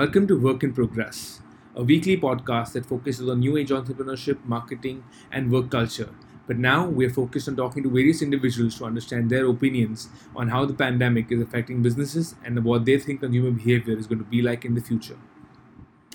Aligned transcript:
Welcome 0.00 0.26
to 0.28 0.40
Work 0.40 0.62
in 0.62 0.72
Progress, 0.72 1.42
a 1.76 1.84
weekly 1.84 2.16
podcast 2.16 2.72
that 2.72 2.86
focuses 2.86 3.28
on 3.28 3.40
new 3.40 3.58
age 3.58 3.68
entrepreneurship, 3.68 4.42
marketing, 4.46 5.04
and 5.30 5.52
work 5.52 5.70
culture. 5.70 6.08
But 6.46 6.56
now 6.56 6.88
we're 6.88 7.10
focused 7.10 7.48
on 7.48 7.56
talking 7.56 7.82
to 7.82 7.90
various 7.90 8.22
individuals 8.22 8.78
to 8.78 8.86
understand 8.86 9.28
their 9.28 9.46
opinions 9.46 10.08
on 10.34 10.48
how 10.48 10.64
the 10.64 10.72
pandemic 10.72 11.30
is 11.30 11.42
affecting 11.42 11.82
businesses 11.82 12.34
and 12.42 12.64
what 12.64 12.86
they 12.86 12.98
think 12.98 13.20
consumer 13.20 13.50
behavior 13.50 13.94
is 13.94 14.06
going 14.06 14.20
to 14.20 14.24
be 14.24 14.40
like 14.40 14.64
in 14.64 14.74
the 14.74 14.80
future. 14.80 15.18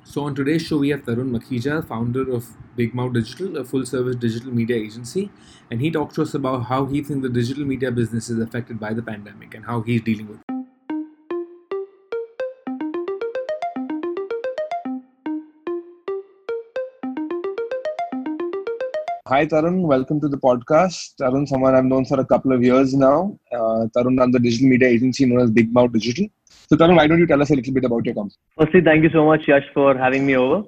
So, 0.04 0.24
on 0.24 0.34
today's 0.34 0.64
show, 0.64 0.80
we 0.80 0.90
have 0.90 1.04
Tarun 1.04 1.30
Makhija, 1.30 1.88
founder 1.88 2.34
of 2.34 2.48
Big 2.76 2.96
Mouth 2.96 3.14
Digital, 3.14 3.56
a 3.58 3.64
full 3.64 3.86
service 3.86 4.16
digital 4.16 4.52
media 4.52 4.78
agency. 4.78 5.30
And 5.70 5.80
he 5.80 5.92
talks 5.92 6.16
to 6.16 6.24
us 6.24 6.34
about 6.34 6.64
how 6.74 6.86
he 6.88 7.04
thinks 7.04 7.22
the 7.22 7.30
digital 7.30 7.66
media 7.66 7.92
business 7.92 8.32
is 8.32 8.40
affected 8.40 8.80
by 8.80 8.96
the 8.96 9.04
pandemic 9.04 9.54
and 9.54 9.66
how 9.66 9.82
he's 9.82 10.02
dealing 10.02 10.28
with 10.28 10.40
it. 10.40 10.55
Hi, 19.28 19.44
Tarun. 19.44 19.82
Welcome 19.82 20.22
to 20.22 20.28
the 20.28 20.38
podcast. 20.38 21.16
Tarun, 21.20 21.48
someone 21.48 21.74
I've 21.74 21.86
known 21.86 22.06
for 22.06 22.20
a 22.20 22.24
couple 22.24 22.52
of 22.52 22.62
years 22.62 22.94
now. 22.94 23.36
Uh, 23.52 23.88
Tarun 23.98 24.20
runs 24.20 24.34
the 24.34 24.40
digital 24.40 24.68
media 24.68 24.88
agency 24.88 25.26
known 25.26 25.42
as 25.42 25.50
Big 25.50 25.74
Mouth 25.74 25.92
Digital. 25.94 26.28
So, 26.70 26.76
Tarun, 26.76 26.96
why 26.96 27.08
don't 27.08 27.18
you 27.18 27.26
tell 27.26 27.42
us 27.42 27.50
a 27.50 27.56
little 27.56 27.74
bit 27.74 27.86
about 27.86 28.06
your 28.06 28.14
company? 28.14 28.38
Firstly, 28.56 28.82
thank 28.82 29.02
you 29.02 29.10
so 29.10 29.26
much, 29.26 29.48
Yash, 29.48 29.64
for 29.74 29.98
having 29.98 30.28
me 30.28 30.36
over. 30.36 30.60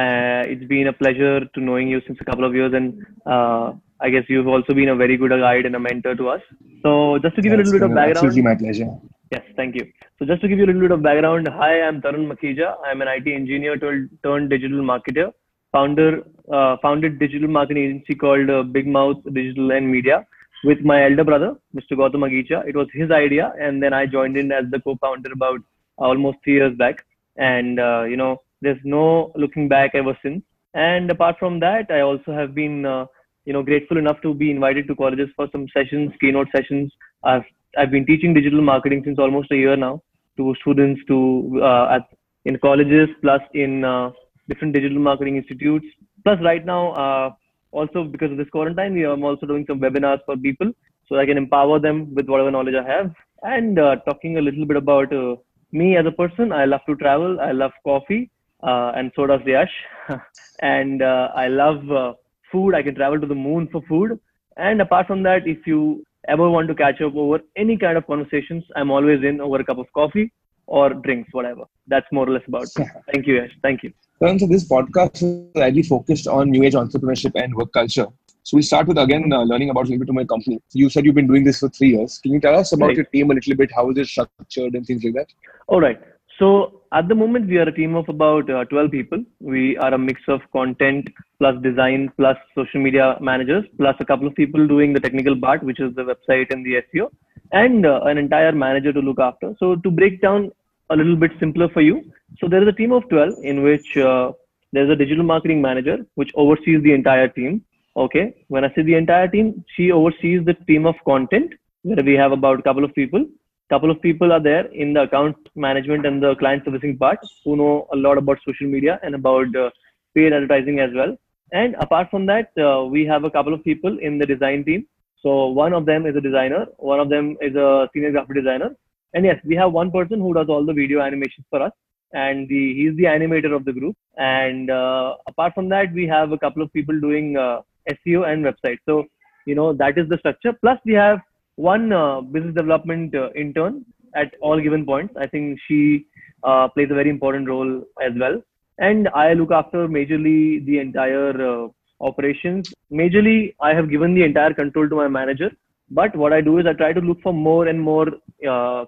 Uh, 0.00 0.44
it's 0.44 0.66
been 0.66 0.88
a 0.88 0.92
pleasure 0.92 1.40
to 1.40 1.60
knowing 1.62 1.88
you 1.88 2.02
since 2.06 2.18
a 2.20 2.24
couple 2.26 2.44
of 2.44 2.54
years, 2.54 2.74
and 2.74 3.02
uh, 3.24 3.72
I 3.98 4.10
guess 4.10 4.24
you've 4.28 4.46
also 4.46 4.74
been 4.74 4.90
a 4.90 4.94
very 4.94 5.16
good 5.16 5.30
guide 5.30 5.64
and 5.64 5.74
a 5.74 5.80
mentor 5.80 6.14
to 6.14 6.28
us. 6.28 6.42
So, 6.82 7.18
just 7.22 7.34
to 7.36 7.40
give 7.40 7.52
you 7.52 7.56
a 7.56 7.62
little 7.62 7.72
bit 7.72 7.82
of 7.82 7.94
background. 7.94 8.16
Absolutely, 8.18 8.42
my 8.42 8.56
pleasure. 8.56 8.90
Yes, 9.30 9.44
thank 9.56 9.74
you. 9.74 9.90
So, 10.18 10.26
just 10.26 10.42
to 10.42 10.48
give 10.48 10.58
you 10.58 10.66
a 10.66 10.70
little 10.70 10.82
bit 10.82 10.90
of 10.90 11.02
background, 11.02 11.48
hi, 11.48 11.80
I'm 11.80 12.02
Tarun 12.02 12.30
Makhija. 12.30 12.74
I'm 12.84 13.00
an 13.00 13.08
IT 13.08 13.26
engineer 13.26 13.78
turned 13.78 14.50
digital 14.50 14.82
marketer 14.82 15.32
founder 15.72 16.22
uh, 16.52 16.76
founded 16.82 17.18
digital 17.18 17.48
marketing 17.48 17.84
agency 17.84 18.14
called 18.14 18.50
uh, 18.50 18.62
Big 18.62 18.86
Mouth 18.86 19.18
Digital 19.32 19.72
and 19.72 19.90
Media 19.90 20.26
with 20.64 20.80
my 20.80 21.04
elder 21.04 21.24
brother, 21.24 21.56
Mr. 21.74 21.92
Gautam 21.92 22.22
Agicha. 22.28 22.66
It 22.66 22.76
was 22.76 22.86
his 22.92 23.10
idea, 23.10 23.52
and 23.60 23.82
then 23.82 23.92
I 23.92 24.06
joined 24.06 24.36
in 24.36 24.52
as 24.52 24.64
the 24.70 24.80
co-founder 24.80 25.32
about 25.32 25.60
almost 25.96 26.38
three 26.44 26.54
years 26.54 26.76
back. 26.76 27.04
And 27.36 27.80
uh, 27.80 28.04
you 28.04 28.16
know, 28.16 28.42
there's 28.60 28.80
no 28.84 29.32
looking 29.34 29.68
back 29.68 29.94
ever 29.94 30.16
since. 30.22 30.42
And 30.74 31.10
apart 31.10 31.36
from 31.38 31.60
that, 31.60 31.90
I 31.90 32.00
also 32.00 32.32
have 32.32 32.54
been 32.54 32.86
uh, 32.86 33.06
you 33.44 33.52
know 33.52 33.62
grateful 33.62 33.98
enough 33.98 34.20
to 34.22 34.34
be 34.34 34.50
invited 34.50 34.86
to 34.88 34.96
colleges 34.96 35.28
for 35.36 35.48
some 35.52 35.66
sessions, 35.74 36.12
keynote 36.20 36.48
sessions. 36.54 36.92
I've 37.24 37.44
I've 37.76 37.90
been 37.90 38.06
teaching 38.06 38.34
digital 38.34 38.62
marketing 38.62 39.02
since 39.04 39.18
almost 39.18 39.50
a 39.50 39.56
year 39.56 39.76
now 39.76 40.02
to 40.36 40.54
students 40.60 41.00
to 41.08 41.60
uh, 41.62 41.96
at 41.96 42.08
in 42.44 42.58
colleges 42.58 43.08
plus 43.20 43.40
in 43.54 43.84
uh, 43.84 44.10
different 44.48 44.74
digital 44.74 44.98
marketing 44.98 45.36
institutes. 45.36 45.86
Plus, 46.24 46.38
right 46.42 46.64
now, 46.64 46.92
uh, 46.92 47.30
also 47.72 48.04
because 48.04 48.30
of 48.30 48.38
this 48.38 48.48
quarantine, 48.50 49.04
I'm 49.04 49.24
also 49.24 49.46
doing 49.46 49.64
some 49.66 49.80
webinars 49.80 50.20
for 50.26 50.36
people 50.36 50.72
so 51.08 51.18
I 51.18 51.26
can 51.26 51.36
empower 51.36 51.78
them 51.78 52.14
with 52.14 52.28
whatever 52.28 52.50
knowledge 52.50 52.74
I 52.74 52.88
have. 52.88 53.12
And 53.42 53.78
uh, 53.78 53.96
talking 54.08 54.38
a 54.38 54.40
little 54.40 54.64
bit 54.64 54.76
about 54.76 55.12
uh, 55.12 55.36
me 55.72 55.96
as 55.96 56.06
a 56.06 56.12
person, 56.12 56.52
I 56.52 56.64
love 56.64 56.82
to 56.88 56.96
travel. 56.96 57.40
I 57.40 57.52
love 57.52 57.72
coffee, 57.84 58.30
uh, 58.62 58.92
and 58.94 59.10
so 59.16 59.26
does 59.26 59.40
Yash. 59.46 59.72
and 60.60 61.02
uh, 61.02 61.28
I 61.34 61.48
love 61.48 61.90
uh, 61.90 62.12
food. 62.50 62.74
I 62.74 62.82
can 62.82 62.94
travel 62.94 63.20
to 63.20 63.26
the 63.26 63.34
moon 63.34 63.68
for 63.72 63.82
food. 63.88 64.20
And 64.56 64.80
apart 64.80 65.06
from 65.06 65.22
that, 65.24 65.46
if 65.46 65.66
you 65.66 66.04
ever 66.28 66.48
want 66.48 66.68
to 66.68 66.74
catch 66.74 67.00
up 67.00 67.16
over 67.16 67.40
any 67.56 67.76
kind 67.76 67.96
of 67.96 68.06
conversations, 68.06 68.62
I'm 68.76 68.90
always 68.90 69.24
in 69.24 69.40
over 69.40 69.56
a 69.56 69.64
cup 69.64 69.78
of 69.78 69.86
coffee 69.92 70.30
or 70.78 70.88
drinks, 71.06 71.28
whatever. 71.32 71.64
That's 71.86 72.10
more 72.12 72.26
or 72.26 72.32
less 72.32 72.46
about 72.48 72.62
it. 72.64 72.86
Thank 73.12 73.26
you, 73.26 73.34
Yash. 73.36 73.54
Thank 73.62 73.82
you. 73.82 73.92
So 74.20 74.46
this 74.46 74.66
podcast 74.68 75.22
is 75.22 75.62
highly 75.62 75.82
focused 75.82 76.26
on 76.26 76.50
new 76.50 76.62
age 76.62 76.74
entrepreneurship 76.74 77.32
and 77.42 77.54
work 77.54 77.72
culture. 77.72 78.06
So 78.44 78.56
we 78.56 78.62
start 78.62 78.86
with 78.88 78.98
again 78.98 79.32
uh, 79.32 79.42
learning 79.42 79.70
about 79.70 79.86
a 79.86 79.90
little 79.90 79.98
bit 80.04 80.08
of 80.08 80.14
my 80.14 80.24
company. 80.24 80.60
You 80.72 80.88
said 80.88 81.04
you've 81.04 81.14
been 81.14 81.26
doing 81.32 81.44
this 81.44 81.58
for 81.58 81.68
three 81.68 81.90
years. 81.96 82.18
Can 82.22 82.32
you 82.32 82.40
tell 82.40 82.56
us 82.58 82.72
about 82.72 82.86
right. 82.86 82.96
your 82.96 83.04
team 83.16 83.30
a 83.30 83.34
little 83.34 83.56
bit? 83.56 83.70
How 83.74 83.90
is 83.90 83.98
it 83.98 84.06
structured 84.06 84.74
and 84.74 84.86
things 84.86 85.04
like 85.04 85.14
that? 85.14 85.26
All 85.66 85.80
right. 85.80 86.00
So 86.38 86.80
at 86.92 87.08
the 87.08 87.14
moment 87.14 87.48
we 87.48 87.58
are 87.58 87.68
a 87.68 87.74
team 87.80 87.94
of 87.94 88.08
about 88.08 88.48
uh, 88.50 88.64
12 88.64 88.90
people. 88.90 89.22
We 89.40 89.76
are 89.76 89.92
a 89.92 89.98
mix 89.98 90.22
of 90.28 90.40
content 90.52 91.10
plus 91.38 91.60
design 91.62 92.10
plus 92.16 92.38
social 92.54 92.80
media 92.80 93.16
managers 93.20 93.64
plus 93.76 93.96
a 94.00 94.04
couple 94.04 94.26
of 94.26 94.34
people 94.34 94.66
doing 94.66 94.94
the 94.94 95.00
technical 95.00 95.38
part, 95.38 95.62
which 95.62 95.80
is 95.80 95.94
the 95.94 96.02
website 96.02 96.50
and 96.50 96.64
the 96.64 96.82
SEO, 96.86 97.10
and 97.52 97.84
uh, 97.84 98.00
an 98.04 98.18
entire 98.18 98.52
manager 98.52 98.92
to 98.92 99.00
look 99.00 99.20
after. 99.20 99.54
So 99.60 99.76
to 99.76 99.90
break 99.90 100.20
down 100.22 100.50
a 100.90 100.96
little 100.96 101.16
bit 101.16 101.32
simpler 101.40 101.68
for 101.68 101.80
you, 101.80 102.02
so 102.38 102.48
there 102.48 102.62
is 102.62 102.68
a 102.68 102.72
team 102.72 102.92
of 102.92 103.08
12 103.08 103.34
in 103.42 103.62
which 103.62 103.96
uh, 103.96 104.32
there's 104.72 104.90
a 104.90 104.96
digital 104.96 105.24
marketing 105.24 105.60
manager 105.60 105.98
which 106.14 106.30
oversees 106.34 106.82
the 106.82 106.92
entire 106.92 107.28
team. 107.28 107.62
Okay. 107.96 108.34
When 108.48 108.64
I 108.64 108.72
say 108.74 108.82
the 108.82 108.94
entire 108.94 109.28
team, 109.28 109.64
she 109.76 109.92
oversees 109.92 110.44
the 110.46 110.54
team 110.54 110.86
of 110.86 110.94
content 111.06 111.52
where 111.82 112.02
we 112.02 112.14
have 112.14 112.32
about 112.32 112.60
a 112.60 112.62
couple 112.62 112.84
of 112.84 112.94
people. 112.94 113.26
Couple 113.68 113.90
of 113.90 114.02
people 114.02 114.32
are 114.32 114.40
there 114.40 114.66
in 114.66 114.92
the 114.92 115.02
account 115.02 115.36
management 115.54 116.04
and 116.04 116.22
the 116.22 116.34
client 116.36 116.62
servicing 116.64 116.96
part 116.98 117.18
who 117.44 117.56
know 117.56 117.86
a 117.92 117.96
lot 117.96 118.18
about 118.18 118.38
social 118.46 118.66
media 118.66 118.98
and 119.02 119.14
about 119.14 119.54
uh, 119.56 119.70
paid 120.14 120.32
advertising 120.32 120.80
as 120.80 120.90
well. 120.94 121.16
And 121.52 121.74
apart 121.76 122.10
from 122.10 122.26
that, 122.26 122.50
uh, 122.58 122.84
we 122.84 123.06
have 123.06 123.24
a 123.24 123.30
couple 123.30 123.54
of 123.54 123.64
people 123.64 123.98
in 123.98 124.18
the 124.18 124.26
design 124.26 124.64
team. 124.64 124.86
So 125.22 125.46
one 125.48 125.72
of 125.72 125.86
them 125.86 126.06
is 126.06 126.16
a 126.16 126.20
designer, 126.20 126.66
one 126.78 127.00
of 127.00 127.08
them 127.08 127.36
is 127.40 127.54
a 127.54 127.88
senior 127.94 128.10
graphic 128.10 128.36
designer, 128.36 128.74
and 129.14 129.24
yes, 129.24 129.38
we 129.44 129.54
have 129.56 129.72
one 129.72 129.90
person 129.90 130.20
who 130.20 130.34
does 130.34 130.48
all 130.48 130.64
the 130.64 130.72
video 130.72 131.00
animations 131.00 131.46
for 131.50 131.62
us 131.62 131.72
and 132.12 132.48
the, 132.48 132.74
he's 132.74 132.96
the 132.96 133.04
animator 133.04 133.54
of 133.54 133.64
the 133.64 133.72
group. 133.72 133.96
And 134.16 134.70
uh, 134.70 135.16
apart 135.26 135.54
from 135.54 135.68
that, 135.70 135.92
we 135.92 136.06
have 136.06 136.32
a 136.32 136.38
couple 136.38 136.62
of 136.62 136.72
people 136.72 136.98
doing 137.00 137.36
uh, 137.36 137.60
SEO 137.90 138.30
and 138.30 138.44
website. 138.44 138.78
So 138.86 139.04
you 139.46 139.54
know 139.54 139.72
that 139.72 139.98
is 139.98 140.08
the 140.08 140.18
structure. 140.18 140.52
Plus, 140.52 140.78
we 140.84 140.92
have 140.94 141.20
one 141.56 141.92
uh, 141.92 142.20
business 142.20 142.54
development 142.54 143.14
uh, 143.14 143.30
intern 143.34 143.84
at 144.14 144.34
all 144.40 144.60
given 144.60 144.84
points. 144.84 145.14
I 145.16 145.26
think 145.26 145.58
she 145.66 146.06
uh, 146.44 146.68
plays 146.68 146.90
a 146.90 146.94
very 146.94 147.10
important 147.10 147.48
role 147.48 147.82
as 148.00 148.12
well. 148.18 148.40
And 148.78 149.08
I 149.14 149.32
look 149.34 149.52
after 149.52 149.86
majorly 149.88 150.64
the 150.64 150.78
entire 150.78 151.64
uh, 151.64 151.68
operations. 152.00 152.72
Majorly, 152.90 153.54
I 153.60 153.74
have 153.74 153.90
given 153.90 154.14
the 154.14 154.22
entire 154.22 154.54
control 154.54 154.88
to 154.88 154.96
my 154.96 155.08
manager. 155.08 155.50
But 155.94 156.16
what 156.16 156.32
I 156.32 156.40
do 156.40 156.58
is 156.58 156.66
I 156.66 156.72
try 156.72 156.92
to 156.94 157.00
look 157.00 157.20
for 157.22 157.34
more 157.34 157.66
and 157.68 157.80
more 157.80 158.06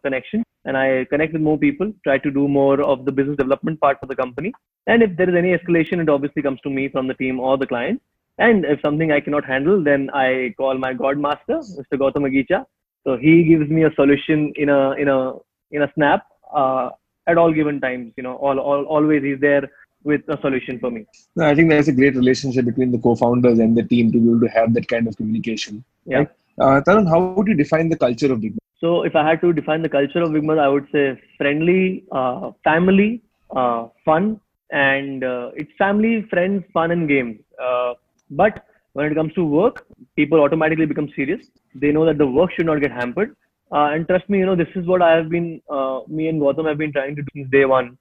connections 0.04 0.44
and 0.64 0.76
I 0.76 1.06
connect 1.10 1.34
with 1.34 1.42
more 1.42 1.58
people, 1.58 1.92
try 2.02 2.16
to 2.18 2.30
do 2.30 2.48
more 2.48 2.80
of 2.80 3.04
the 3.04 3.12
business 3.12 3.36
development 3.36 3.80
part 3.80 4.00
for 4.00 4.06
the 4.06 4.16
company. 4.16 4.52
And 4.86 5.02
if 5.02 5.16
there 5.16 5.28
is 5.28 5.36
any 5.36 5.56
escalation, 5.56 6.00
it 6.00 6.08
obviously 6.08 6.42
comes 6.42 6.60
to 6.62 6.70
me 6.70 6.88
from 6.88 7.06
the 7.06 7.14
team 7.14 7.40
or 7.40 7.58
the 7.58 7.66
client. 7.66 8.00
And 8.38 8.64
if 8.64 8.80
something 8.80 9.12
I 9.12 9.20
cannot 9.20 9.44
handle, 9.44 9.84
then 9.84 10.08
I 10.10 10.54
call 10.56 10.78
my 10.78 10.94
god 10.94 11.18
master, 11.18 11.58
Mr. 11.78 11.98
Gautam 12.02 12.24
Agicha. 12.28 12.64
So 13.04 13.16
he 13.16 13.44
gives 13.44 13.68
me 13.68 13.84
a 13.84 13.94
solution 13.94 14.52
in 14.56 14.70
a 14.70 14.92
in 14.92 15.08
a 15.08 15.34
in 15.70 15.82
a 15.82 15.92
snap 15.94 16.26
uh, 16.52 16.90
at 17.26 17.36
all 17.38 17.52
given 17.52 17.80
times. 17.80 18.12
You 18.16 18.22
know, 18.22 18.36
all, 18.36 18.58
all 18.58 18.84
always 18.84 19.22
he's 19.22 19.40
there 19.40 19.70
with 20.02 20.22
a 20.28 20.40
solution 20.40 20.78
for 20.80 20.90
me. 20.90 21.06
No, 21.36 21.46
I 21.46 21.54
think 21.54 21.68
there's 21.68 21.88
a 21.88 21.92
great 21.92 22.16
relationship 22.16 22.64
between 22.64 22.90
the 22.92 22.98
co-founders 22.98 23.58
and 23.58 23.76
the 23.76 23.82
team 23.82 24.10
to 24.12 24.18
be 24.18 24.28
able 24.30 24.40
to 24.40 24.48
have 24.48 24.74
that 24.74 24.88
kind 24.88 25.06
of 25.06 25.16
communication. 25.16 25.84
Yeah. 26.06 26.18
Right? 26.18 26.28
Uh, 26.58 26.80
Tarun, 26.86 27.08
how 27.08 27.20
would 27.34 27.48
you 27.48 27.54
define 27.54 27.88
the 27.88 27.96
culture 27.96 28.32
of 28.32 28.40
Big 28.40 28.54
so 28.84 29.02
if 29.04 29.14
I 29.16 29.26
had 29.26 29.40
to 29.40 29.52
define 29.52 29.80
the 29.80 29.88
culture 29.88 30.20
of 30.22 30.32
Big 30.34 30.44
Mouth, 30.44 30.58
I 30.58 30.68
would 30.68 30.86
say 30.92 31.18
friendly, 31.38 32.04
uh, 32.12 32.50
family, 32.62 33.22
uh, 33.56 33.88
fun, 34.04 34.38
and 34.70 35.24
uh, 35.24 35.52
it's 35.54 35.72
family, 35.78 36.26
friends, 36.28 36.64
fun, 36.74 36.90
and 36.90 37.08
games. 37.08 37.38
Uh, 37.58 37.94
but 38.30 38.66
when 38.92 39.10
it 39.10 39.14
comes 39.14 39.32
to 39.34 39.44
work, 39.44 39.86
people 40.16 40.40
automatically 40.40 40.84
become 40.84 41.08
serious. 41.16 41.46
They 41.74 41.92
know 41.92 42.04
that 42.04 42.18
the 42.18 42.26
work 42.26 42.50
should 42.52 42.66
not 42.66 42.82
get 42.82 42.90
hampered. 42.90 43.34
Uh, 43.72 43.88
and 43.94 44.06
trust 44.06 44.28
me, 44.28 44.38
you 44.40 44.44
know 44.44 44.54
this 44.54 44.68
is 44.74 44.86
what 44.86 45.00
I 45.00 45.16
have 45.16 45.30
been, 45.30 45.62
me 46.08 46.28
and 46.28 46.40
Gautam 46.42 46.68
have 46.68 46.76
been 46.76 46.92
trying 46.92 47.16
to 47.16 47.22
do 47.22 47.28
since 47.34 47.50
day 47.50 47.64
one. 47.64 47.96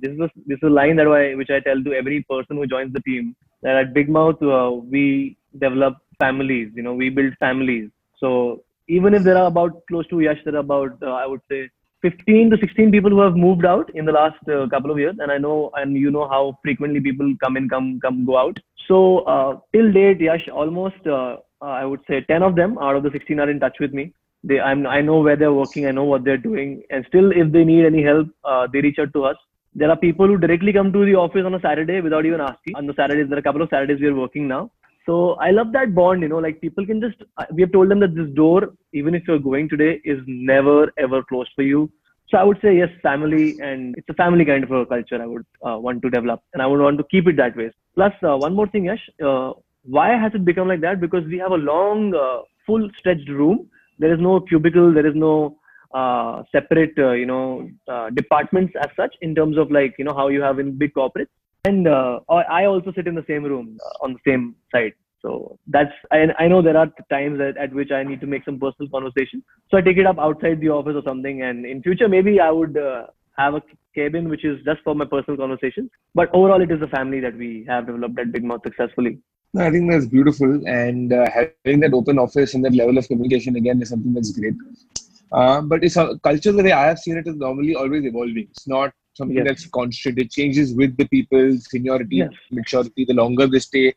this 0.00 0.12
is 0.12 0.20
a, 0.20 0.30
this 0.46 0.56
is 0.56 0.68
a 0.70 0.76
line 0.80 0.96
that 0.96 1.06
I 1.06 1.34
which 1.34 1.50
I 1.50 1.60
tell 1.60 1.84
to 1.84 1.92
every 1.92 2.22
person 2.30 2.56
who 2.56 2.66
joins 2.66 2.94
the 2.94 3.00
team 3.00 3.36
that 3.62 3.76
at 3.76 3.92
Big 3.92 4.08
Mouth 4.08 4.40
we 4.90 5.36
develop 5.58 5.98
families. 6.24 6.68
You 6.74 6.82
know, 6.86 6.94
we 7.02 7.08
build 7.20 7.34
families. 7.46 7.90
So 8.22 8.30
even 8.88 9.14
if 9.14 9.22
there 9.28 9.38
are 9.42 9.46
about 9.52 9.78
close 9.88 10.06
to 10.08 10.20
Yash, 10.26 10.42
there 10.44 10.56
are 10.56 10.66
about 10.68 10.98
uh, 11.02 11.16
I 11.22 11.26
would 11.26 11.40
say 11.50 11.60
15 12.02 12.50
to 12.50 12.58
16 12.60 12.90
people 12.90 13.10
who 13.10 13.20
have 13.20 13.36
moved 13.36 13.64
out 13.64 13.90
in 13.94 14.04
the 14.04 14.12
last 14.12 14.48
uh, 14.48 14.66
couple 14.74 14.90
of 14.94 14.98
years, 14.98 15.16
and 15.20 15.30
I 15.36 15.38
know 15.38 15.70
and 15.74 15.96
you 15.96 16.10
know 16.16 16.26
how 16.34 16.42
frequently 16.64 17.00
people 17.08 17.32
come 17.44 17.56
in, 17.56 17.68
come 17.74 18.00
come 18.04 18.24
go 18.30 18.38
out. 18.44 18.58
So 18.88 18.98
uh, 19.34 19.52
till 19.72 19.92
date, 19.92 20.20
Yash, 20.28 20.48
almost 20.48 21.06
uh, 21.06 21.36
uh, 21.62 21.74
I 21.82 21.84
would 21.84 22.00
say 22.08 22.20
10 22.32 22.42
of 22.42 22.56
them 22.56 22.76
out 22.78 22.96
of 22.96 23.04
the 23.04 23.12
16 23.12 23.38
are 23.38 23.50
in 23.50 23.60
touch 23.60 23.78
with 23.84 23.94
me. 24.00 24.12
They 24.50 24.58
I'm, 24.60 24.86
I 24.86 25.00
know 25.08 25.20
where 25.20 25.36
they're 25.36 25.58
working, 25.62 25.86
I 25.86 25.92
know 25.98 26.04
what 26.12 26.24
they're 26.24 26.44
doing, 26.50 26.82
and 26.90 27.04
still 27.08 27.32
if 27.42 27.52
they 27.56 27.64
need 27.72 27.86
any 27.86 28.02
help, 28.02 28.28
uh, 28.44 28.66
they 28.72 28.80
reach 28.80 28.98
out 28.98 29.12
to 29.14 29.24
us. 29.24 29.36
There 29.74 29.90
are 29.90 29.96
people 29.96 30.26
who 30.26 30.38
directly 30.38 30.72
come 30.72 30.92
to 30.92 31.04
the 31.10 31.14
office 31.14 31.46
on 31.46 31.54
a 31.54 31.60
Saturday 31.60 32.00
without 32.06 32.26
even 32.26 32.40
asking. 32.46 32.74
On 32.76 32.86
the 32.86 32.94
Saturdays, 32.94 33.28
there 33.28 33.38
are 33.38 33.44
a 33.44 33.48
couple 33.48 33.62
of 33.62 33.70
Saturdays 33.70 34.00
we 34.00 34.08
are 34.08 34.20
working 34.24 34.48
now 34.48 34.70
so 35.06 35.34
I 35.34 35.50
love 35.50 35.72
that 35.72 35.94
bond, 35.94 36.22
you 36.22 36.28
know, 36.28 36.38
like 36.38 36.60
people 36.60 36.86
can 36.86 37.00
just, 37.00 37.16
we 37.52 37.62
have 37.62 37.72
told 37.72 37.90
them 37.90 38.00
that 38.00 38.14
this 38.14 38.30
door, 38.34 38.74
even 38.92 39.14
if 39.14 39.22
you're 39.26 39.38
going 39.38 39.68
today, 39.68 40.00
is 40.04 40.20
never 40.26 40.92
ever 40.98 41.22
closed 41.24 41.50
for 41.56 41.62
you. 41.62 41.90
So 42.28 42.38
I 42.38 42.44
would 42.44 42.58
say 42.62 42.76
yes, 42.76 42.88
family, 43.02 43.58
and 43.60 43.94
it's 43.98 44.08
a 44.08 44.14
family 44.14 44.44
kind 44.44 44.64
of 44.64 44.70
a 44.70 44.86
culture 44.86 45.20
I 45.20 45.26
would 45.26 45.44
uh, 45.66 45.78
want 45.78 46.00
to 46.02 46.10
develop, 46.10 46.40
and 46.54 46.62
I 46.62 46.66
would 46.66 46.80
want 46.80 46.96
to 46.98 47.04
keep 47.10 47.26
it 47.26 47.36
that 47.36 47.56
way. 47.56 47.70
Plus, 47.94 48.12
uh, 48.22 48.36
one 48.36 48.54
more 48.54 48.66
thing, 48.68 48.86
Yash. 48.86 49.10
Uh, 49.22 49.52
why 49.84 50.10
has 50.16 50.32
it 50.34 50.44
become 50.44 50.68
like 50.68 50.80
that? 50.80 51.00
Because 51.00 51.24
we 51.26 51.36
have 51.38 51.50
a 51.50 51.56
long, 51.56 52.14
uh, 52.14 52.42
full 52.66 52.88
stretched 52.98 53.28
room. 53.28 53.68
There 53.98 54.14
is 54.14 54.20
no 54.20 54.40
cubicle. 54.40 54.94
There 54.94 55.06
is 55.06 55.14
no 55.14 55.58
uh, 55.92 56.42
separate, 56.52 56.94
uh, 56.96 57.10
you 57.12 57.26
know, 57.26 57.68
departments 58.14 58.72
as 58.80 58.88
such 58.96 59.14
in 59.20 59.34
terms 59.34 59.58
of 59.58 59.70
like 59.70 59.94
you 59.98 60.04
know 60.04 60.14
how 60.14 60.28
you 60.28 60.40
have 60.40 60.58
in 60.58 60.78
big 60.78 60.94
corporates. 60.94 61.26
And 61.64 61.86
I 61.88 62.64
also 62.64 62.92
sit 62.92 63.06
in 63.06 63.14
the 63.14 63.24
same 63.28 63.44
room 63.44 63.78
on 64.00 64.14
the 64.14 64.18
same 64.26 64.56
side. 64.72 64.94
So 65.20 65.58
that's 65.68 65.92
I, 66.10 66.26
I 66.38 66.48
know 66.48 66.60
there 66.60 66.76
are 66.76 66.88
times 67.08 67.40
at, 67.40 67.56
at 67.56 67.72
which 67.72 67.92
I 67.92 68.02
need 68.02 68.20
to 68.22 68.26
make 68.26 68.44
some 68.44 68.58
personal 68.58 68.90
conversation. 68.90 69.44
So 69.70 69.76
I 69.76 69.80
take 69.80 69.96
it 69.96 70.06
up 70.06 70.18
outside 70.18 70.60
the 70.60 70.70
office 70.70 70.96
or 70.96 71.02
something. 71.04 71.42
And 71.42 71.64
in 71.64 71.80
future, 71.80 72.08
maybe 72.08 72.40
I 72.40 72.50
would 72.50 72.76
uh, 72.76 73.06
have 73.38 73.54
a 73.54 73.62
cabin 73.94 74.28
which 74.28 74.44
is 74.44 74.58
just 74.64 74.80
for 74.82 74.96
my 74.96 75.04
personal 75.04 75.36
conversations. 75.36 75.90
But 76.16 76.28
overall, 76.34 76.60
it 76.60 76.72
is 76.72 76.82
a 76.82 76.88
family 76.88 77.20
that 77.20 77.36
we 77.36 77.64
have 77.68 77.86
developed 77.86 78.18
at 78.18 78.32
Big 78.32 78.42
Mouth 78.42 78.62
successfully. 78.64 79.18
No, 79.54 79.64
I 79.64 79.70
think 79.70 79.90
that's 79.90 80.06
beautiful, 80.06 80.66
and 80.66 81.12
uh, 81.12 81.30
having 81.30 81.80
that 81.80 81.92
open 81.92 82.18
office 82.18 82.54
and 82.54 82.64
that 82.64 82.74
level 82.74 82.96
of 82.96 83.06
communication 83.06 83.54
again 83.54 83.82
is 83.82 83.90
something 83.90 84.14
that's 84.14 84.32
great. 84.32 84.54
Uh, 85.30 85.60
but 85.60 85.84
it's 85.84 85.96
a 85.96 86.18
culture 86.20 86.52
the 86.52 86.62
way 86.62 86.72
I 86.72 86.86
have 86.86 86.98
seen 86.98 87.18
it 87.18 87.26
is 87.26 87.36
normally 87.36 87.74
always 87.74 88.04
evolving. 88.04 88.48
It's 88.50 88.66
not 88.66 88.94
something 89.14 89.36
yes. 89.36 89.46
that's 89.46 89.66
constant. 89.66 90.18
It 90.18 90.30
changes 90.30 90.74
with 90.74 90.96
the 90.96 91.06
people, 91.06 91.56
seniority, 91.58 92.16
yes. 92.16 92.30
maturity. 92.50 93.04
The 93.04 93.14
longer 93.14 93.46
they 93.46 93.58
stay, 93.58 93.94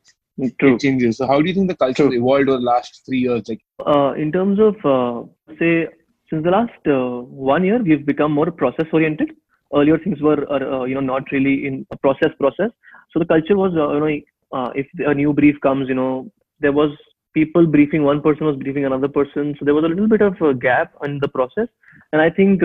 True. 0.59 0.75
it 0.75 0.79
changes. 0.79 1.17
So 1.17 1.27
how 1.27 1.41
do 1.41 1.47
you 1.47 1.53
think 1.53 1.69
the 1.69 1.75
culture 1.75 2.07
True. 2.07 2.13
evolved 2.13 2.49
over 2.49 2.57
the 2.57 2.63
last 2.63 3.03
three 3.05 3.19
years? 3.19 3.43
Like, 3.47 3.61
uh, 3.85 4.13
in 4.13 4.31
terms 4.31 4.59
of 4.59 4.75
uh, 4.85 5.27
say, 5.59 5.87
since 6.29 6.43
the 6.43 6.51
last 6.51 6.87
uh, 6.87 7.21
one 7.21 7.63
year, 7.63 7.81
we've 7.81 8.05
become 8.05 8.31
more 8.31 8.51
process 8.51 8.85
oriented. 8.91 9.31
Earlier, 9.73 9.97
things 9.97 10.21
were 10.21 10.49
uh, 10.51 10.85
you 10.85 10.95
know 10.95 11.01
not 11.01 11.31
really 11.31 11.65
in 11.65 11.85
a 11.91 11.97
process 11.97 12.29
process. 12.39 12.71
So 13.11 13.19
the 13.19 13.25
culture 13.25 13.55
was 13.55 13.73
uh, 13.75 13.93
you 13.93 13.99
know 13.99 14.57
uh, 14.57 14.71
if 14.75 14.87
a 14.99 15.13
new 15.13 15.33
brief 15.33 15.59
comes, 15.61 15.87
you 15.89 15.95
know 15.95 16.31
there 16.59 16.71
was 16.71 16.91
people 17.33 17.65
briefing 17.67 18.03
one 18.03 18.21
person 18.21 18.45
was 18.45 18.55
briefing 18.55 18.85
another 18.85 19.07
person, 19.07 19.55
so 19.59 19.65
there 19.65 19.73
was 19.73 19.83
a 19.83 19.87
little 19.87 20.07
bit 20.07 20.21
of 20.21 20.39
a 20.41 20.53
gap 20.53 20.93
in 21.03 21.19
the 21.19 21.27
process. 21.27 21.67
And 22.13 22.21
I 22.21 22.29
think 22.29 22.61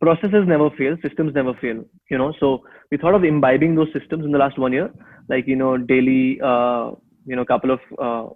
processes 0.00 0.44
never 0.46 0.70
fail, 0.70 0.96
systems 1.02 1.34
never 1.34 1.54
fail. 1.54 1.84
You 2.10 2.18
know, 2.18 2.32
so 2.40 2.64
we 2.90 2.96
thought 2.96 3.14
of 3.14 3.24
imbibing 3.24 3.74
those 3.74 3.92
systems 3.92 4.24
in 4.24 4.32
the 4.32 4.38
last 4.38 4.58
one 4.58 4.72
year 4.72 4.90
like 5.28 5.46
you 5.46 5.56
know 5.56 5.76
daily 5.76 6.40
uh, 6.40 6.90
you 7.26 7.36
know 7.36 7.44
couple 7.44 7.70
of 7.70 7.80
uh, 7.98 8.28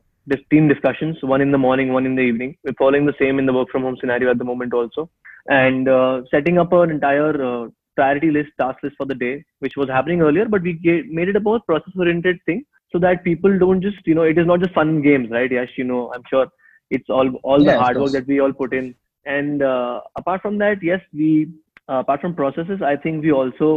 team 0.50 0.68
discussions 0.68 1.16
one 1.22 1.40
in 1.40 1.50
the 1.52 1.58
morning 1.58 1.92
one 1.92 2.06
in 2.06 2.14
the 2.14 2.22
evening. 2.22 2.56
We're 2.64 2.74
following 2.78 3.06
the 3.06 3.14
same 3.20 3.38
in 3.38 3.46
the 3.46 3.52
work 3.52 3.68
from 3.70 3.82
home 3.82 3.96
scenario 4.00 4.30
at 4.30 4.38
the 4.38 4.44
moment 4.44 4.74
also. 4.74 5.10
And 5.46 5.88
uh, 5.88 6.22
setting 6.30 6.58
up 6.58 6.72
an 6.72 6.90
entire 6.90 7.34
uh, 7.42 7.68
priority 7.96 8.30
list 8.30 8.50
task 8.60 8.78
list 8.82 8.96
for 8.96 9.06
the 9.06 9.14
day 9.14 9.44
which 9.58 9.76
was 9.76 9.88
happening 9.88 10.20
earlier 10.20 10.44
but 10.44 10.62
we 10.62 10.78
made 11.10 11.28
it 11.28 11.34
a 11.34 11.40
more 11.40 11.58
process 11.60 11.92
oriented 11.98 12.38
thing 12.46 12.64
so 12.92 12.98
that 13.04 13.24
people 13.24 13.58
don't 13.58 13.82
just 13.82 13.96
you 14.06 14.14
know 14.14 14.22
it 14.22 14.38
is 14.38 14.46
not 14.46 14.60
just 14.60 14.72
fun 14.72 15.02
games 15.02 15.28
right 15.30 15.50
yes 15.50 15.66
you 15.76 15.82
know 15.82 16.12
i'm 16.14 16.22
sure 16.30 16.46
it's 16.90 17.10
all 17.10 17.28
all 17.42 17.58
the 17.58 17.76
hard 17.76 17.98
work 17.98 18.12
that 18.12 18.28
we 18.28 18.38
all 18.38 18.52
put 18.52 18.72
in 18.72 18.94
and 19.36 19.62
uh, 19.62 20.00
apart 20.16 20.42
from 20.42 20.58
that 20.58 20.82
yes 20.82 21.00
we 21.12 21.30
uh, 21.88 22.00
apart 22.04 22.20
from 22.20 22.34
processes 22.42 22.82
i 22.92 22.96
think 22.96 23.22
we 23.22 23.32
also 23.40 23.70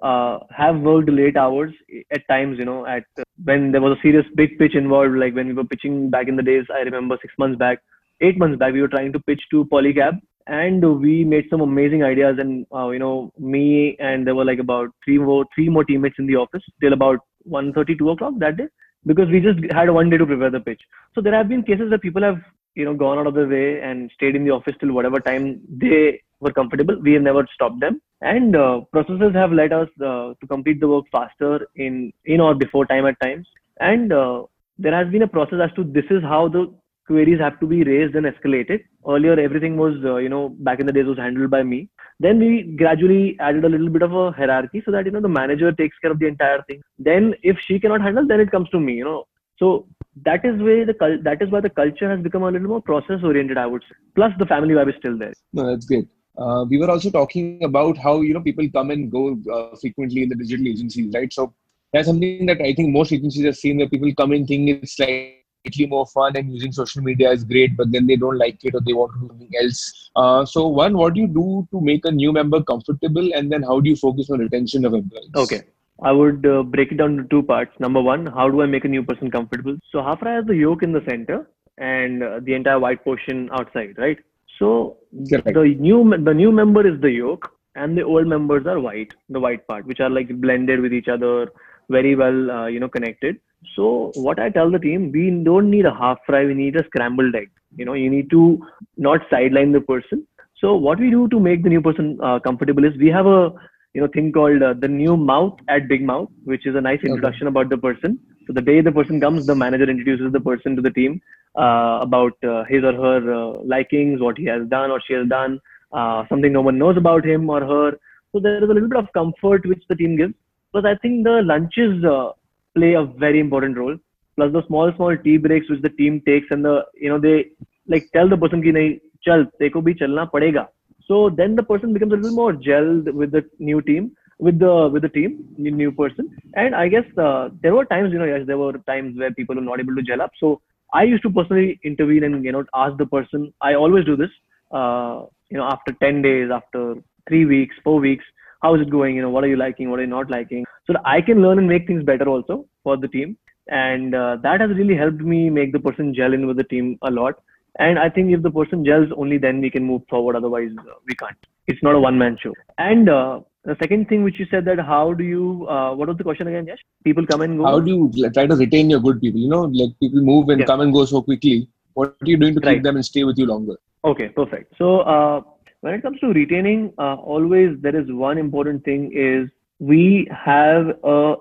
uh, 0.00 0.38
have 0.50 0.80
worked 0.80 1.08
late 1.08 1.36
hours 1.36 1.72
at 2.10 2.26
times, 2.28 2.58
you 2.58 2.64
know, 2.64 2.86
at 2.86 3.04
when 3.44 3.72
there 3.72 3.80
was 3.80 3.96
a 3.96 4.02
serious 4.02 4.26
big 4.34 4.58
pitch 4.58 4.74
involved, 4.74 5.16
like 5.16 5.34
when 5.34 5.46
we 5.46 5.54
were 5.54 5.64
pitching 5.64 6.10
back 6.10 6.28
in 6.28 6.36
the 6.36 6.42
days, 6.42 6.64
I 6.72 6.80
remember 6.80 7.18
six 7.22 7.32
months 7.38 7.58
back, 7.58 7.78
eight 8.20 8.38
months 8.38 8.58
back, 8.58 8.72
we 8.72 8.82
were 8.82 8.88
trying 8.88 9.12
to 9.14 9.20
pitch 9.20 9.42
to 9.50 9.64
Polycab 9.64 10.20
and 10.46 11.00
we 11.00 11.24
made 11.24 11.46
some 11.50 11.60
amazing 11.60 12.04
ideas 12.04 12.36
and, 12.38 12.66
uh, 12.74 12.90
you 12.90 12.98
know, 12.98 13.32
me 13.38 13.96
and 13.98 14.26
there 14.26 14.34
were 14.34 14.44
like 14.44 14.58
about 14.58 14.90
three 15.04 15.18
more, 15.18 15.44
three 15.54 15.68
more 15.68 15.84
teammates 15.84 16.16
in 16.18 16.26
the 16.26 16.36
office 16.36 16.62
till 16.80 16.92
about 16.92 17.18
1.30, 17.50 17.98
2 17.98 18.10
o'clock 18.10 18.34
that 18.38 18.56
day 18.56 18.68
because 19.06 19.28
we 19.28 19.40
just 19.40 19.58
had 19.72 19.88
one 19.90 20.10
day 20.10 20.18
to 20.18 20.26
prepare 20.26 20.50
the 20.50 20.60
pitch. 20.60 20.82
So 21.14 21.20
there 21.20 21.34
have 21.34 21.48
been 21.48 21.62
cases 21.62 21.90
that 21.90 22.02
people 22.02 22.22
have, 22.22 22.40
you 22.76 22.84
know, 22.84 22.94
gone 22.94 23.18
out 23.18 23.26
of 23.26 23.34
their 23.34 23.48
way 23.48 23.80
and 23.80 24.10
stayed 24.14 24.36
in 24.36 24.44
the 24.44 24.50
office 24.50 24.76
till 24.78 24.92
whatever 24.92 25.18
time 25.18 25.60
they 25.68 26.20
were 26.40 26.52
comfortable. 26.52 26.96
We 27.00 27.14
have 27.14 27.22
never 27.22 27.46
stopped 27.54 27.80
them. 27.80 28.00
And 28.20 28.54
uh, 28.54 28.80
processes 28.92 29.34
have 29.34 29.52
led 29.52 29.72
us 29.72 29.88
uh, 30.00 30.34
to 30.40 30.46
complete 30.48 30.80
the 30.80 30.88
work 30.88 31.06
faster 31.10 31.68
in 31.76 32.12
in 32.24 32.40
or 32.40 32.54
before 32.54 32.86
time 32.86 33.06
at 33.06 33.20
times. 33.20 33.46
And 33.80 34.12
uh, 34.12 34.44
there 34.78 34.94
has 34.94 35.08
been 35.12 35.22
a 35.22 35.34
process 35.36 35.60
as 35.64 35.72
to 35.76 35.84
this 35.84 36.04
is 36.10 36.22
how 36.22 36.48
the 36.48 36.72
queries 37.06 37.40
have 37.40 37.58
to 37.60 37.66
be 37.66 37.82
raised 37.84 38.14
and 38.14 38.26
escalated. 38.26 38.80
Earlier 39.08 39.38
everything 39.38 39.76
was 39.76 39.94
uh, 40.04 40.16
you 40.16 40.28
know 40.28 40.48
back 40.68 40.80
in 40.80 40.86
the 40.86 40.92
days 40.92 41.06
was 41.06 41.18
handled 41.18 41.50
by 41.50 41.62
me. 41.62 41.88
Then 42.18 42.38
we 42.38 42.74
gradually 42.82 43.36
added 43.40 43.64
a 43.64 43.68
little 43.68 43.90
bit 43.90 44.02
of 44.02 44.14
a 44.14 44.32
hierarchy 44.32 44.82
so 44.84 44.90
that 44.92 45.06
you 45.06 45.12
know 45.12 45.20
the 45.20 45.36
manager 45.40 45.72
takes 45.72 45.98
care 45.98 46.10
of 46.10 46.18
the 46.18 46.26
entire 46.26 46.62
thing. 46.62 46.82
Then 46.98 47.34
if 47.42 47.58
she 47.66 47.78
cannot 47.78 48.02
handle 48.02 48.26
then 48.26 48.40
it 48.40 48.50
comes 48.50 48.68
to 48.70 48.80
me 48.80 48.94
you 48.94 49.04
know 49.04 49.26
so 49.58 49.86
that 50.24 50.44
is 50.44 50.60
why 50.66 50.76
the 50.90 50.96
that 51.22 51.42
is 51.42 51.50
why 51.50 51.60
the 51.60 51.70
culture 51.70 52.10
has 52.10 52.20
become 52.28 52.42
a 52.42 52.50
little 52.50 52.68
more 52.74 52.82
process 52.90 53.20
oriented 53.22 53.58
i 53.58 53.66
would 53.66 53.82
say 53.88 53.96
plus 54.14 54.32
the 54.38 54.46
family 54.54 54.74
vibe 54.74 54.92
is 54.92 54.98
still 54.98 55.18
there 55.18 55.34
no 55.52 55.66
that's 55.70 55.86
great 55.86 56.08
uh, 56.38 56.64
we 56.68 56.78
were 56.78 56.90
also 56.90 57.10
talking 57.10 57.64
about 57.64 57.96
how 57.96 58.20
you 58.20 58.34
know 58.34 58.40
people 58.40 58.68
come 58.70 58.90
and 58.90 59.10
go 59.10 59.38
uh, 59.52 59.74
frequently 59.76 60.22
in 60.22 60.28
the 60.28 60.34
digital 60.34 60.66
agencies, 60.66 61.12
right? 61.14 61.32
So 61.32 61.54
that's 61.92 62.08
something 62.08 62.46
that 62.46 62.60
I 62.60 62.74
think 62.74 62.92
most 62.92 63.12
agencies 63.12 63.44
have 63.46 63.56
seen 63.56 63.78
where 63.78 63.88
people 63.88 64.12
come 64.14 64.32
in 64.32 64.46
think 64.46 64.68
it's 64.68 64.96
slightly 64.96 65.86
more 65.86 66.06
fun 66.06 66.36
and 66.36 66.52
using 66.52 66.72
social 66.72 67.02
media 67.02 67.30
is 67.30 67.44
great, 67.44 67.76
but 67.76 67.90
then 67.90 68.06
they 68.06 68.16
don't 68.16 68.36
like 68.36 68.58
it 68.62 68.74
or 68.74 68.80
they 68.80 68.92
want 68.92 69.12
to 69.14 69.20
do 69.20 69.28
something 69.28 69.52
else. 69.62 70.10
Uh, 70.14 70.44
so 70.44 70.66
one, 70.66 70.96
what 70.96 71.14
do 71.14 71.20
you 71.20 71.26
do 71.26 71.66
to 71.70 71.80
make 71.80 72.04
a 72.04 72.10
new 72.10 72.32
member 72.32 72.62
comfortable, 72.62 73.32
and 73.34 73.50
then 73.50 73.62
how 73.62 73.80
do 73.80 73.88
you 73.88 73.96
focus 73.96 74.28
on 74.30 74.40
retention 74.40 74.84
of 74.84 74.92
employees? 74.92 75.30
Okay. 75.34 75.62
I 76.02 76.12
would 76.12 76.46
uh, 76.46 76.62
break 76.62 76.92
it 76.92 76.98
down 76.98 77.12
into 77.12 77.28
two 77.28 77.42
parts. 77.42 77.72
Number 77.80 78.02
one, 78.02 78.26
how 78.26 78.50
do 78.50 78.62
I 78.62 78.66
make 78.66 78.84
a 78.84 78.88
new 78.88 79.02
person 79.02 79.30
comfortable? 79.30 79.76
So 79.90 80.02
Half 80.02 80.20
fry 80.20 80.34
has 80.34 80.44
the 80.44 80.56
yolk 80.56 80.82
in 80.82 80.92
the 80.92 81.02
center 81.08 81.48
and 81.78 82.22
uh, 82.22 82.40
the 82.42 82.54
entire 82.54 82.78
white 82.78 83.02
portion 83.02 83.48
outside, 83.52 83.94
right? 83.96 84.18
So 84.58 84.98
Correct. 85.28 85.54
the 85.54 85.74
new 85.78 86.04
the 86.18 86.34
new 86.34 86.52
member 86.52 86.86
is 86.86 87.00
the 87.00 87.10
yolk, 87.10 87.50
and 87.74 87.96
the 87.96 88.02
old 88.02 88.26
members 88.26 88.66
are 88.66 88.80
white, 88.80 89.12
the 89.28 89.40
white 89.40 89.66
part, 89.66 89.86
which 89.86 90.00
are 90.00 90.10
like 90.10 90.28
blended 90.40 90.80
with 90.80 90.92
each 90.92 91.08
other, 91.08 91.48
very 91.90 92.14
well, 92.14 92.50
uh, 92.50 92.66
you 92.66 92.80
know, 92.80 92.88
connected. 92.88 93.38
So 93.74 94.12
what 94.14 94.38
I 94.38 94.48
tell 94.50 94.70
the 94.70 94.78
team, 94.78 95.12
we 95.12 95.30
don't 95.30 95.70
need 95.70 95.86
a 95.86 95.94
half 95.94 96.18
fry, 96.26 96.44
we 96.44 96.54
need 96.54 96.76
a 96.76 96.84
scrambled 96.86 97.34
egg. 97.34 97.50
You 97.76 97.84
know, 97.84 97.94
you 97.94 98.08
need 98.10 98.30
to 98.30 98.58
not 98.96 99.20
sideline 99.30 99.72
the 99.72 99.80
person. 99.80 100.26
So 100.58 100.74
what 100.74 100.98
we 100.98 101.10
do 101.10 101.28
to 101.28 101.38
make 101.38 101.62
the 101.62 101.68
new 101.68 101.82
person 101.82 102.18
uh, 102.22 102.38
comfortable 102.38 102.84
is 102.84 102.96
we 102.98 103.08
have 103.08 103.26
a 103.26 103.52
you 103.94 104.00
know 104.00 104.08
thing 104.08 104.32
called 104.32 104.62
uh, 104.62 104.74
the 104.74 104.88
new 104.88 105.16
mouth 105.16 105.58
at 105.68 105.88
Big 105.88 106.02
Mouth, 106.02 106.28
which 106.44 106.66
is 106.66 106.74
a 106.74 106.80
nice 106.80 107.00
introduction 107.02 107.46
okay. 107.46 107.52
about 107.52 107.70
the 107.70 107.78
person. 107.78 108.18
So 108.46 108.52
the 108.52 108.62
day 108.62 108.80
the 108.80 108.92
person 108.92 109.20
comes, 109.20 109.46
the 109.46 109.54
manager 109.54 109.88
introduces 109.90 110.32
the 110.32 110.40
person 110.40 110.76
to 110.76 110.82
the 110.82 110.90
team 110.90 111.20
uh, 111.56 111.98
about 112.02 112.32
uh, 112.44 112.64
his 112.64 112.84
or 112.84 112.92
her 112.92 113.32
uh, 113.34 113.58
likings, 113.64 114.20
what 114.20 114.38
he 114.38 114.44
has 114.46 114.68
done 114.68 114.90
or 114.90 115.00
she 115.06 115.14
has 115.14 115.26
done, 115.28 115.60
uh, 115.92 116.24
something 116.28 116.52
no 116.52 116.60
one 116.60 116.78
knows 116.78 116.96
about 116.96 117.24
him 117.24 117.48
or 117.50 117.60
her. 117.60 117.98
So 118.32 118.40
there 118.40 118.62
is 118.62 118.70
a 118.70 118.74
little 118.74 118.88
bit 118.88 118.98
of 118.98 119.12
comfort 119.12 119.66
which 119.66 119.82
the 119.88 119.96
team 119.96 120.16
gives. 120.16 120.34
Plus, 120.72 120.84
I 120.84 120.94
think 120.96 121.24
the 121.24 121.42
lunches 121.42 122.04
uh, 122.04 122.32
play 122.76 122.94
a 122.94 123.04
very 123.04 123.40
important 123.40 123.76
role. 123.76 123.96
Plus 124.36 124.52
the 124.52 124.62
small 124.66 124.92
small 124.96 125.16
tea 125.16 125.38
breaks 125.38 125.70
which 125.70 125.80
the 125.80 125.88
team 125.88 126.20
takes 126.26 126.48
and 126.50 126.62
the 126.62 126.84
you 126.94 127.08
know 127.08 127.18
they 127.18 127.46
like 127.88 128.06
tell 128.12 128.28
the 128.28 128.36
person 128.36 128.62
ki 128.62 128.72
nahi 128.76 129.00
chal 129.26 129.46
teko 129.60 129.82
bhi 129.86 129.94
chalna 130.00 130.30
padega. 130.30 130.66
So 131.06 131.30
then 131.30 131.54
the 131.56 131.62
person 131.62 131.92
becomes 131.92 132.12
a 132.12 132.16
little 132.16 132.36
more 132.36 132.52
gelled 132.52 133.12
with 133.12 133.30
the 133.32 133.44
new 133.58 133.80
team 133.82 134.16
with 134.38 134.58
the 134.58 134.88
with 134.92 135.02
the 135.02 135.08
team, 135.08 135.44
new 135.56 135.92
person. 135.92 136.30
And 136.54 136.74
I 136.74 136.88
guess 136.88 137.04
uh, 137.16 137.50
there 137.62 137.74
were 137.74 137.84
times, 137.84 138.12
you 138.12 138.18
know, 138.18 138.24
yes, 138.24 138.46
there 138.46 138.58
were 138.58 138.72
times 138.86 139.18
where 139.18 139.32
people 139.32 139.56
were 139.56 139.62
not 139.62 139.80
able 139.80 139.94
to 139.96 140.02
gel 140.02 140.22
up. 140.22 140.32
So 140.38 140.60
I 140.92 141.04
used 141.04 141.22
to 141.22 141.30
personally 141.30 141.80
intervene 141.84 142.24
and 142.24 142.44
you 142.44 142.52
know 142.52 142.64
ask 142.74 142.96
the 142.98 143.06
person. 143.06 143.52
I 143.60 143.74
always 143.74 144.04
do 144.04 144.16
this. 144.16 144.30
Uh, 144.70 145.26
you 145.50 145.56
know, 145.58 145.64
after 145.64 145.92
ten 146.02 146.22
days, 146.22 146.50
after 146.52 146.96
three 147.28 147.44
weeks, 147.44 147.76
four 147.82 148.00
weeks, 148.00 148.24
how 148.62 148.74
is 148.74 148.82
it 148.82 148.90
going? 148.90 149.16
You 149.16 149.22
know, 149.22 149.30
what 149.30 149.44
are 149.44 149.48
you 149.48 149.56
liking? 149.56 149.90
What 149.90 149.98
are 150.00 150.02
you 150.02 150.08
not 150.08 150.30
liking? 150.30 150.64
So 150.86 150.92
that 150.92 151.02
I 151.04 151.20
can 151.20 151.42
learn 151.42 151.58
and 151.58 151.68
make 151.68 151.86
things 151.86 152.04
better 152.04 152.28
also 152.28 152.66
for 152.82 152.96
the 152.96 153.08
team. 153.08 153.36
And 153.68 154.14
uh, 154.14 154.36
that 154.42 154.60
has 154.60 154.70
really 154.70 154.96
helped 154.96 155.20
me 155.20 155.50
make 155.50 155.72
the 155.72 155.80
person 155.80 156.14
gel 156.14 156.32
in 156.32 156.46
with 156.46 156.56
the 156.56 156.64
team 156.64 156.98
a 157.02 157.10
lot. 157.10 157.34
And 157.78 157.98
I 157.98 158.08
think 158.08 158.32
if 158.32 158.42
the 158.42 158.50
person 158.50 158.84
gels, 158.84 159.08
only 159.16 159.38
then 159.38 159.60
we 159.60 159.70
can 159.70 159.84
move 159.84 160.02
forward. 160.08 160.36
Otherwise, 160.36 160.70
uh, 160.78 160.94
we 161.06 161.14
can't. 161.14 161.36
It's 161.66 161.82
not 161.82 161.94
a 161.94 162.00
one 162.00 162.16
man 162.16 162.38
show. 162.40 162.54
And 162.78 163.08
uh, 163.08 163.40
the 163.66 163.76
second 163.80 164.08
thing 164.08 164.22
which 164.22 164.38
you 164.40 164.46
said 164.50 164.64
that 164.64 164.78
how 164.78 165.12
do 165.12 165.24
you 165.24 165.66
uh, 165.68 165.92
what 165.94 166.08
was 166.08 166.16
the 166.18 166.26
question 166.28 166.46
again 166.50 166.66
yes 166.72 166.78
people 167.08 167.26
come 167.30 167.42
and 167.46 167.58
go 167.58 167.64
how 167.68 167.80
do 167.80 167.96
you 167.96 168.30
try 168.36 168.46
to 168.52 168.56
retain 168.64 168.88
your 168.94 169.00
good 169.06 169.20
people 169.20 169.40
you 169.40 169.50
know 169.54 169.62
like 169.80 169.92
people 170.04 170.22
move 170.28 170.48
and 170.54 170.60
yeah. 170.60 170.70
come 170.70 170.80
and 170.84 170.92
go 170.98 171.04
so 171.04 171.22
quickly 171.28 171.68
what 171.94 172.14
are 172.20 172.30
you 172.32 172.36
doing 172.36 172.54
to 172.54 172.60
right. 172.60 172.74
keep 172.74 172.84
them 172.84 172.96
and 173.00 173.04
stay 173.10 173.24
with 173.24 173.42
you 173.42 173.46
longer 173.52 173.76
okay 174.04 174.28
perfect 174.28 174.72
so 174.78 175.00
uh, 175.14 175.40
when 175.80 175.94
it 175.94 176.02
comes 176.02 176.20
to 176.20 176.32
retaining 176.40 176.92
uh, 176.98 177.16
always 177.34 177.76
there 177.80 177.96
is 178.02 178.12
one 178.28 178.38
important 178.38 178.84
thing 178.84 179.10
is 179.28 179.50
we 179.78 180.28
have 180.46 180.92
a 181.16 181.34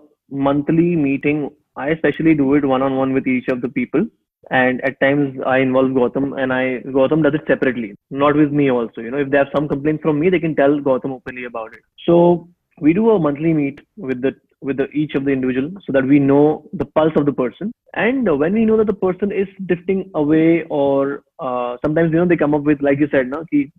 monthly 0.50 0.92
meeting 1.08 1.50
i 1.75 1.89
especially 1.98 2.34
do 2.44 2.54
it 2.56 2.72
one 2.75 2.82
on 2.89 3.01
one 3.04 3.13
with 3.13 3.27
each 3.36 3.50
of 3.56 3.62
the 3.62 3.72
people 3.80 4.08
and 4.52 4.82
at 4.82 5.00
times 5.00 5.40
i 5.46 5.58
involve 5.60 5.92
Gautam 5.92 6.40
and 6.42 6.54
i 6.54 6.80
Gautam 6.98 7.24
does 7.24 7.34
it 7.34 7.44
separately 7.48 7.96
not 8.10 8.36
with 8.36 8.52
me 8.52 8.70
also. 8.70 9.02
You 9.02 9.12
know 9.12 9.18
if 9.18 9.30
they 9.30 9.38
have 9.38 9.48
some 9.56 9.68
complaints 9.68 10.02
from 10.02 10.20
me 10.20 10.30
they 10.30 10.40
can 10.40 10.56
tell 10.56 10.80
Gautam 10.80 11.12
openly 11.12 11.46
about 11.46 11.74
it. 11.74 11.82
So 12.06 12.48
we 12.82 12.94
do 12.94 13.10
a 13.12 13.20
monthly 13.20 13.54
meet 13.54 13.82
with 13.98 14.22
the 14.22 14.36
with 14.62 14.78
the, 14.78 14.88
each 14.90 15.16
of 15.16 15.25
the 15.25 15.32
individual 15.32 15.72
so 15.86 15.94
that 15.94 16.06
we 16.06 16.20
know 16.20 16.68
the 16.74 16.86
pulse 16.86 17.14
of 17.16 17.25
the 17.25 17.34
person. 17.34 17.72
And 17.94 18.40
when 18.40 18.54
we 18.54 18.66
know 18.66 18.78
that 18.78 18.88
the 18.88 18.94
person 18.94 19.32
is 19.32 19.48
drifting 19.66 20.10
away 20.16 20.64
or 20.70 21.24
uh, 21.40 21.78
sometimes 21.86 22.12
you 22.12 22.18
know 22.18 22.25
they 22.25 22.38
come 22.38 22.54
up 22.54 22.64
with 22.64 22.82
like 22.82 23.00
you 23.00 23.08
said 23.12 23.28
now 23.28 23.44
ki 23.52 23.72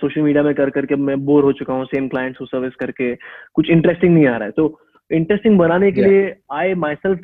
social 0.00 0.22
media 0.22 0.42
media 0.42 0.42
kar 0.42 0.54
कर 0.54 0.70
करके 0.70 0.96
मैं 0.96 1.24
bore 1.24 1.44
हो 1.44 1.52
चुका 1.52 1.74
हूँ 1.74 1.84
same 1.84 2.08
clients 2.08 2.38
को 2.38 2.46
service 2.46 2.74
करके 2.74 3.14
कुछ 3.54 3.70
interesting 3.70 4.14
नहीं 4.14 4.26
आ 4.26 4.36
रहा 4.36 4.48
So 4.48 4.78
interesting 5.18 5.58
banane 5.58 5.90
ke 5.90 5.94
के 5.94 6.02
लिए 6.02 6.36
I 6.52 6.74
myself 6.94 7.18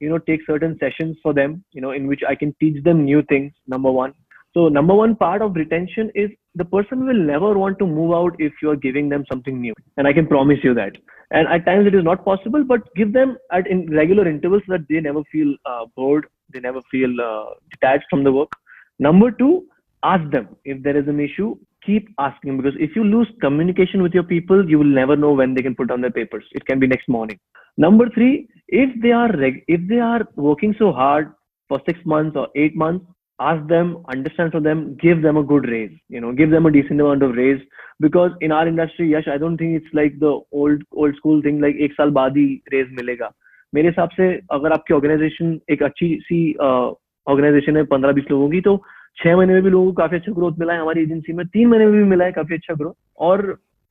you 0.00 0.08
know 0.08 0.18
take 0.18 0.40
certain 0.46 0.76
sessions 0.80 1.16
for 1.22 1.32
them 1.32 1.62
you 1.72 1.80
know 1.80 1.92
in 1.92 2.06
which 2.06 2.22
i 2.28 2.34
can 2.34 2.54
teach 2.60 2.82
them 2.84 3.04
new 3.04 3.22
things 3.28 3.52
number 3.66 3.90
one. 3.90 4.12
So 4.52 4.68
number 4.68 4.94
one 4.94 5.14
part 5.14 5.42
of 5.42 5.54
retention 5.54 6.10
is 6.16 6.30
the 6.56 6.64
person 6.64 7.06
will 7.06 7.22
never 7.26 7.56
want 7.56 7.78
to 7.78 7.86
move 7.86 8.12
out 8.12 8.34
if 8.40 8.52
you 8.60 8.70
are 8.70 8.76
giving 8.76 9.08
them 9.08 9.24
something 9.30 9.60
new. 9.60 9.74
And 9.96 10.08
i 10.08 10.12
can 10.12 10.26
promise 10.26 10.58
you 10.64 10.74
that. 10.74 10.96
And 11.30 11.46
at 11.46 11.64
times 11.64 11.86
it 11.86 11.94
is 11.94 12.02
not 12.02 12.24
possible 12.24 12.64
but 12.64 12.92
give 12.96 13.12
them 13.12 13.36
at 13.52 13.68
in 13.68 13.86
regular 13.94 14.28
intervals 14.28 14.62
so 14.66 14.72
that 14.72 14.88
they 14.88 15.00
never 15.00 15.22
feel 15.30 15.54
uh, 15.64 15.84
bored 15.96 16.26
they 16.52 16.60
never 16.60 16.80
feel 16.90 17.20
uh, 17.20 17.50
detached 17.70 18.06
from 18.10 18.24
the 18.24 18.32
work. 18.32 18.50
Number 18.98 19.30
two 19.30 19.66
ask 20.03 20.29
them 20.31 20.47
if 20.63 20.81
there 20.83 20.97
is 20.97 21.07
an 21.07 21.19
issue 21.19 21.55
keep 21.85 22.09
asking 22.19 22.57
because 22.57 22.77
if 22.79 22.95
you 22.95 23.03
lose 23.03 23.27
communication 23.41 24.01
with 24.01 24.13
your 24.13 24.23
people 24.23 24.67
you 24.69 24.77
will 24.79 24.93
never 25.01 25.15
know 25.15 25.31
when 25.31 25.53
they 25.53 25.61
can 25.61 25.75
put 25.75 25.89
down 25.89 26.01
their 26.01 26.11
papers 26.11 26.45
it 26.51 26.65
can 26.65 26.79
be 26.79 26.87
next 26.87 27.07
morning 27.07 27.39
number 27.77 28.09
three 28.09 28.47
if 28.67 28.89
they 29.01 29.11
are 29.11 29.31
reg- 29.37 29.63
if 29.67 29.87
they 29.87 29.99
are 29.99 30.21
working 30.35 30.75
so 30.79 30.91
hard 30.91 31.31
for 31.69 31.81
six 31.85 31.99
months 32.05 32.35
or 32.35 32.47
eight 32.55 32.75
months 32.75 33.05
ask 33.39 33.65
them 33.67 34.03
understand 34.09 34.51
from 34.51 34.63
them 34.63 34.83
give 35.01 35.21
them 35.21 35.37
a 35.37 35.43
good 35.43 35.67
raise 35.67 35.95
you 36.09 36.21
know 36.21 36.31
give 36.31 36.51
them 36.51 36.65
a 36.65 36.71
decent 36.71 37.01
amount 37.01 37.23
of 37.23 37.35
raise 37.35 37.61
because 37.99 38.31
in 38.41 38.51
our 38.51 38.67
industry 38.67 39.09
yes 39.09 39.27
i 39.27 39.37
don't 39.37 39.57
think 39.57 39.75
it's 39.79 39.93
like 39.93 40.19
the 40.19 40.39
old 40.51 40.83
old 40.93 41.15
school 41.15 41.41
thing 41.41 41.59
like 41.65 41.81
एक 41.87 41.93
साल 41.93 42.09
बाद 42.19 42.37
ही 42.37 42.47
raise 42.73 42.93
मिलेगा 42.99 43.31
मेरे 43.73 43.87
हिसाब 43.87 44.09
से 44.09 44.27
अगर 44.51 44.71
आपकी 44.71 44.93
organisation 44.93 45.59
एक 45.69 45.83
अच्छी 45.83 46.07
सी 46.23 46.37
ऑर्गेनाइजेशन 46.61 47.77
है 47.77 47.83
पंद्रह 47.93 48.11
बीस 48.11 48.25
लोगों 48.31 48.49
की 48.49 48.61
तो 48.61 48.75
छह 49.18 49.36
महीने 49.36 49.52
में 49.52 49.62
भी 49.62 49.70
लोगों 49.70 49.86
को 49.86 49.92
काफ़ी 49.92 50.16
अच्छा 50.16 50.32
ग्रोथ 50.32 50.58
मिला 50.58 50.72
है 50.72 50.80
हमारी 50.80 51.02
एजेंसी 51.02 51.32
में। 51.32 51.46
तीन 51.46 51.68
महीने 51.68 51.86
में 51.86 51.94
भी 51.94 52.04
मिला 52.10 52.24
है 52.24 52.32
काफ़ी 52.32 52.54
अच्छा 52.54 52.74
ग्रोथ 52.74 52.94
और 53.20 53.42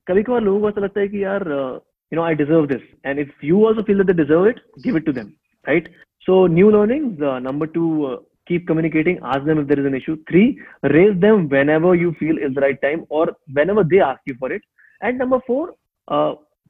कभी 0.06 0.22
कभार 0.22 0.40
लोगों 0.42 0.60
को 0.60 0.68
ऐसा 0.68 0.80
लगता 0.80 1.00
है 1.00 1.08
कि 1.08 1.22
यार 1.24 1.42
you 2.12 2.16
know 2.16 2.22
I 2.22 2.34
deserve 2.34 2.66
this 2.66 2.82
and 3.06 3.18
if 3.18 3.46
you 3.46 3.64
also 3.66 3.82
feel 3.82 4.02
that 4.02 4.16
deserve 4.16 4.46
it 4.48 4.60
give 4.84 4.96
it 4.96 5.06
to 5.06 5.12
them 5.12 5.26
right 5.66 5.88
so 6.26 6.46
new 6.48 6.70
learning 6.70 7.22
number 7.42 7.66
two 7.76 7.86
keep 8.48 8.66
communicating 8.68 9.18
आज 9.34 9.42
them 9.42 9.60
if 9.60 9.66
there 9.66 9.80
is 9.80 9.86
an 9.86 9.94
issue 9.94 10.16
three 10.30 10.44
raise 10.86 11.14
them 11.20 11.46
whenever 11.70 11.96
you 11.96 12.10
feel 12.20 12.38
is 12.38 12.52
the 12.54 12.58
right 12.58 12.80
time 12.82 13.04
और 13.10 13.36
whenever 13.70 13.84
they 13.84 13.98
ask 14.04 14.28
you 14.28 14.34
for 14.40 14.52
it 14.52 14.62
and 15.00 15.22
number 15.22 15.38
four 15.46 15.74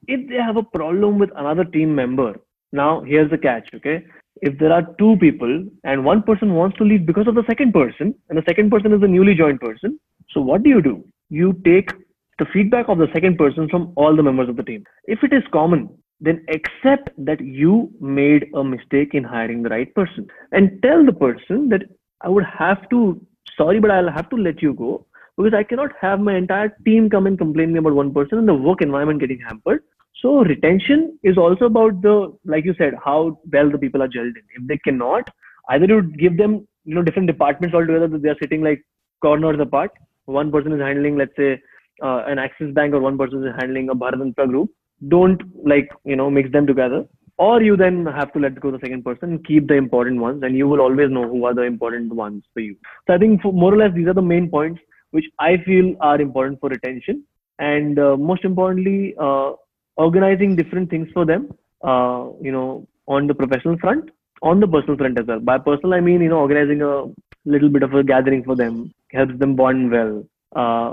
if 0.09 0.21
they 0.21 0.39
have 0.39 0.59
a 0.59 0.65
problem 0.73 1.21
with 1.21 1.31
another 1.37 1.65
team 1.71 1.95
member 1.95 2.39
now 2.73 3.03
here 3.05 3.29
the 3.29 3.39
catch 3.43 3.71
okay 3.77 3.97
if 4.43 4.59
there 4.59 4.73
are 4.73 4.87
two 4.99 5.17
people 5.19 5.65
and 5.85 6.05
one 6.05 6.23
person 6.23 6.55
wants 6.55 6.77
to 6.79 6.85
leave 6.85 7.07
because 7.07 7.27
of 7.27 7.35
the 7.35 7.45
second 7.49 7.73
person 7.73 8.15
and 8.29 8.39
the 8.39 8.45
second 8.49 8.71
person 8.71 8.93
is 8.93 9.03
a 9.03 9.09
newly 9.09 9.35
joined 9.35 9.61
person 9.61 9.99
so 10.33 10.41
what 10.41 10.63
do 10.63 10.71
you 10.71 10.81
do? 10.81 11.05
You 11.29 11.61
take 11.65 11.91
the 12.39 12.47
feedback 12.53 12.89
of 12.89 12.99
the 12.99 13.09
second 13.13 13.37
person 13.37 13.69
from 13.69 13.93
all 13.97 14.15
the 14.15 14.23
members 14.23 14.49
of 14.49 14.57
the 14.57 14.63
team. 14.63 14.85
If 15.05 15.23
it 15.23 15.33
is 15.33 15.43
common 15.53 15.89
then 16.21 16.45
accept 16.49 17.11
that 17.17 17.41
you 17.41 17.91
made 18.01 18.47
a 18.55 18.63
mistake 18.63 19.15
in 19.15 19.25
hiring 19.25 19.63
the 19.63 19.71
right 19.71 19.93
person 19.95 20.27
and 20.53 20.81
tell 20.83 21.05
the 21.05 21.13
person 21.13 21.69
that 21.69 21.83
i 22.21 22.29
would 22.29 22.45
have 22.45 22.89
to 22.91 22.99
sorry 23.57 23.81
but 23.81 23.91
i'll 23.91 24.11
have 24.11 24.29
to 24.29 24.37
let 24.37 24.63
you 24.63 24.75
go 24.75 25.05
because 25.37 25.55
i 25.55 25.63
cannot 25.63 25.93
have 26.01 26.21
my 26.21 26.37
entire 26.37 26.77
team 26.85 27.09
come 27.09 27.27
and 27.27 27.39
complain 27.39 27.73
me 27.73 27.79
about 27.79 27.95
one 27.95 28.13
person 28.13 28.39
and 28.39 28.49
the 28.49 28.55
work 28.55 28.83
environment 28.83 29.21
getting 29.21 29.41
hampered 29.41 29.83
so 30.17 30.43
retention 30.45 31.19
is 31.23 31.39
also 31.39 31.65
about 31.67 32.03
the 32.03 32.33
like 32.45 32.65
you 32.65 32.75
said 32.77 32.95
how 33.05 33.39
well 33.53 33.71
the 33.71 33.79
people 33.79 34.03
are 34.03 34.09
gelled 34.09 34.37
in. 34.37 34.43
If 34.57 34.67
they 34.67 34.79
cannot 34.79 35.31
either 35.71 35.87
you 35.87 36.03
give 36.03 36.37
them 36.37 36.67
you 36.85 36.95
know 36.95 37.03
different 37.03 37.27
departments 37.27 37.75
altogether 37.75 38.09
that 38.09 38.23
they 38.23 38.29
are 38.29 38.41
sitting 38.43 38.63
like 38.63 38.85
corners 39.23 39.61
apart. 39.61 39.93
One 40.27 40.51
person 40.51 40.73
is 40.73 40.81
handling 40.81 41.17
let's 41.17 41.37
say 41.37 41.61
uh, 42.03 42.25
an 42.27 42.39
axis 42.39 42.73
bank 42.73 42.95
or 42.95 43.01
one 43.01 43.17
person 43.17 43.47
is 43.47 43.55
handling 43.59 43.89
a 43.89 43.95
bharat 43.95 44.35
group. 44.35 44.71
Don't 45.09 45.43
like 45.67 45.91
you 46.05 46.17
know 46.17 46.31
mix 46.31 46.51
them 46.53 46.67
together. 46.67 47.05
Or 47.39 47.63
you 47.63 47.75
then 47.75 48.05
have 48.05 48.35
to 48.35 48.39
let 48.39 48.61
go 48.61 48.71
the 48.71 48.79
second 48.81 49.03
person 49.03 49.43
keep 49.45 49.67
the 49.67 49.75
important 49.75 50.21
ones 50.21 50.43
and 50.43 50.55
you 50.55 50.69
will 50.69 50.83
always 50.83 51.11
know 51.11 51.27
who 51.27 51.47
are 51.47 51.55
the 51.55 51.63
important 51.63 52.13
ones 52.13 52.45
for 52.53 52.61
you. 52.61 52.77
So 53.07 53.15
i 53.15 53.19
think 53.19 53.41
for, 53.41 53.53
more 53.53 53.73
or 53.73 53.79
less 53.79 53.95
these 53.95 54.09
are 54.09 54.13
the 54.15 54.21
main 54.21 54.51
points 54.51 54.81
which 55.13 55.25
i 55.39 55.57
feel 55.65 55.95
are 56.01 56.21
important 56.21 56.61
for 56.61 56.69
retention. 56.69 57.25
And 57.59 57.99
uh, 57.99 58.17
most 58.19 58.45
importantly 58.45 59.15
uh, 59.19 59.53
organizing 60.05 60.57
different 60.61 60.89
things 60.93 61.09
for 61.17 61.25
them 61.31 61.43
uh, 61.91 62.23
you 62.47 62.53
know 62.57 62.69
on 63.15 63.27
the 63.31 63.37
professional 63.43 63.79
front 63.85 64.11
on 64.51 64.61
the 64.63 64.71
personal 64.75 64.99
front 65.01 65.19
as 65.21 65.27
well 65.31 65.41
by 65.51 65.57
personal 65.71 65.95
i 65.99 66.03
mean 66.09 66.21
you 66.25 66.31
know 66.33 66.43
organizing 66.47 66.83
a 66.91 66.95
little 67.55 67.73
bit 67.77 67.85
of 67.87 67.95
a 67.95 68.03
gathering 68.13 68.43
for 68.49 68.57
them 68.63 68.75
helps 69.19 69.37
them 69.43 69.55
bond 69.61 69.91
well 69.97 70.13
uh, 70.63 70.91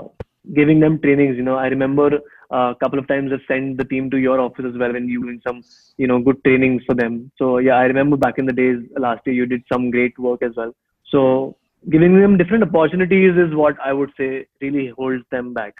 giving 0.58 0.80
them 0.84 0.98
trainings 1.04 1.36
you 1.40 1.46
know 1.48 1.58
i 1.64 1.68
remember 1.76 2.08
a 2.50 2.74
couple 2.80 2.98
of 2.98 3.06
times 3.08 3.30
I've 3.32 3.40
sent 3.46 3.76
the 3.76 3.84
team 3.84 4.10
to 4.10 4.16
your 4.18 4.40
office 4.40 4.64
as 4.66 4.76
well 4.78 4.92
when 4.92 5.08
you 5.08 5.22
doing 5.22 5.40
some, 5.46 5.62
you 5.96 6.06
know, 6.06 6.18
good 6.18 6.42
trainings 6.44 6.82
for 6.86 6.94
them. 6.94 7.30
So 7.36 7.58
yeah, 7.58 7.74
I 7.74 7.84
remember 7.84 8.16
back 8.16 8.38
in 8.38 8.46
the 8.46 8.52
days 8.52 8.78
last 8.96 9.26
year 9.26 9.34
you 9.34 9.46
did 9.46 9.62
some 9.70 9.90
great 9.90 10.18
work 10.18 10.42
as 10.42 10.52
well. 10.56 10.74
So 11.10 11.56
giving 11.90 12.20
them 12.20 12.36
different 12.36 12.62
opportunities 12.62 13.36
is 13.36 13.54
what 13.54 13.76
I 13.84 13.92
would 13.92 14.12
say 14.16 14.46
really 14.60 14.88
holds 14.88 15.24
them 15.30 15.52
back. 15.52 15.74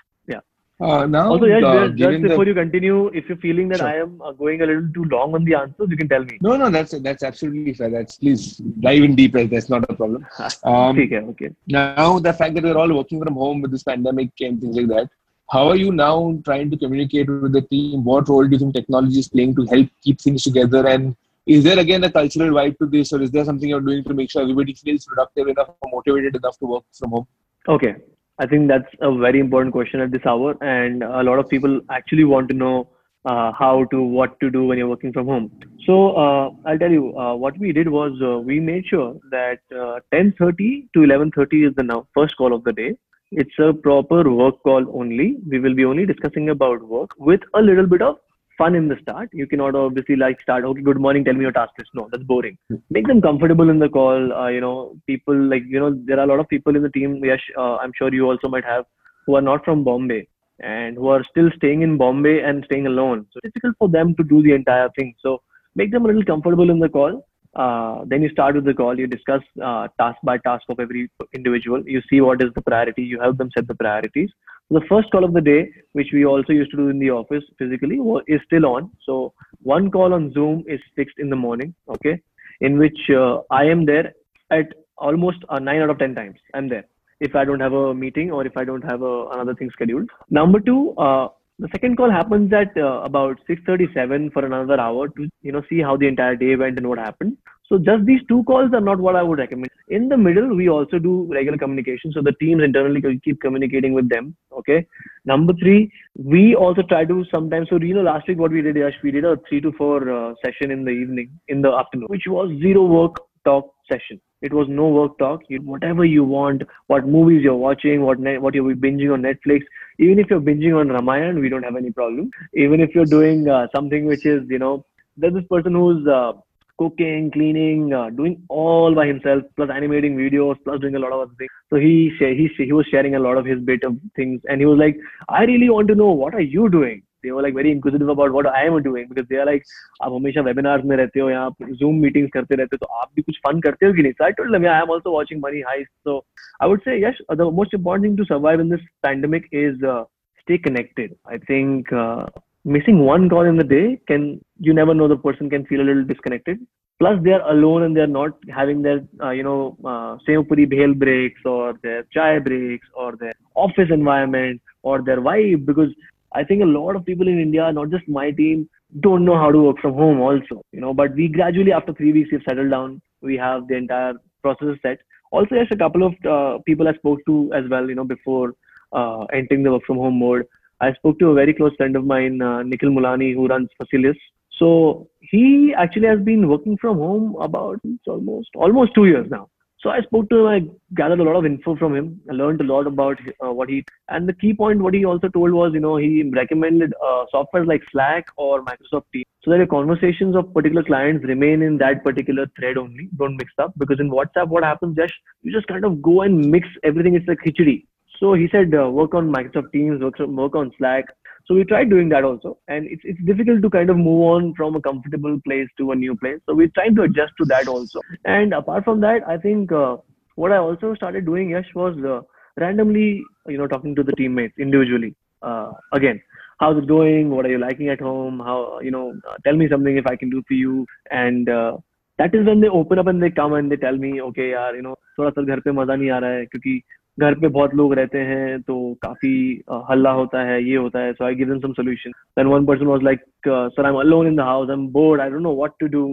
Uh, 0.80 1.06
now, 1.06 1.30
also, 1.30 1.46
yeah. 1.46 1.58
uh, 1.58 1.88
just, 1.88 2.22
before 2.22 2.44
the... 2.44 2.50
you 2.50 2.54
continue, 2.54 3.08
if 3.08 3.28
you're 3.28 3.38
feeling 3.38 3.68
that 3.68 3.78
sure. 3.78 3.88
I 3.88 3.96
am 3.96 4.22
uh, 4.22 4.30
going 4.30 4.62
a 4.62 4.66
little 4.66 4.88
too 4.94 5.04
long 5.06 5.34
on 5.34 5.44
the 5.44 5.54
answers, 5.56 5.88
you 5.90 5.96
can 5.96 6.08
tell 6.08 6.22
me. 6.22 6.38
No, 6.40 6.56
no, 6.56 6.70
that's 6.70 6.92
that's 7.00 7.24
absolutely 7.24 7.74
fair. 7.74 7.90
That's 7.90 8.16
please 8.16 8.58
dive 8.58 9.02
in 9.02 9.16
deeper. 9.16 9.44
That's 9.44 9.68
not 9.68 9.84
a 9.88 9.94
problem. 9.94 10.26
Um, 10.64 10.98
okay, 10.98 11.16
okay. 11.16 11.50
Now, 11.66 12.18
the 12.18 12.32
fact 12.32 12.54
that 12.54 12.64
we're 12.64 12.76
all 12.76 12.92
working 12.94 13.22
from 13.22 13.34
home 13.34 13.60
with 13.62 13.72
this 13.72 13.82
pandemic 13.82 14.30
and 14.40 14.60
things 14.60 14.76
like 14.76 14.88
that, 14.88 15.10
how 15.50 15.68
are 15.68 15.76
you 15.76 15.90
now 15.92 16.38
trying 16.44 16.70
to 16.70 16.76
communicate 16.76 17.28
with 17.28 17.52
the 17.52 17.62
team? 17.62 18.04
What 18.04 18.28
role 18.28 18.44
do 18.44 18.50
you 18.50 18.58
think 18.58 18.74
technology 18.74 19.18
is 19.18 19.28
playing 19.28 19.56
to 19.56 19.64
help 19.64 19.88
keep 20.02 20.20
things 20.20 20.42
together? 20.44 20.86
And 20.86 21.16
is 21.46 21.64
there 21.64 21.78
again 21.78 22.04
a 22.04 22.12
cultural 22.12 22.50
vibe 22.50 22.78
to 22.78 22.86
this, 22.86 23.12
or 23.12 23.22
is 23.22 23.30
there 23.30 23.44
something 23.44 23.68
you're 23.68 23.80
doing 23.80 24.04
to 24.04 24.14
make 24.14 24.30
sure 24.30 24.42
everybody 24.42 24.74
feels 24.74 25.06
productive 25.06 25.48
enough 25.48 25.70
or 25.80 25.90
motivated 25.90 26.36
enough 26.36 26.58
to 26.58 26.66
work 26.66 26.84
from 26.92 27.10
home? 27.10 27.26
Okay, 27.66 27.96
I 28.40 28.46
think 28.46 28.68
that's 28.68 28.92
a 29.00 29.16
very 29.16 29.40
important 29.40 29.72
question 29.72 30.00
at 30.00 30.12
this 30.12 30.24
hour, 30.24 30.56
and 30.62 31.02
a 31.02 31.22
lot 31.22 31.38
of 31.38 31.48
people 31.48 31.80
actually 31.90 32.24
want 32.24 32.48
to 32.50 32.54
know 32.54 32.88
uh, 33.24 33.52
how 33.52 33.84
to, 33.90 34.00
what 34.00 34.38
to 34.40 34.50
do 34.50 34.64
when 34.64 34.78
you're 34.78 34.88
working 34.88 35.12
from 35.12 35.26
home. 35.26 35.50
So 35.84 36.12
uh, 36.12 36.50
I'll 36.64 36.78
tell 36.78 36.90
you, 36.90 37.18
uh, 37.18 37.34
what 37.34 37.58
we 37.58 37.72
did 37.72 37.88
was 37.88 38.12
uh, 38.22 38.38
we 38.38 38.60
made 38.60 38.86
sure 38.86 39.16
that 39.30 39.60
uh, 39.72 40.00
10:30 40.12 40.88
to 40.94 41.00
11:30 41.00 41.68
is 41.68 41.74
the 41.74 41.82
now 41.82 42.06
first 42.14 42.36
call 42.36 42.54
of 42.54 42.62
the 42.64 42.72
day. 42.72 42.96
It's 43.32 43.58
a 43.58 43.72
proper 43.72 44.30
work 44.30 44.62
call 44.62 44.86
only. 45.00 45.36
We 45.46 45.58
will 45.58 45.74
be 45.74 45.84
only 45.84 46.06
discussing 46.06 46.50
about 46.50 46.82
work 46.82 47.10
with 47.18 47.40
a 47.54 47.60
little 47.60 47.86
bit 47.86 48.02
of 48.02 48.16
fun 48.58 48.74
in 48.74 48.88
the 48.88 48.96
start. 49.00 49.30
You 49.32 49.46
cannot 49.46 49.74
obviously 49.74 50.16
like 50.16 50.40
start, 50.42 50.64
okay, 50.64 50.82
good 50.82 51.00
morning, 51.00 51.24
tell 51.24 51.34
me 51.34 51.42
your 51.42 51.52
task 51.52 51.72
list. 51.78 51.90
No, 51.94 52.08
that's 52.10 52.24
boring. 52.24 52.58
Make 52.90 53.06
them 53.06 53.22
comfortable 53.22 53.70
in 53.70 53.78
the 53.78 53.88
call. 53.88 54.32
Uh, 54.32 54.48
you 54.48 54.60
know, 54.60 54.96
people 55.06 55.34
like, 55.34 55.62
you 55.66 55.80
know, 55.80 55.98
there 56.04 56.18
are 56.18 56.24
a 56.24 56.26
lot 56.26 56.40
of 56.40 56.48
people 56.48 56.76
in 56.76 56.82
the 56.82 56.90
team. 56.90 57.24
Yes, 57.24 57.40
uh, 57.56 57.76
I'm 57.76 57.92
sure 57.96 58.12
you 58.12 58.28
also 58.28 58.48
might 58.48 58.64
have 58.64 58.84
who 59.26 59.36
are 59.36 59.42
not 59.42 59.64
from 59.64 59.84
Bombay 59.84 60.26
and 60.60 60.96
who 60.96 61.08
are 61.08 61.24
still 61.30 61.50
staying 61.56 61.82
in 61.82 61.96
Bombay 61.96 62.40
and 62.40 62.64
staying 62.64 62.86
alone. 62.86 63.26
So 63.32 63.40
it's 63.44 63.54
difficult 63.54 63.76
for 63.78 63.88
them 63.88 64.14
to 64.16 64.24
do 64.24 64.42
the 64.42 64.52
entire 64.52 64.88
thing. 64.98 65.14
So 65.20 65.42
make 65.76 65.92
them 65.92 66.04
a 66.04 66.08
little 66.08 66.24
comfortable 66.24 66.70
in 66.70 66.80
the 66.80 66.88
call. 66.88 67.24
Uh, 67.54 68.04
then 68.06 68.22
you 68.22 68.28
start 68.30 68.54
with 68.54 68.64
the 68.64 68.74
call. 68.74 68.98
You 68.98 69.06
discuss 69.06 69.42
uh, 69.62 69.88
task 69.98 70.18
by 70.22 70.38
task 70.38 70.64
of 70.68 70.80
every 70.80 71.10
individual. 71.34 71.82
You 71.86 72.02
see 72.10 72.20
what 72.20 72.42
is 72.42 72.50
the 72.54 72.62
priority. 72.62 73.02
You 73.02 73.20
help 73.20 73.38
them 73.38 73.50
set 73.56 73.66
the 73.66 73.74
priorities. 73.74 74.30
The 74.70 74.82
first 74.88 75.10
call 75.10 75.24
of 75.24 75.32
the 75.32 75.40
day, 75.40 75.70
which 75.92 76.08
we 76.12 76.26
also 76.26 76.52
used 76.52 76.70
to 76.72 76.76
do 76.76 76.88
in 76.88 76.98
the 76.98 77.10
office 77.10 77.42
physically, 77.58 77.98
is 78.26 78.40
still 78.46 78.66
on. 78.66 78.90
So 79.04 79.32
one 79.62 79.90
call 79.90 80.12
on 80.12 80.32
Zoom 80.32 80.64
is 80.68 80.80
fixed 80.94 81.18
in 81.18 81.30
the 81.30 81.36
morning. 81.36 81.74
Okay, 81.88 82.20
in 82.60 82.78
which 82.78 82.98
uh, 83.10 83.38
I 83.50 83.64
am 83.64 83.86
there 83.86 84.12
at 84.50 84.74
almost 84.98 85.38
uh, 85.48 85.58
nine 85.58 85.80
out 85.80 85.90
of 85.90 85.98
ten 85.98 86.14
times. 86.14 86.38
I'm 86.54 86.68
there 86.68 86.84
if 87.20 87.34
I 87.34 87.44
don't 87.44 87.60
have 87.60 87.72
a 87.72 87.94
meeting 87.94 88.30
or 88.30 88.46
if 88.46 88.56
I 88.56 88.64
don't 88.64 88.82
have 88.82 89.02
a, 89.02 89.28
another 89.32 89.54
thing 89.54 89.70
scheduled. 89.72 90.08
Number 90.30 90.60
two, 90.60 90.94
uh, 90.98 91.28
the 91.58 91.68
second 91.72 91.96
call 91.96 92.10
happens 92.10 92.52
at 92.52 92.76
uh, 92.76 93.00
about 93.02 93.38
6:37 93.48 94.32
for 94.32 94.44
another 94.44 94.80
hour 94.80 95.08
to 95.08 95.28
you 95.42 95.52
know 95.52 95.62
see 95.68 95.80
how 95.80 95.96
the 95.96 96.06
entire 96.06 96.36
day 96.36 96.54
went 96.56 96.78
and 96.78 96.88
what 96.88 96.98
happened. 96.98 97.36
So 97.68 97.78
just 97.78 98.06
these 98.06 98.20
two 98.28 98.44
calls 98.44 98.72
are 98.72 98.80
not 98.80 98.98
what 98.98 99.16
I 99.16 99.22
would 99.22 99.38
recommend. 99.38 99.70
In 99.88 100.08
the 100.08 100.16
middle, 100.16 100.54
we 100.56 100.68
also 100.70 100.98
do 100.98 101.14
regular 101.30 101.58
communication. 101.58 102.12
So 102.12 102.22
the 102.22 102.32
teams 102.40 102.62
internally 102.62 103.02
keep 103.22 103.40
communicating 103.42 103.92
with 103.92 104.08
them. 104.08 104.34
Okay. 104.52 104.86
Number 105.26 105.52
three, 105.52 105.92
we 106.16 106.54
also 106.54 106.82
try 106.82 107.04
to 107.04 107.24
sometimes. 107.34 107.68
So 107.68 107.78
you 107.78 107.94
know, 107.94 108.02
last 108.02 108.28
week 108.28 108.38
what 108.38 108.52
we 108.52 108.62
did, 108.62 108.76
Yash, 108.76 109.02
we 109.02 109.10
did 109.10 109.24
a 109.24 109.36
three 109.48 109.60
to 109.60 109.72
four 109.72 110.10
uh, 110.10 110.34
session 110.44 110.70
in 110.70 110.84
the 110.84 110.92
evening, 110.92 111.38
in 111.48 111.60
the 111.60 111.72
afternoon, 111.72 112.06
which 112.08 112.26
was 112.26 112.56
zero 112.60 112.84
work 112.84 113.16
talk 113.44 113.74
session. 113.90 114.20
It 114.40 114.52
was 114.52 114.68
no 114.68 114.88
work 114.88 115.18
talk. 115.18 115.42
You 115.48 115.60
whatever 115.62 116.04
you 116.04 116.22
want, 116.22 116.62
what 116.86 117.06
movies 117.06 117.42
you're 117.42 117.56
watching, 117.56 118.02
what 118.02 118.20
net, 118.20 118.40
what 118.40 118.54
you're 118.54 118.74
binging 118.76 119.12
on 119.12 119.22
Netflix. 119.22 119.62
Even 119.98 120.18
if 120.18 120.30
you're 120.30 120.40
binging 120.40 120.78
on 120.78 120.88
Ramayan, 120.88 121.40
we 121.40 121.48
don't 121.48 121.64
have 121.64 121.76
any 121.76 121.90
problem. 121.90 122.30
Even 122.54 122.80
if 122.80 122.94
you're 122.94 123.04
doing 123.04 123.48
uh, 123.48 123.66
something 123.74 124.06
which 124.06 124.24
is, 124.24 124.42
you 124.48 124.58
know, 124.58 124.84
there's 125.16 125.34
this 125.34 125.44
person 125.50 125.74
who's 125.74 126.06
uh, 126.06 126.32
cooking, 126.78 127.30
cleaning, 127.32 127.92
uh, 127.92 128.10
doing 128.10 128.40
all 128.48 128.94
by 128.94 129.06
himself, 129.06 129.42
plus 129.56 129.70
animating 129.74 130.16
videos, 130.16 130.56
plus 130.62 130.80
doing 130.80 130.94
a 130.94 131.00
lot 131.00 131.12
of 131.12 131.20
other 131.20 131.34
things. 131.36 131.50
So 131.70 131.76
he 131.76 132.12
he 132.20 132.48
he 132.56 132.72
was 132.72 132.86
sharing 132.86 133.16
a 133.16 133.18
lot 133.18 133.36
of 133.36 133.44
his 133.44 133.58
bit 133.58 133.82
of 133.82 133.96
things, 134.14 134.40
and 134.48 134.60
he 134.60 134.66
was 134.66 134.78
like, 134.78 134.96
"I 135.28 135.44
really 135.44 135.68
want 135.68 135.88
to 135.88 135.96
know 135.96 136.12
what 136.12 136.34
are 136.34 136.48
you 136.56 136.68
doing." 136.68 137.02
they 137.22 137.30
were 137.30 137.42
like 137.42 137.54
very 137.54 137.70
inquisitive 137.72 138.08
about 138.08 138.32
what 138.32 138.46
I 138.46 138.64
am 138.66 138.82
doing 138.82 139.06
because 139.08 139.28
they 139.28 139.36
are 139.36 139.46
like 139.46 139.64
आप 140.02 140.12
हमेशा 140.12 140.44
webinars 140.48 140.84
में 140.84 140.96
रहते 140.96 141.20
हो 141.20 141.30
यहाँ 141.30 141.54
Zoom 141.82 142.00
meetings 142.04 142.30
करते 142.34 142.54
रहते 142.62 142.76
हो 142.76 142.86
तो 142.86 142.92
आप 143.00 143.10
भी 143.16 143.22
कुछ 143.22 143.40
fun 143.46 143.62
करते 143.66 143.86
हो 143.86 143.92
कि 143.92 144.02
नहीं? 144.02 144.12
So 144.18 144.24
I 144.24 144.32
told 144.40 144.54
them 144.54 144.68
yeah 144.68 144.78
I 144.78 144.82
am 144.82 144.90
also 144.96 145.10
watching 145.18 145.40
Money 145.40 145.64
Heist. 145.70 145.92
So 146.04 146.24
I 146.60 146.66
would 146.66 146.82
say 146.84 146.98
yes 147.00 147.14
the 147.42 147.50
most 147.50 147.74
important 147.74 148.08
thing 148.08 148.16
to 148.16 148.24
survive 148.32 148.60
in 148.60 148.68
this 148.68 148.80
pandemic 149.02 149.48
is 149.52 149.82
uh, 149.82 150.04
stay 150.42 150.58
connected. 150.58 151.16
I 151.26 151.38
think 151.38 151.92
uh, 151.92 152.26
missing 152.64 152.98
one 153.00 153.28
call 153.28 153.46
in 153.52 153.56
the 153.56 153.64
day 153.64 154.00
can 154.06 154.40
you 154.58 154.74
never 154.74 154.94
know 154.94 155.08
the 155.08 155.16
person 155.16 155.50
can 155.50 155.64
feel 155.66 155.80
a 155.80 155.88
little 155.90 156.04
disconnected. 156.04 156.58
Plus 157.00 157.18
they 157.22 157.30
are 157.30 157.48
alone 157.50 157.84
and 157.84 157.96
they 157.96 158.00
are 158.00 158.08
not 158.08 158.32
having 158.52 158.82
their 158.82 159.00
uh, 159.22 159.30
you 159.30 159.44
know 159.44 159.76
uh, 159.84 160.18
sev 160.26 160.48
puri 160.48 160.66
bhel 160.66 160.94
breaks 161.02 161.40
or 161.44 161.74
their 161.82 162.02
chai 162.14 162.38
breaks 162.40 162.88
or 162.94 163.14
their 163.20 163.34
office 163.54 163.92
environment 163.96 164.60
or 164.82 165.00
their 165.02 165.20
vibe 165.20 165.64
because 165.64 165.90
i 166.32 166.44
think 166.44 166.62
a 166.62 166.72
lot 166.78 166.96
of 166.96 167.04
people 167.04 167.28
in 167.28 167.40
india 167.40 167.72
not 167.72 167.90
just 167.90 168.08
my 168.08 168.30
team 168.30 168.68
don't 169.00 169.24
know 169.24 169.36
how 169.36 169.50
to 169.50 169.62
work 169.66 169.78
from 169.80 169.94
home 169.94 170.20
also 170.20 170.62
you 170.72 170.80
know 170.80 170.94
but 170.94 171.14
we 171.14 171.28
gradually 171.28 171.72
after 171.72 171.92
three 171.94 172.12
weeks 172.12 172.30
we've 172.32 172.48
settled 172.48 172.70
down 172.70 173.00
we 173.20 173.36
have 173.36 173.66
the 173.68 173.76
entire 173.76 174.14
process 174.42 174.76
set 174.82 174.98
also 175.30 175.54
there's 175.54 175.76
a 175.78 175.82
couple 175.84 176.02
of 176.02 176.14
uh, 176.34 176.58
people 176.66 176.88
i 176.88 176.94
spoke 176.94 177.20
to 177.26 177.50
as 177.54 177.64
well 177.70 177.88
you 177.88 177.94
know 177.94 178.04
before 178.04 178.54
uh, 178.92 179.24
entering 179.40 179.62
the 179.62 179.70
work 179.70 179.82
from 179.86 179.98
home 179.98 180.18
mode 180.18 180.46
I 180.80 180.92
spoke 180.92 181.18
to 181.18 181.30
a 181.30 181.34
very 181.34 181.52
close 181.52 181.74
friend 181.76 181.96
of 181.96 182.04
mine, 182.04 182.40
uh, 182.40 182.62
Nikhil 182.62 182.90
Mulani, 182.90 183.34
who 183.34 183.48
runs 183.48 183.68
Facilius. 183.80 184.16
So 184.58 185.08
he 185.20 185.74
actually 185.76 186.06
has 186.06 186.20
been 186.20 186.48
working 186.48 186.76
from 186.78 186.98
home 186.98 187.36
about 187.40 187.80
almost 188.06 188.50
almost 188.54 188.94
two 188.94 189.06
years 189.06 189.28
now. 189.30 189.48
So 189.80 189.90
I 189.90 190.00
spoke 190.00 190.28
to 190.30 190.38
him. 190.38 190.46
I 190.46 190.94
gathered 190.96 191.20
a 191.20 191.22
lot 191.22 191.36
of 191.36 191.46
info 191.46 191.76
from 191.76 191.94
him. 191.94 192.20
I 192.28 192.32
learned 192.32 192.60
a 192.60 192.64
lot 192.64 192.88
about 192.88 193.20
uh, 193.44 193.52
what 193.52 193.68
he 193.68 193.84
and 194.08 194.28
the 194.28 194.32
key 194.32 194.52
point. 194.52 194.80
What 194.80 194.94
he 194.94 195.04
also 195.04 195.28
told 195.28 195.52
was, 195.52 195.70
you 195.72 195.78
know, 195.80 195.96
he 195.96 196.28
recommended 196.34 196.92
uh, 197.04 197.26
software 197.30 197.64
like 197.64 197.82
Slack 197.92 198.26
or 198.36 198.64
Microsoft 198.64 199.04
Teams, 199.12 199.26
so 199.42 199.52
that 199.52 199.58
your 199.58 199.68
conversations 199.68 200.34
of 200.34 200.52
particular 200.52 200.82
clients 200.82 201.24
remain 201.24 201.62
in 201.62 201.78
that 201.78 202.02
particular 202.02 202.46
thread 202.58 202.76
only. 202.76 203.08
Don't 203.16 203.36
mix 203.36 203.52
up 203.58 203.72
because 203.78 204.00
in 204.00 204.10
WhatsApp, 204.10 204.48
what 204.48 204.64
happens, 204.64 204.96
Just 204.96 205.14
you 205.42 205.52
just 205.52 205.68
kind 205.68 205.84
of 205.84 206.02
go 206.02 206.22
and 206.22 206.50
mix 206.50 206.66
everything. 206.82 207.14
It's 207.14 207.28
like 207.28 207.38
khichdi. 207.46 207.84
So 208.18 208.34
he 208.34 208.48
said, 208.50 208.74
uh, 208.74 208.90
work 208.90 209.14
on 209.14 209.32
Microsoft 209.32 209.70
Teams, 209.72 210.02
work, 210.02 210.18
work 210.18 210.56
on 210.56 210.72
Slack 210.76 211.04
so 211.48 211.54
we 211.54 211.64
tried 211.64 211.88
doing 211.88 212.10
that 212.10 212.24
also. 212.24 212.58
And 212.68 212.86
it's, 212.86 213.00
it's 213.04 213.20
difficult 213.24 213.62
to 213.62 213.70
kind 213.70 213.88
of 213.88 213.96
move 213.96 214.20
on 214.32 214.54
from 214.54 214.76
a 214.76 214.80
comfortable 214.80 215.40
place 215.46 215.66
to 215.78 215.92
a 215.92 215.96
new 215.96 216.14
place. 216.14 216.40
So 216.46 216.54
we're 216.54 216.68
trying 216.74 216.94
to 216.96 217.02
adjust 217.02 217.32
to 217.38 217.46
that 217.46 217.68
also. 217.68 218.00
And 218.26 218.52
apart 218.52 218.84
from 218.84 219.00
that 219.00 219.22
i 219.26 219.38
think 219.38 219.72
uh, 219.72 219.96
what 220.36 220.52
i 220.52 220.58
also 220.58 220.94
started 220.94 221.24
doing 221.24 221.50
yash 221.50 221.72
was 221.74 221.96
uh, 222.04 222.20
randomly 222.62 223.24
you 223.46 223.58
know 223.58 223.66
talking 223.66 223.94
to 223.94 224.02
the 224.02 224.12
teammates 224.12 224.54
individually. 224.58 225.14
Uh, 225.40 225.72
again 225.92 226.20
how's 226.60 226.76
it 226.76 226.88
going? 226.88 227.30
What 227.30 227.46
are 227.46 227.50
you 227.50 227.58
liking 227.58 227.88
at 227.88 228.00
home? 228.00 228.40
How 228.40 228.80
you 228.80 228.90
know 228.90 229.14
uh, 229.28 229.36
tell 229.44 229.56
me 229.56 229.68
something 229.68 229.96
if 229.96 230.06
i 230.06 230.16
can 230.16 230.30
do 230.30 230.42
for 230.46 230.54
you. 230.54 230.86
And 231.10 231.48
uh, 231.48 231.78
that 232.18 232.34
is 232.34 232.46
when 232.46 232.60
they 232.60 232.68
open 232.68 232.98
up 232.98 233.06
and 233.06 233.22
they 233.22 233.30
come 233.30 233.54
and 233.54 233.70
they 233.70 233.76
tell 233.76 233.96
me 233.96 234.20
okay 234.20 234.50
yaar 234.50 234.70
you 234.78 234.82
know 234.86 234.96
thoda 235.16 235.34
sa 235.34 235.44
ghar 235.50 235.60
pe 235.66 235.74
maza 235.80 235.96
nahi 236.00 236.08
aa 236.14 236.22
raha 236.24 236.40
hai 236.40 236.48
kyunki 236.54 236.74
घर 237.20 237.34
पे 237.34 237.48
बहुत 237.48 237.74
लोग 237.74 237.94
रहते 237.94 238.18
हैं 238.18 238.60
तो 238.62 238.94
काफ़ी 239.02 239.62
हल्ला 239.90 240.10
होता 240.10 240.42
है, 240.42 240.62
ये 240.64 240.76
होता 240.76 240.98
है 240.98 241.12
so 241.12 241.24
I 241.24 241.34
give 241.34 241.58
some 241.58 241.72
solution 241.72 242.10
then 242.10 242.46
one 242.46 242.66
person 242.66 242.86
was 242.86 243.02
like 243.02 243.20
sir 243.48 243.84
I 243.84 243.92
am 243.92 243.98
alone 243.98 244.26
in 244.26 244.36
the 244.36 244.40
house 244.40 244.70
I 244.70 244.76
am 244.76 244.86
bored 244.88 245.20
I 245.20 245.30
don't 245.30 245.42
know 245.42 245.54
what 245.56 245.72
to 245.80 245.86
do 245.86 246.04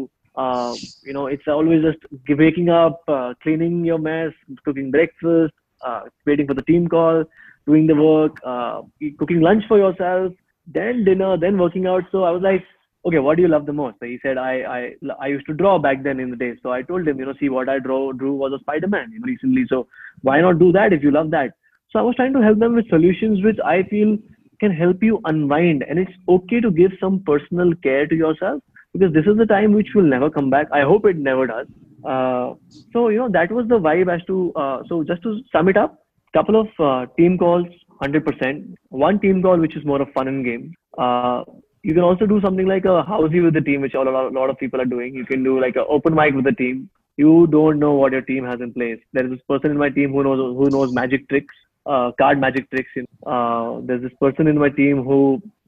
you 1.07 1.13
know 1.13 1.27
it's 1.29 1.50
always 1.50 1.85
just 1.85 2.31
waking 2.31 2.70
up 2.70 3.03
cleaning 3.09 3.87
your 3.87 4.00
mess 4.00 4.33
cooking 4.65 4.91
breakfast 4.91 5.53
waiting 6.27 6.48
for 6.48 6.57
the 6.57 6.63
team 6.68 6.87
call 6.87 7.24
doing 7.68 7.89
the 7.89 7.98
work 7.98 8.39
cooking 9.20 9.44
lunch 9.44 9.68
for 9.70 9.79
yourself 9.79 10.33
then 10.68 11.03
dinner 11.03 11.37
then 11.37 11.55
working 11.55 11.87
out 11.87 12.03
so 12.03 12.24
I 12.24 12.33
was 12.33 12.41
like 12.41 12.61
okay, 13.05 13.20
what 13.20 13.35
do 13.37 13.44
you 13.44 13.48
love 13.48 13.65
the 13.65 13.74
most? 13.74 13.98
So 14.00 14.05
he 14.05 14.20
said, 14.22 14.37
I, 14.37 14.53
I, 14.63 14.91
I 15.22 15.27
used 15.27 15.46
to 15.48 15.53
draw 15.53 15.77
back 15.77 16.03
then 16.03 16.20
in 16.20 16.31
the 16.31 16.35
day. 16.35 16.53
So 16.63 16.72
I 16.72 16.81
told 16.81 17.07
him, 17.07 17.20
you 17.20 17.25
know, 17.25 17.33
see 17.39 17.50
what 17.50 17.70
I 17.70 17.79
draw, 17.79 18.11
drew 18.11 18.33
was 18.33 18.53
a 18.53 18.59
Spider-Man 18.59 19.11
you 19.11 19.20
know, 19.20 19.25
recently. 19.25 19.65
So 19.70 19.87
why 20.22 20.41
not 20.41 20.59
do 20.59 20.72
that 20.72 20.94
if 20.94 21.03
you 21.03 21.11
love 21.11 21.31
that? 21.31 21.51
So 21.91 22.00
I 22.00 22.01
was 22.01 22.15
trying 22.15 22.33
to 22.33 22.41
help 22.41 22.59
them 22.59 22.75
with 22.75 22.89
solutions 22.89 23.44
which 23.44 23.57
I 23.63 23.83
feel 23.83 24.18
can 24.59 24.72
help 24.72 25.03
you 25.03 25.22
unwind. 25.25 25.83
And 25.87 26.00
it's 26.00 26.11
okay 26.27 26.59
to 26.61 26.72
give 26.72 26.91
some 27.00 27.22
personal 27.25 27.74
care 27.83 28.07
to 28.07 28.15
yourself 28.15 28.63
because 28.94 29.13
this 29.13 29.25
is 29.27 29.37
the 29.37 29.46
time 29.46 29.74
which 29.74 29.89
will 29.94 30.03
never 30.03 30.29
come 30.29 30.50
back. 30.50 30.68
I 30.74 30.81
hope 30.81 31.05
it 31.05 31.18
never 31.18 31.46
does. 31.46 31.68
Uh, 32.03 32.53
so, 32.91 33.09
you 33.09 33.18
know, 33.18 33.29
that 33.29 33.51
was 33.51 33.68
the 33.68 33.79
vibe 33.79 34.13
as 34.13 34.25
to, 34.25 34.53
uh, 34.55 34.83
so 34.87 35.03
just 35.03 35.22
to 35.24 35.41
sum 35.51 35.68
it 35.68 35.77
up, 35.77 36.05
couple 36.33 36.59
of 36.59 36.68
uh, 36.79 37.05
team 37.18 37.37
calls, 37.37 37.68
100%. 38.01 38.75
One 38.89 39.20
team 39.20 39.41
call, 39.41 39.57
which 39.57 39.75
is 39.75 39.85
more 39.85 40.01
of 40.01 40.11
fun 40.13 40.27
and 40.27 40.44
game. 40.44 40.74
You 41.85 41.93
can 41.93 42.01
also 42.01 42.25
do 42.25 42.41
something 42.41 42.65
like 42.65 42.85
a 42.85 43.03
housey 43.07 43.43
with 43.43 43.53
the 43.53 43.61
team, 43.61 43.81
which 43.81 43.93
a 43.93 44.01
lot, 44.01 44.29
a 44.29 44.29
lot 44.29 44.50
of 44.50 44.57
people 44.57 44.81
are 44.81 44.91
doing. 44.93 45.13
You 45.13 45.24
can 45.24 45.43
do 45.43 45.61
like 45.61 45.75
an 45.75 45.85
open 45.87 46.15
mic 46.15 46.33
with 46.33 46.45
the 46.45 46.51
team. 46.51 46.89
You 47.15 47.45
don't 47.45 47.77
know 47.77 47.93
what 47.93 48.11
your 48.11 48.24
team 48.24 48.43
has 48.43 48.59
in 48.59 48.74
place. 48.74 49.00
There 49.13 49.25
is 49.25 49.33
this 49.33 49.41
person 49.48 49.69
in 49.69 49.77
my 49.77 49.89
team 49.89 50.11
who 50.11 50.24
knows 50.24 50.39
who 50.59 50.67
knows 50.75 50.91
magic 50.91 51.29
tricks, 51.29 51.53
uh, 51.85 52.11
card 52.13 52.39
magic 52.39 52.71
tricks. 52.71 52.89
Uh, 53.24 53.81
there's 53.83 54.01
this 54.01 54.17
person 54.19 54.48
in 54.48 54.57
my 54.57 54.69
team 54.69 55.03
who 55.03 55.19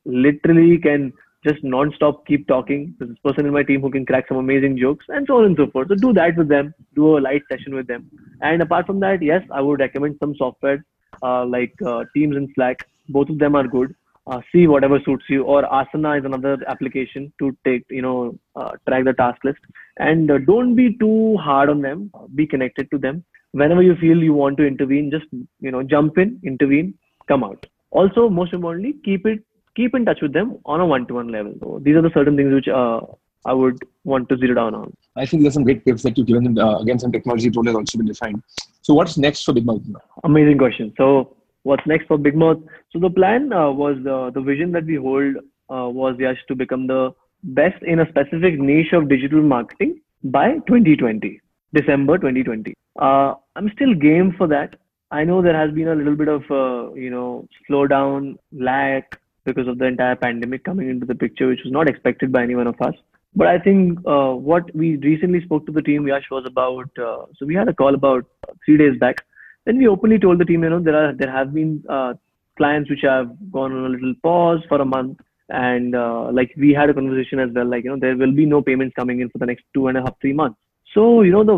literally 0.06 0.80
can 0.80 1.14
just 1.48 1.64
non-stop 1.64 2.26
keep 2.26 2.48
talking. 2.48 2.96
There's 2.98 3.12
this 3.12 3.20
person 3.24 3.46
in 3.46 3.54
my 3.54 3.62
team 3.62 3.82
who 3.82 3.92
can 3.92 4.04
crack 4.04 4.28
some 4.28 4.38
amazing 4.38 4.80
jokes 4.80 5.06
and 5.10 5.28
so 5.28 5.38
on 5.38 5.46
and 5.46 5.56
so 5.56 5.68
forth. 5.68 5.90
So 5.90 5.96
do 6.08 6.14
that 6.14 6.36
with 6.36 6.48
them. 6.48 6.74
Do 6.96 7.20
a 7.20 7.22
light 7.28 7.44
session 7.52 7.76
with 7.76 7.86
them. 7.86 8.10
And 8.42 8.64
apart 8.64 8.88
from 8.88 9.00
that, 9.02 9.22
yes, 9.22 9.44
I 9.52 9.62
would 9.62 9.80
recommend 9.82 10.18
some 10.20 10.36
software 10.36 10.84
uh, 11.22 11.46
like 11.46 11.80
uh, 11.86 12.06
Teams 12.16 12.36
and 12.36 12.50
Slack. 12.56 12.88
Both 13.08 13.30
of 13.30 13.38
them 13.38 13.56
are 13.56 13.68
good 13.68 13.96
uh, 14.28 14.42
see 14.52 14.68
whatever 14.68 15.00
suits 15.06 15.26
you 15.30 15.44
or 15.44 15.64
asana 15.80 16.12
is 16.20 16.26
another 16.26 16.56
application 16.74 17.32
to 17.40 17.56
take 17.66 17.84
you 17.90 18.02
know 18.06 18.18
uh, 18.56 18.72
track 18.88 19.04
the 19.10 19.14
task 19.14 19.44
list 19.44 19.60
and 19.98 20.32
uh, 20.32 20.38
don't 20.52 20.76
be 20.76 20.88
too 21.04 21.38
hard 21.48 21.70
on 21.70 21.82
them 21.82 22.12
be 22.36 22.46
connected 22.54 22.90
to 22.92 22.98
them 23.06 23.24
whenever 23.52 23.84
you 23.90 23.96
feel 24.04 24.24
you 24.30 24.34
want 24.34 24.58
to 24.58 24.66
intervene 24.72 25.12
just 25.18 25.30
you 25.60 25.72
know 25.76 25.84
jump 25.84 26.18
in 26.18 26.40
intervene 26.44 26.94
come 27.28 27.44
out 27.44 27.66
also 27.92 28.30
most 28.30 28.54
importantly 28.54 28.94
keep 29.06 29.26
it 29.26 29.40
keep 29.76 29.96
in 29.96 30.04
touch 30.10 30.22
with 30.22 30.34
them 30.34 30.58
on 30.66 30.82
a 30.82 30.90
one-to-one 30.96 31.30
level 31.38 31.54
so 31.62 31.80
these 31.86 31.96
are 31.96 32.06
the 32.08 32.14
certain 32.18 32.36
things 32.36 32.54
which 32.54 32.68
uh, 32.68 33.00
I 33.46 33.54
would 33.54 33.82
want 34.04 34.28
to 34.30 34.38
zero 34.38 34.56
down 34.56 34.76
on. 34.76 34.94
I 35.16 35.26
think 35.26 35.42
there's 35.42 35.54
some 35.54 35.64
great 35.64 35.86
tips 35.86 36.04
that 36.04 36.18
you've 36.18 36.28
given. 36.28 36.60
Uh, 36.60 36.80
again, 36.80 37.00
some 37.00 37.14
technology 37.14 37.50
role 37.50 37.66
has 37.66 37.76
also 37.76 37.98
been 37.98 38.08
defined. 38.08 38.44
So, 38.82 38.94
what's 38.94 39.18
next 39.18 39.44
for 39.44 39.54
Big 39.54 39.66
Mouth? 39.66 39.82
Amazing 40.26 40.58
question. 40.58 40.94
So, 40.98 41.37
what's 41.68 41.86
next 41.86 42.08
for 42.08 42.18
Big 42.18 42.36
Mouth? 42.36 42.60
So 42.92 43.00
the 43.00 43.10
plan 43.10 43.52
uh, 43.52 43.72
was 43.72 43.98
uh, 44.16 44.32
the 44.32 44.42
vision 44.42 44.72
that 44.72 44.86
we 44.86 44.96
hold 44.96 45.36
uh, 45.70 45.90
was 46.02 46.16
Yash 46.18 46.44
to 46.48 46.56
become 46.56 46.88
the 46.88 47.12
best 47.44 47.82
in 47.84 48.00
a 48.00 48.10
specific 48.10 48.60
niche 48.60 48.94
of 48.94 49.10
digital 49.10 49.42
marketing 49.42 50.00
by 50.24 50.54
2020, 50.68 51.42
December 51.74 52.18
2020. 52.18 52.74
Uh, 53.00 53.34
I'm 53.56 53.70
still 53.76 53.94
game 53.94 54.34
for 54.38 54.48
that. 54.48 54.76
I 55.12 55.24
know 55.24 55.42
there 55.42 55.58
has 55.58 55.72
been 55.74 55.90
a 55.90 55.96
little 55.96 56.16
bit 56.16 56.28
of 56.28 56.42
uh, 56.52 56.94
you 56.94 57.10
know 57.10 57.48
slowdown, 57.70 58.38
lag 58.52 59.04
because 59.46 59.68
of 59.68 59.78
the 59.78 59.86
entire 59.86 60.16
pandemic 60.16 60.64
coming 60.64 60.90
into 60.90 61.06
the 61.06 61.16
picture, 61.16 61.48
which 61.48 61.62
was 61.64 61.72
not 61.72 61.90
expected 61.90 62.32
by 62.32 62.44
any 62.44 62.56
one 62.56 62.68
of 62.68 62.82
us. 62.82 62.96
But 63.36 63.48
I 63.48 63.60
think 63.60 64.00
uh, 64.06 64.32
what 64.34 64.74
we 64.76 64.98
recently 64.98 65.42
spoke 65.44 65.66
to 65.68 65.72
the 65.72 65.82
team, 65.82 66.08
Yash, 66.08 66.30
was 66.32 66.46
about. 66.46 66.90
so 66.98 67.46
we 67.46 67.56
had 67.56 67.70
a 67.70 67.74
call 67.74 67.94
about 67.94 68.26
three 68.66 68.78
days 68.78 68.98
back 69.00 69.24
then 69.68 69.78
we 69.78 69.88
openly 69.88 70.18
told 70.18 70.40
the 70.40 70.46
team, 70.46 70.64
you 70.64 70.70
know, 70.70 70.80
there 70.80 70.96
are 70.96 71.14
there 71.14 71.30
have 71.30 71.54
been 71.54 71.84
uh, 71.90 72.14
clients 72.56 72.90
which 72.90 73.02
have 73.04 73.30
gone 73.52 73.74
on 73.74 73.86
a 73.86 73.90
little 73.90 74.14
pause 74.24 74.62
for 74.70 74.80
a 74.82 74.86
month, 74.86 75.18
and 75.50 75.94
uh, 75.94 76.30
like 76.32 76.54
we 76.58 76.72
had 76.74 76.90
a 76.90 76.94
conversation 76.94 77.42
as 77.46 77.50
well, 77.54 77.70
like 77.74 77.84
you 77.84 77.90
know, 77.90 78.00
there 78.00 78.16
will 78.16 78.32
be 78.32 78.46
no 78.46 78.62
payments 78.62 78.96
coming 78.96 79.20
in 79.20 79.30
for 79.30 79.40
the 79.40 79.46
next 79.46 79.66
two 79.74 79.90
and 79.90 79.98
a 79.98 80.02
half, 80.02 80.16
three 80.22 80.32
months. 80.32 80.58
So 80.94 81.22
you 81.22 81.34
know, 81.34 81.44
the 81.44 81.58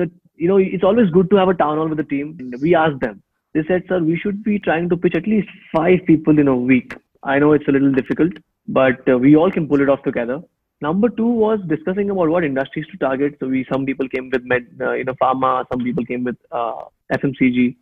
the 0.00 0.10
you 0.34 0.48
know, 0.48 0.56
it's 0.56 0.82
always 0.82 1.08
good 1.10 1.30
to 1.30 1.36
have 1.36 1.48
a 1.48 1.54
town 1.54 1.78
hall 1.78 1.88
with 1.88 1.98
the 1.98 2.10
team. 2.14 2.36
We 2.60 2.74
asked 2.74 3.00
them. 3.00 3.22
They 3.54 3.62
said, 3.68 3.84
sir, 3.88 4.00
we 4.00 4.18
should 4.18 4.42
be 4.42 4.58
trying 4.58 4.88
to 4.90 4.96
pitch 4.96 5.14
at 5.14 5.26
least 5.26 5.48
five 5.74 6.00
people 6.06 6.38
in 6.38 6.48
a 6.48 6.56
week. 6.56 6.94
I 7.22 7.38
know 7.38 7.52
it's 7.52 7.68
a 7.68 7.72
little 7.72 7.92
difficult, 7.92 8.32
but 8.68 9.08
uh, 9.08 9.16
we 9.18 9.36
all 9.36 9.50
can 9.50 9.68
pull 9.68 9.80
it 9.80 9.88
off 9.88 10.02
together. 10.02 10.40
Number 10.82 11.08
two 11.08 11.26
was 11.26 11.58
discussing 11.68 12.10
about 12.10 12.28
what 12.28 12.44
industries 12.44 12.86
to 12.90 12.98
target. 12.98 13.36
So 13.40 13.48
we 13.48 13.66
some 13.72 13.86
people 13.86 14.08
came 14.08 14.28
with 14.30 14.44
med, 14.44 14.66
uh, 14.80 14.92
you 14.92 15.04
know, 15.04 15.14
pharma. 15.14 15.64
Some 15.72 15.82
people 15.82 16.04
came 16.04 16.22
with 16.22 16.36
uh, 16.52 16.84
FMCG. 17.14 17.76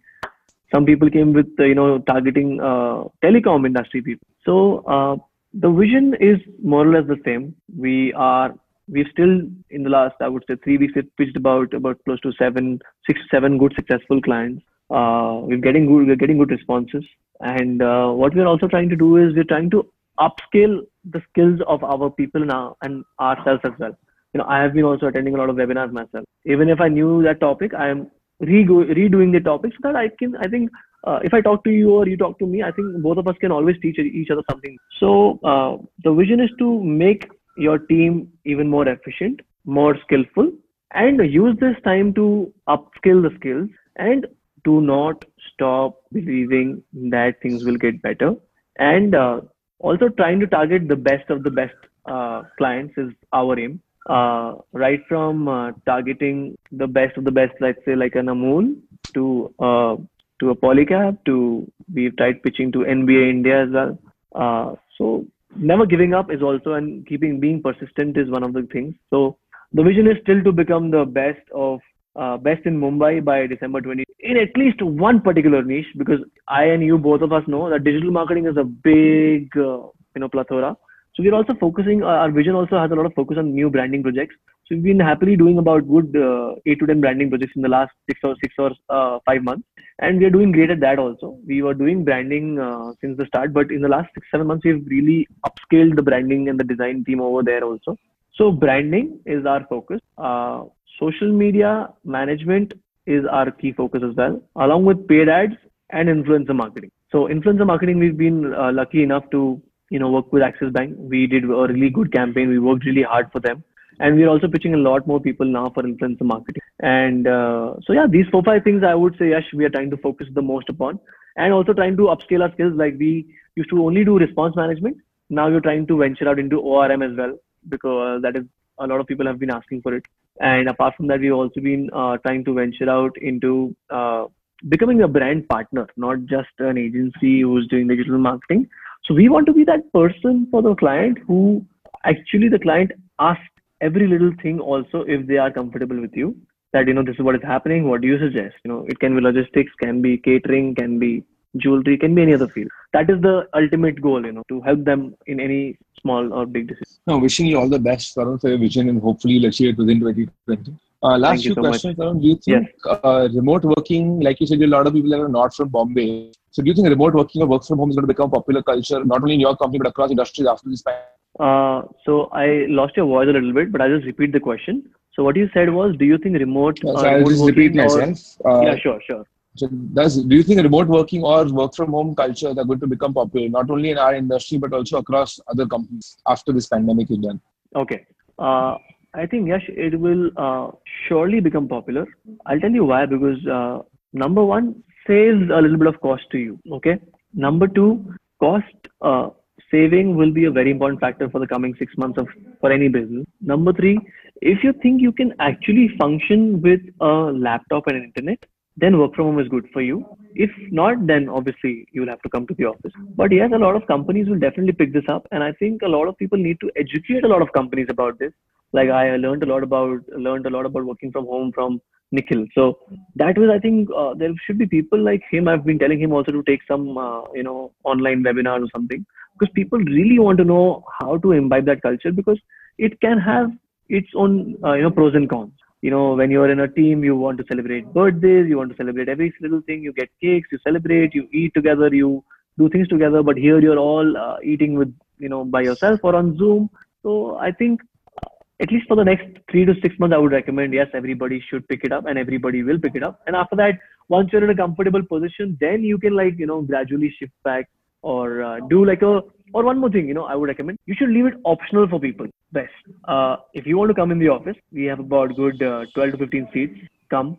Some 0.72 0.85
people 0.85 1.11
came 1.11 1.33
with 1.33 1.48
uh, 1.59 1.64
you 1.64 1.74
know 1.74 1.98
targeting 1.98 2.61
uh, 2.61 3.04
telecom 3.22 3.66
industry 3.66 4.00
people. 4.00 4.28
So 4.44 4.85
uh, 4.87 5.16
the 5.54 5.70
vision 5.70 6.14
is 6.20 6.38
more 6.62 6.87
or 6.87 6.92
less 6.92 7.07
the 7.09 7.20
same. 7.24 7.57
We 7.76 8.12
are 8.12 8.54
we've 8.88 9.09
still 9.11 9.40
in 9.70 9.83
the 9.83 9.90
last 9.90 10.14
I 10.20 10.28
would 10.28 10.44
say 10.48 10.54
three 10.62 10.78
weeks 10.78 10.94
we've 10.94 11.16
pitched 11.16 11.37
about 11.37 11.74
about 11.74 11.98
close 12.04 12.20
to 12.20 12.33
seven, 12.38 12.78
six, 13.09 13.20
seven 13.28 13.59
good 13.59 13.72
successful 13.74 14.22
clients. 14.22 14.62
Uh, 14.90 15.40
we're 15.42 15.59
getting 15.59 15.87
good, 15.87 16.07
we're 16.07 16.14
getting 16.14 16.38
good 16.38 16.50
responses, 16.50 17.04
and 17.40 17.80
what 17.80 18.37
we're 18.37 18.46
also 18.46 18.68
trying 18.68 18.88
to 18.88 18.96
do 18.96 19.16
is 19.16 19.35
we're 19.35 19.52
trying 19.52 19.70
to 19.70 19.85
upscale 20.20 20.80
the 21.11 21.23
skills 21.31 21.61
of 21.67 21.83
our 21.85 22.11
people 22.11 22.45
now 22.45 22.77
and 22.83 23.05
ourselves 23.21 23.61
as 23.64 23.73
well. 23.79 23.97
You 24.33 24.38
know, 24.38 24.47
I 24.49 24.61
have 24.61 24.75
been 24.75 24.85
also 24.85 25.07
attending 25.07 25.35
a 25.35 25.38
lot 25.38 25.51
of 25.51 25.57
webinars 25.57 25.93
myself. 25.93 26.25
Even 26.45 26.69
if 26.69 26.81
I 26.81 26.88
knew 26.88 27.23
that 27.23 27.40
topic, 27.40 27.73
I 27.75 27.88
am 27.88 28.11
re- 28.40 28.64
redoing 28.64 29.33
the 29.33 29.40
topic 29.40 29.73
so 29.73 29.93
that 29.93 29.97
I 29.97 30.09
can. 30.19 30.37
I 30.37 30.49
think 30.49 30.71
uh, 31.05 31.21
if 31.23 31.33
I 31.33 31.40
talk 31.40 31.64
to 31.64 31.71
you 31.71 31.90
or 31.90 32.09
you 32.09 32.17
talk 32.17 32.38
to 32.40 32.47
me, 32.47 32.62
I 32.62 32.73
think 32.73 33.01
both 33.03 33.19
of 33.19 33.29
us 33.29 33.37
can 33.40 33.53
always 33.53 33.77
teach 33.81 33.99
each 33.99 34.31
other 34.31 34.43
something. 34.51 34.77
So 34.99 35.38
uh, 35.45 35.77
the 36.03 36.12
vision 36.12 36.40
is 36.40 36.51
to 36.59 36.83
make 36.83 37.29
your 37.57 37.79
team 37.79 38.29
even 38.45 38.69
more 38.69 38.88
efficient, 38.88 39.40
more 39.64 39.97
skillful, 40.03 40.51
and 40.93 41.21
use 41.33 41.57
this 41.61 41.77
time 41.85 42.12
to 42.14 42.53
upskill 42.69 43.23
the 43.23 43.33
skills 43.37 43.69
and 43.97 44.27
do 44.64 44.81
not 44.81 45.25
stop 45.53 45.97
believing 46.12 46.83
that 47.11 47.40
things 47.43 47.64
will 47.64 47.77
get 47.77 48.01
better. 48.03 48.35
And 48.79 49.14
uh, 49.14 49.43
also 49.85 50.09
trying 50.20 50.40
to 50.40 50.47
target 50.47 50.88
the 50.88 50.97
best 50.97 51.31
of 51.31 51.42
the 51.42 51.51
best 51.51 51.75
uh, 52.07 52.42
clients 52.59 52.94
is 52.97 53.11
our 53.33 53.59
aim. 53.59 53.81
Uh, 54.09 54.57
right 54.73 55.01
from 55.09 55.49
uh, 55.49 55.73
targeting 55.87 56.57
the 56.73 56.87
best 56.87 57.16
of 57.16 57.25
the 57.25 57.31
best, 57.31 57.53
let's 57.61 57.85
say 57.85 57.94
like 57.94 58.14
an 58.14 58.27
Amul 58.27 58.75
to 59.14 59.55
uh, 59.59 59.97
to 60.40 60.51
a 60.51 60.57
Polycab 60.64 61.18
to 61.27 61.70
we've 61.92 62.16
tried 62.16 62.42
pitching 62.42 62.73
to 62.73 62.81
NBA 62.97 63.31
India 63.31 63.62
as 63.64 63.70
well. 63.70 63.99
Uh, 64.35 64.75
so 64.99 65.27
never 65.57 65.87
giving 65.87 66.12
up 66.12 66.31
is 66.31 66.42
also 66.42 66.75
and 66.75 67.07
keeping 67.07 67.40
being 67.40 67.62
persistent 67.62 68.18
is 68.18 68.31
one 68.31 68.42
of 68.42 68.53
the 68.53 68.62
things. 68.73 68.94
So 69.11 69.38
the 69.73 69.83
vision 69.83 70.07
is 70.07 70.18
still 70.23 70.42
to 70.44 70.53
become 70.53 70.90
the 70.90 71.05
best 71.05 71.49
of 71.55 71.81
uh, 72.16 72.37
best 72.37 72.66
in 72.66 72.79
Mumbai 72.79 73.25
by 73.25 73.47
December 73.47 73.81
20 73.81 74.05
in 74.25 74.39
at 74.39 74.57
least 74.57 74.81
one 74.83 75.21
particular 75.21 75.63
niche 75.63 75.93
because 75.99 76.21
I 76.49 76.65
and 76.65 76.83
you 76.83 76.97
both 76.97 77.21
of 77.21 77.33
us 77.33 77.45
know 77.47 77.69
that 77.71 77.85
digital 77.85 78.11
marketing 78.11 78.47
is 78.47 78.57
a 78.57 78.65
big 78.65 79.57
uh, 79.57 79.83
you 80.15 80.21
know 80.23 80.29
plethora. 80.29 80.77
So 81.15 81.23
we're 81.23 81.35
also 81.35 81.55
focusing. 81.61 82.03
Uh, 82.03 82.07
our 82.23 82.31
vision 82.31 82.55
also 82.55 82.79
has 82.79 82.91
a 82.91 82.95
lot 82.95 83.07
of 83.07 83.15
focus 83.15 83.37
on 83.39 83.55
new 83.55 83.71
branding 83.71 84.03
projects. 84.03 84.35
So 84.67 84.75
we've 84.75 84.83
been 84.83 85.01
happily 85.01 85.37
doing 85.37 85.59
about 85.59 85.87
good 85.87 86.17
uh, 86.17 86.55
eight 86.67 86.81
to 86.81 86.87
ten 86.87 87.01
branding 87.01 87.29
projects 87.29 87.53
in 87.55 87.63
the 87.63 87.69
last 87.69 87.93
six 88.09 88.19
or 88.25 88.35
six 88.43 88.55
or 88.59 88.71
uh, 88.89 89.19
five 89.27 89.43
months, 89.43 89.69
and 89.99 90.19
we 90.19 90.25
are 90.25 90.31
doing 90.37 90.53
great 90.53 90.71
at 90.71 90.81
that 90.81 90.99
also. 90.99 91.39
We 91.47 91.61
were 91.63 91.75
doing 91.75 92.03
branding 92.05 92.59
uh, 92.59 92.95
since 93.03 93.19
the 93.19 93.27
start, 93.27 93.53
but 93.53 93.71
in 93.71 93.83
the 93.83 93.93
last 93.97 94.09
six 94.15 94.27
seven 94.31 94.47
months 94.47 94.65
we've 94.65 94.87
really 94.87 95.29
upscaled 95.49 95.97
the 95.97 96.07
branding 96.11 96.49
and 96.49 96.59
the 96.59 96.65
design 96.65 97.05
team 97.05 97.21
over 97.21 97.43
there 97.43 97.63
also. 97.63 97.97
So 98.41 98.51
branding 98.51 99.21
is 99.27 99.45
our 99.45 99.67
focus. 99.67 100.01
Uh, 100.17 100.65
social 100.99 101.31
media 101.31 101.89
management 102.05 102.73
is 103.07 103.25
our 103.31 103.51
key 103.51 103.73
focus 103.73 104.03
as 104.09 104.17
well, 104.17 104.43
along 104.57 104.85
with 104.85 105.07
paid 105.09 105.29
ads 105.29 105.55
and 105.90 106.09
influencer 106.09 106.55
marketing. 106.55 106.90
So 107.11 107.29
influencer 107.29 107.67
marketing, 107.67 107.99
we've 107.99 108.17
been 108.17 108.55
uh, 108.55 108.73
lucky 108.73 109.03
enough 109.03 109.31
to 109.31 109.62
you 109.90 109.99
know 109.99 110.11
work 110.11 110.33
with 110.33 110.43
Axis 110.43 110.73
Bank. 110.73 110.95
We 110.99 111.27
did 111.27 111.45
a 111.45 111.47
really 111.49 111.90
good 111.90 112.12
campaign. 112.12 112.49
We 112.49 112.59
worked 112.59 112.85
really 112.85 113.03
hard 113.03 113.31
for 113.33 113.40
them 113.40 113.62
and 114.01 114.17
we're 114.17 114.29
also 114.29 114.49
pitching 114.49 114.75
a 114.75 114.79
lot 114.79 115.07
more 115.07 115.21
people 115.21 115.47
now 115.47 115.71
for 115.71 115.83
influencer 115.83 116.23
marketing 116.23 116.62
and 116.81 117.27
uh, 117.27 117.75
so 117.85 117.93
yeah 117.93 118.07
these 118.09 118.27
four 118.31 118.43
five 118.43 118.62
things 118.64 118.83
i 118.83 118.95
would 118.95 119.17
say 119.19 119.29
yes 119.29 119.45
we 119.53 119.64
are 119.64 119.71
trying 119.71 119.90
to 119.90 119.97
focus 119.99 120.27
the 120.35 120.43
most 120.43 120.69
upon 120.69 120.99
and 121.37 121.53
also 121.53 121.73
trying 121.73 121.97
to 121.97 122.05
upscale 122.14 122.43
our 122.43 122.53
skills 122.53 122.75
like 122.75 122.95
we 122.99 123.27
used 123.57 123.71
to 123.71 123.85
only 123.85 124.05
do 124.05 124.19
response 124.19 124.55
management 124.57 124.97
now 125.31 125.49
we're 125.49 125.61
trying 125.61 125.87
to 125.87 125.97
venture 125.97 126.29
out 126.29 126.38
into 126.38 126.61
orm 126.61 127.03
as 127.03 127.17
well 127.17 127.37
because 127.69 128.23
that 128.23 128.37
is 128.37 128.45
a 128.79 128.87
lot 128.87 129.01
of 129.01 129.07
people 129.07 129.27
have 129.27 129.38
been 129.38 129.51
asking 129.51 129.81
for 129.83 129.95
it 129.95 130.05
and 130.40 130.68
apart 130.68 130.94
from 130.97 131.07
that 131.07 131.20
we've 131.20 131.33
also 131.33 131.61
been 131.61 131.88
uh, 131.92 132.16
trying 132.18 132.44
to 132.44 132.55
venture 132.55 132.90
out 132.90 133.16
into 133.20 133.75
uh, 133.90 134.25
becoming 134.68 135.03
a 135.03 135.09
brand 135.09 135.49
partner 135.49 135.87
not 135.97 136.25
just 136.27 136.49
an 136.59 136.79
agency 136.79 137.40
who's 137.42 137.66
doing 137.68 137.87
digital 137.88 138.18
marketing. 138.18 138.68
So 139.05 139.14
we 139.14 139.29
want 139.29 139.47
to 139.47 139.53
be 139.53 139.64
that 139.64 139.92
person 139.92 140.49
for 140.51 140.62
the 140.62 140.75
client 140.75 141.18
who 141.27 141.64
actually 142.05 142.49
the 142.49 142.59
client 142.59 142.92
asks 143.18 143.42
every 143.81 144.09
little 144.09 144.33
thing 144.42 144.61
also 144.61 145.05
if 145.07 145.27
they 145.27 145.37
are 145.37 145.51
comfortable 145.51 146.01
with 146.01 146.12
you. 146.14 146.37
That 146.73 146.88
you 146.88 146.94
know 146.94 147.05
this 147.05 147.14
is 147.14 147.20
what 147.20 147.37
is 147.37 147.42
happening 147.42 147.88
what 147.88 148.01
do 148.01 148.09
you 148.09 148.18
suggest? 148.18 148.57
You 148.64 148.73
know 148.73 148.85
it 148.88 148.99
can 148.99 149.14
be 149.14 149.20
logistics 149.20 149.73
can 149.81 150.03
be 150.03 150.18
catering 150.18 150.75
can 150.75 150.99
be 150.99 151.23
jewelry 151.62 151.97
can 151.97 152.14
be 152.14 152.23
any 152.23 152.35
other 152.35 152.49
field 152.49 152.71
that 152.93 153.11
is 153.11 153.21
the 153.21 153.35
ultimate 153.55 154.01
goal 154.07 154.25
you 154.25 154.33
know 154.33 154.45
to 154.49 154.61
help 154.61 154.85
them 154.85 155.14
in 155.27 155.40
any 155.40 155.77
small 156.01 156.33
or 156.33 156.47
big 156.47 156.69
decision 156.69 156.97
no 157.07 157.19
wishing 157.19 157.47
you 157.47 157.59
all 157.59 157.69
the 157.69 157.79
best 157.79 158.14
Varun, 158.17 158.40
for 158.40 158.49
your 158.49 158.59
vision 158.59 158.88
and 158.88 159.01
hopefully 159.01 159.35
you'll 159.35 159.51
achieve 159.53 159.71
it 159.75 159.79
within 159.79 160.01
2020 160.01 160.77
uh, 161.03 161.19
last 161.19 161.43
few 161.43 161.55
so 161.55 161.61
questions 161.61 161.97
Varun, 161.97 162.21
do 162.21 162.29
you 162.29 162.37
think 162.37 162.69
yes. 162.69 162.99
uh, 163.05 163.29
remote 163.35 163.64
working 163.64 164.21
like 164.21 164.40
you 164.40 164.47
said 164.47 164.62
a 164.62 164.67
lot 164.67 164.87
of 164.87 164.93
people 164.93 165.14
are 165.14 165.29
not 165.29 165.55
from 165.55 165.69
bombay 165.69 166.33
so 166.51 166.62
do 166.62 166.69
you 166.69 166.75
think 166.75 166.88
remote 166.88 167.14
working 167.14 167.43
or 167.43 167.47
work 167.47 167.64
from 167.64 167.79
home 167.79 167.90
is 167.90 167.97
going 167.97 168.09
to 168.09 168.14
become 168.14 168.31
popular 168.31 168.62
culture 168.62 169.05
not 169.05 169.23
only 169.23 169.35
in 169.35 169.40
your 169.40 169.57
company 169.57 169.79
but 169.79 169.88
across 169.88 170.11
industries 170.11 170.47
after 170.47 170.69
this 170.69 170.83
pandemic 170.83 171.14
uh, 171.40 171.83
so 172.05 172.29
I 172.33 172.67
lost 172.69 172.97
your 172.97 173.07
voice 173.07 173.29
a 173.29 173.33
little 173.33 173.53
bit, 173.53 173.73
but 173.73 173.81
I'll 173.81 173.95
just 173.97 174.07
repeat 174.07 174.33
the 174.33 174.40
question. 174.40 174.88
So 175.14 175.25
what 175.25 175.37
you 175.37 175.49
said 175.53 175.71
was, 175.71 175.97
do 175.97 176.05
you 176.05 176.19
think 176.19 176.37
remote? 176.37 176.79
Uh, 176.85 177.01
so 177.01 177.07
I'll 177.07 177.25
just 177.25 177.45
repeat 177.45 177.75
myself. 177.75 178.37
Or, 178.40 178.51
uh, 178.51 178.61
yeah, 178.62 178.77
sure, 178.79 179.01
sure. 179.07 179.25
So 179.57 179.69
does 179.69 180.23
do 180.25 180.35
you 180.35 180.43
think 180.43 180.62
remote 180.62 180.88
working 180.88 181.23
or 181.23 181.45
work 181.53 181.75
from 181.75 181.90
home 181.90 182.14
culture 182.14 182.49
are 182.49 182.64
going 182.64 182.81
to 182.81 182.88
become 182.88 183.14
popular 183.14 183.49
not 183.49 183.71
only 183.71 183.90
in 183.90 183.99
our 183.99 184.14
industry 184.14 184.59
but 184.59 184.73
also 184.73 184.99
across 184.99 185.38
other 185.47 185.67
companies 185.67 186.17
after 186.27 186.53
this 186.53 186.67
pandemic 186.67 187.11
is 187.11 187.19
done? 187.19 187.40
Okay. 187.77 188.07
Uh, 188.38 188.79
I 189.14 189.27
think 189.27 189.47
yes, 189.47 189.61
it 189.69 189.99
will 189.99 190.31
uh, 190.37 190.71
surely 191.07 191.38
become 191.38 191.69
popular. 191.69 192.05
I'll 192.47 192.59
tell 192.59 192.73
you 192.73 192.85
why 192.85 193.07
because 193.07 193.47
uh, 193.47 193.79
number 194.12 194.45
one 194.45 194.83
saves 195.07 195.51
a 195.51 195.61
little 195.61 195.77
bit 195.77 195.87
of 195.87 196.01
cost 196.01 196.25
to 196.33 196.38
you. 196.38 196.59
Okay. 196.73 196.99
Number 197.33 197.69
two, 197.69 198.12
cost 198.40 198.75
uh, 199.03 199.29
saving 199.71 200.17
will 200.17 200.33
be 200.33 200.47
a 200.47 200.51
very 200.51 200.71
important 200.73 201.01
factor 201.01 201.29
for 201.31 201.38
the 201.38 201.47
coming 201.47 201.75
six 201.79 201.97
months 201.97 202.19
of 202.19 202.27
for 202.61 202.73
any 202.73 202.88
business. 202.88 203.25
Number 203.40 203.73
three, 203.73 203.99
if 204.43 204.64
you 204.64 204.73
think 204.83 205.01
you 205.01 205.12
can 205.12 205.33
actually 205.38 205.88
function 205.97 206.61
with 206.61 206.81
a 207.01 207.12
laptop 207.47 207.87
and 207.87 208.03
internet, 208.03 208.45
then 208.77 208.99
work 208.99 209.15
from 209.15 209.27
home 209.27 209.39
is 209.39 209.49
good 209.49 209.69
for 209.73 209.81
you. 209.81 210.05
If 210.35 210.51
not, 210.73 211.07
then 211.07 211.29
obviously 211.29 211.87
you 211.93 212.01
will 212.01 212.09
have 212.09 212.23
to 212.23 212.29
come 212.29 212.47
to 212.49 212.55
the 212.55 212.65
office. 212.65 212.93
But 213.17 213.33
yes, 213.33 213.51
a 213.55 213.59
lot 213.59 213.77
of 213.77 213.87
companies 213.87 214.29
will 214.29 214.39
definitely 214.39 214.73
pick 214.73 214.93
this 214.93 215.05
up, 215.09 215.27
and 215.31 215.45
I 215.45 215.53
think 215.53 215.83
a 215.83 215.89
lot 215.89 216.09
of 216.09 216.17
people 216.17 216.39
need 216.39 216.59
to 216.61 216.71
educate 216.77 217.25
a 217.25 217.29
lot 217.29 217.43
of 217.43 217.53
companies 217.53 217.87
about 217.89 218.19
this. 218.19 218.33
Like 218.73 218.91
I 218.91 219.17
learned 219.17 219.45
a 219.45 219.47
lot 219.47 219.63
about 219.63 220.01
learned 220.09 220.47
a 220.47 220.51
lot 220.51 220.67
about 220.67 220.85
working 220.85 221.13
from 221.13 221.27
home 221.27 221.53
from 221.53 221.81
Nikhil. 222.11 222.47
So 222.55 222.79
that 223.17 223.39
was, 223.39 223.51
I 223.51 223.59
think, 223.59 223.89
uh, 223.97 224.15
there 224.15 224.33
should 224.45 224.59
be 224.59 224.67
people 224.67 224.99
like 224.99 225.23
him. 225.31 225.47
I've 225.49 225.65
been 225.65 225.79
telling 225.79 226.01
him 226.01 226.13
also 226.13 226.33
to 226.33 226.43
take 226.43 226.61
some, 226.67 226.99
uh, 226.99 227.23
you 227.33 227.43
know, 227.43 227.73
online 227.85 228.25
webinars 228.25 228.65
or 228.65 228.69
something 228.75 229.05
because 229.39 229.53
people 229.55 229.79
really 229.79 230.19
want 230.19 230.39
to 230.39 230.45
know 230.45 230.85
how 231.01 231.17
to 231.19 231.33
imbibe 231.33 231.67
that 231.67 231.83
culture 231.83 232.13
because 232.13 232.39
it 232.79 233.01
can 233.01 233.19
have 233.19 233.51
its 233.89 234.09
own 234.15 234.57
uh, 234.65 234.73
you 234.73 234.83
know 234.83 234.91
pros 234.91 235.15
and 235.15 235.29
cons 235.29 235.53
you 235.85 235.90
know 235.94 236.05
when 236.18 236.31
you're 236.35 236.51
in 236.51 236.61
a 236.64 236.68
team 236.77 237.05
you 237.07 237.14
want 237.23 237.40
to 237.40 237.44
celebrate 237.49 237.88
birthdays 237.97 238.47
you 238.51 238.57
want 238.61 238.70
to 238.70 238.77
celebrate 238.77 239.09
every 239.14 239.33
little 239.40 239.61
thing. 239.66 239.83
You 239.83 239.92
get 239.92 240.09
cakes 240.20 240.49
you 240.51 240.59
celebrate 240.66 241.14
you 241.14 241.29
eat 241.40 241.53
together 241.55 241.88
you 241.94 242.25
do 242.59 242.68
things 242.75 242.88
together 242.88 243.23
but 243.23 243.37
here 243.37 243.61
you're 243.61 243.79
all 243.79 244.16
uh, 244.16 244.37
eating 244.42 244.79
with 244.79 244.94
you 245.18 245.29
know 245.29 245.44
by 245.44 245.61
yourself 245.62 246.01
or 246.03 246.14
on 246.16 246.37
zoom. 246.38 246.70
So 247.03 247.37
i 247.49 247.51
think 247.53 247.83
uh, 248.23 248.31
at 248.62 248.73
least 248.73 248.88
for 248.88 248.97
the 248.97 249.05
next 249.11 249.27
three 249.51 249.66
to 249.66 249.75
six 249.83 249.99
months 249.99 250.14
i 250.14 250.23
would 250.25 250.33
recommend 250.33 250.73
yes 250.73 250.88
everybody 250.94 251.42
should 251.49 251.68
pick 251.68 251.85
it 251.85 251.92
up 251.92 252.07
and 252.07 252.18
everybody 252.18 252.62
will 252.62 252.79
pick 252.79 252.94
it 252.94 253.03
up. 253.03 253.20
And 253.27 253.37
after 253.37 253.57
that 253.57 253.79
once 254.09 254.33
you're 254.33 254.44
in 254.44 254.57
a 254.57 254.61
comfortable 254.64 255.05
position 255.14 255.59
then 255.61 255.83
you 255.83 255.99
can 255.99 256.16
like 256.23 256.38
you 256.38 256.47
know 256.47 256.62
gradually 256.62 257.14
shift 257.18 257.37
back 257.51 257.68
or 258.12 258.43
uh, 258.43 258.59
do 258.69 258.85
like 258.85 259.03
a 259.03 259.21
or 259.55 259.62
one 259.64 259.79
more 259.83 259.90
thing 259.95 260.09
you 260.11 260.14
know 260.19 260.25
i 260.33 260.35
would 260.35 260.51
recommend 260.53 260.79
you 260.87 260.95
should 260.99 261.12
leave 261.17 261.27
it 261.27 261.35
optional 261.45 261.88
for 261.88 262.01
people. 262.01 262.27
Best. 262.53 262.73
Uh, 263.09 263.37
if 263.55 263.67
you 263.67 263.77
want 263.79 263.90
to 263.90 263.95
come 263.95 264.12
in 264.12 264.19
the 264.19 264.29
office 264.29 264.57
we 264.73 264.85
have 264.85 265.01
about 265.01 265.35
good 265.37 265.62
uh, 265.62 265.85
12 265.95 266.12
to 266.12 266.19
15 266.19 266.49
seats. 266.53 266.79
Come. 267.11 267.37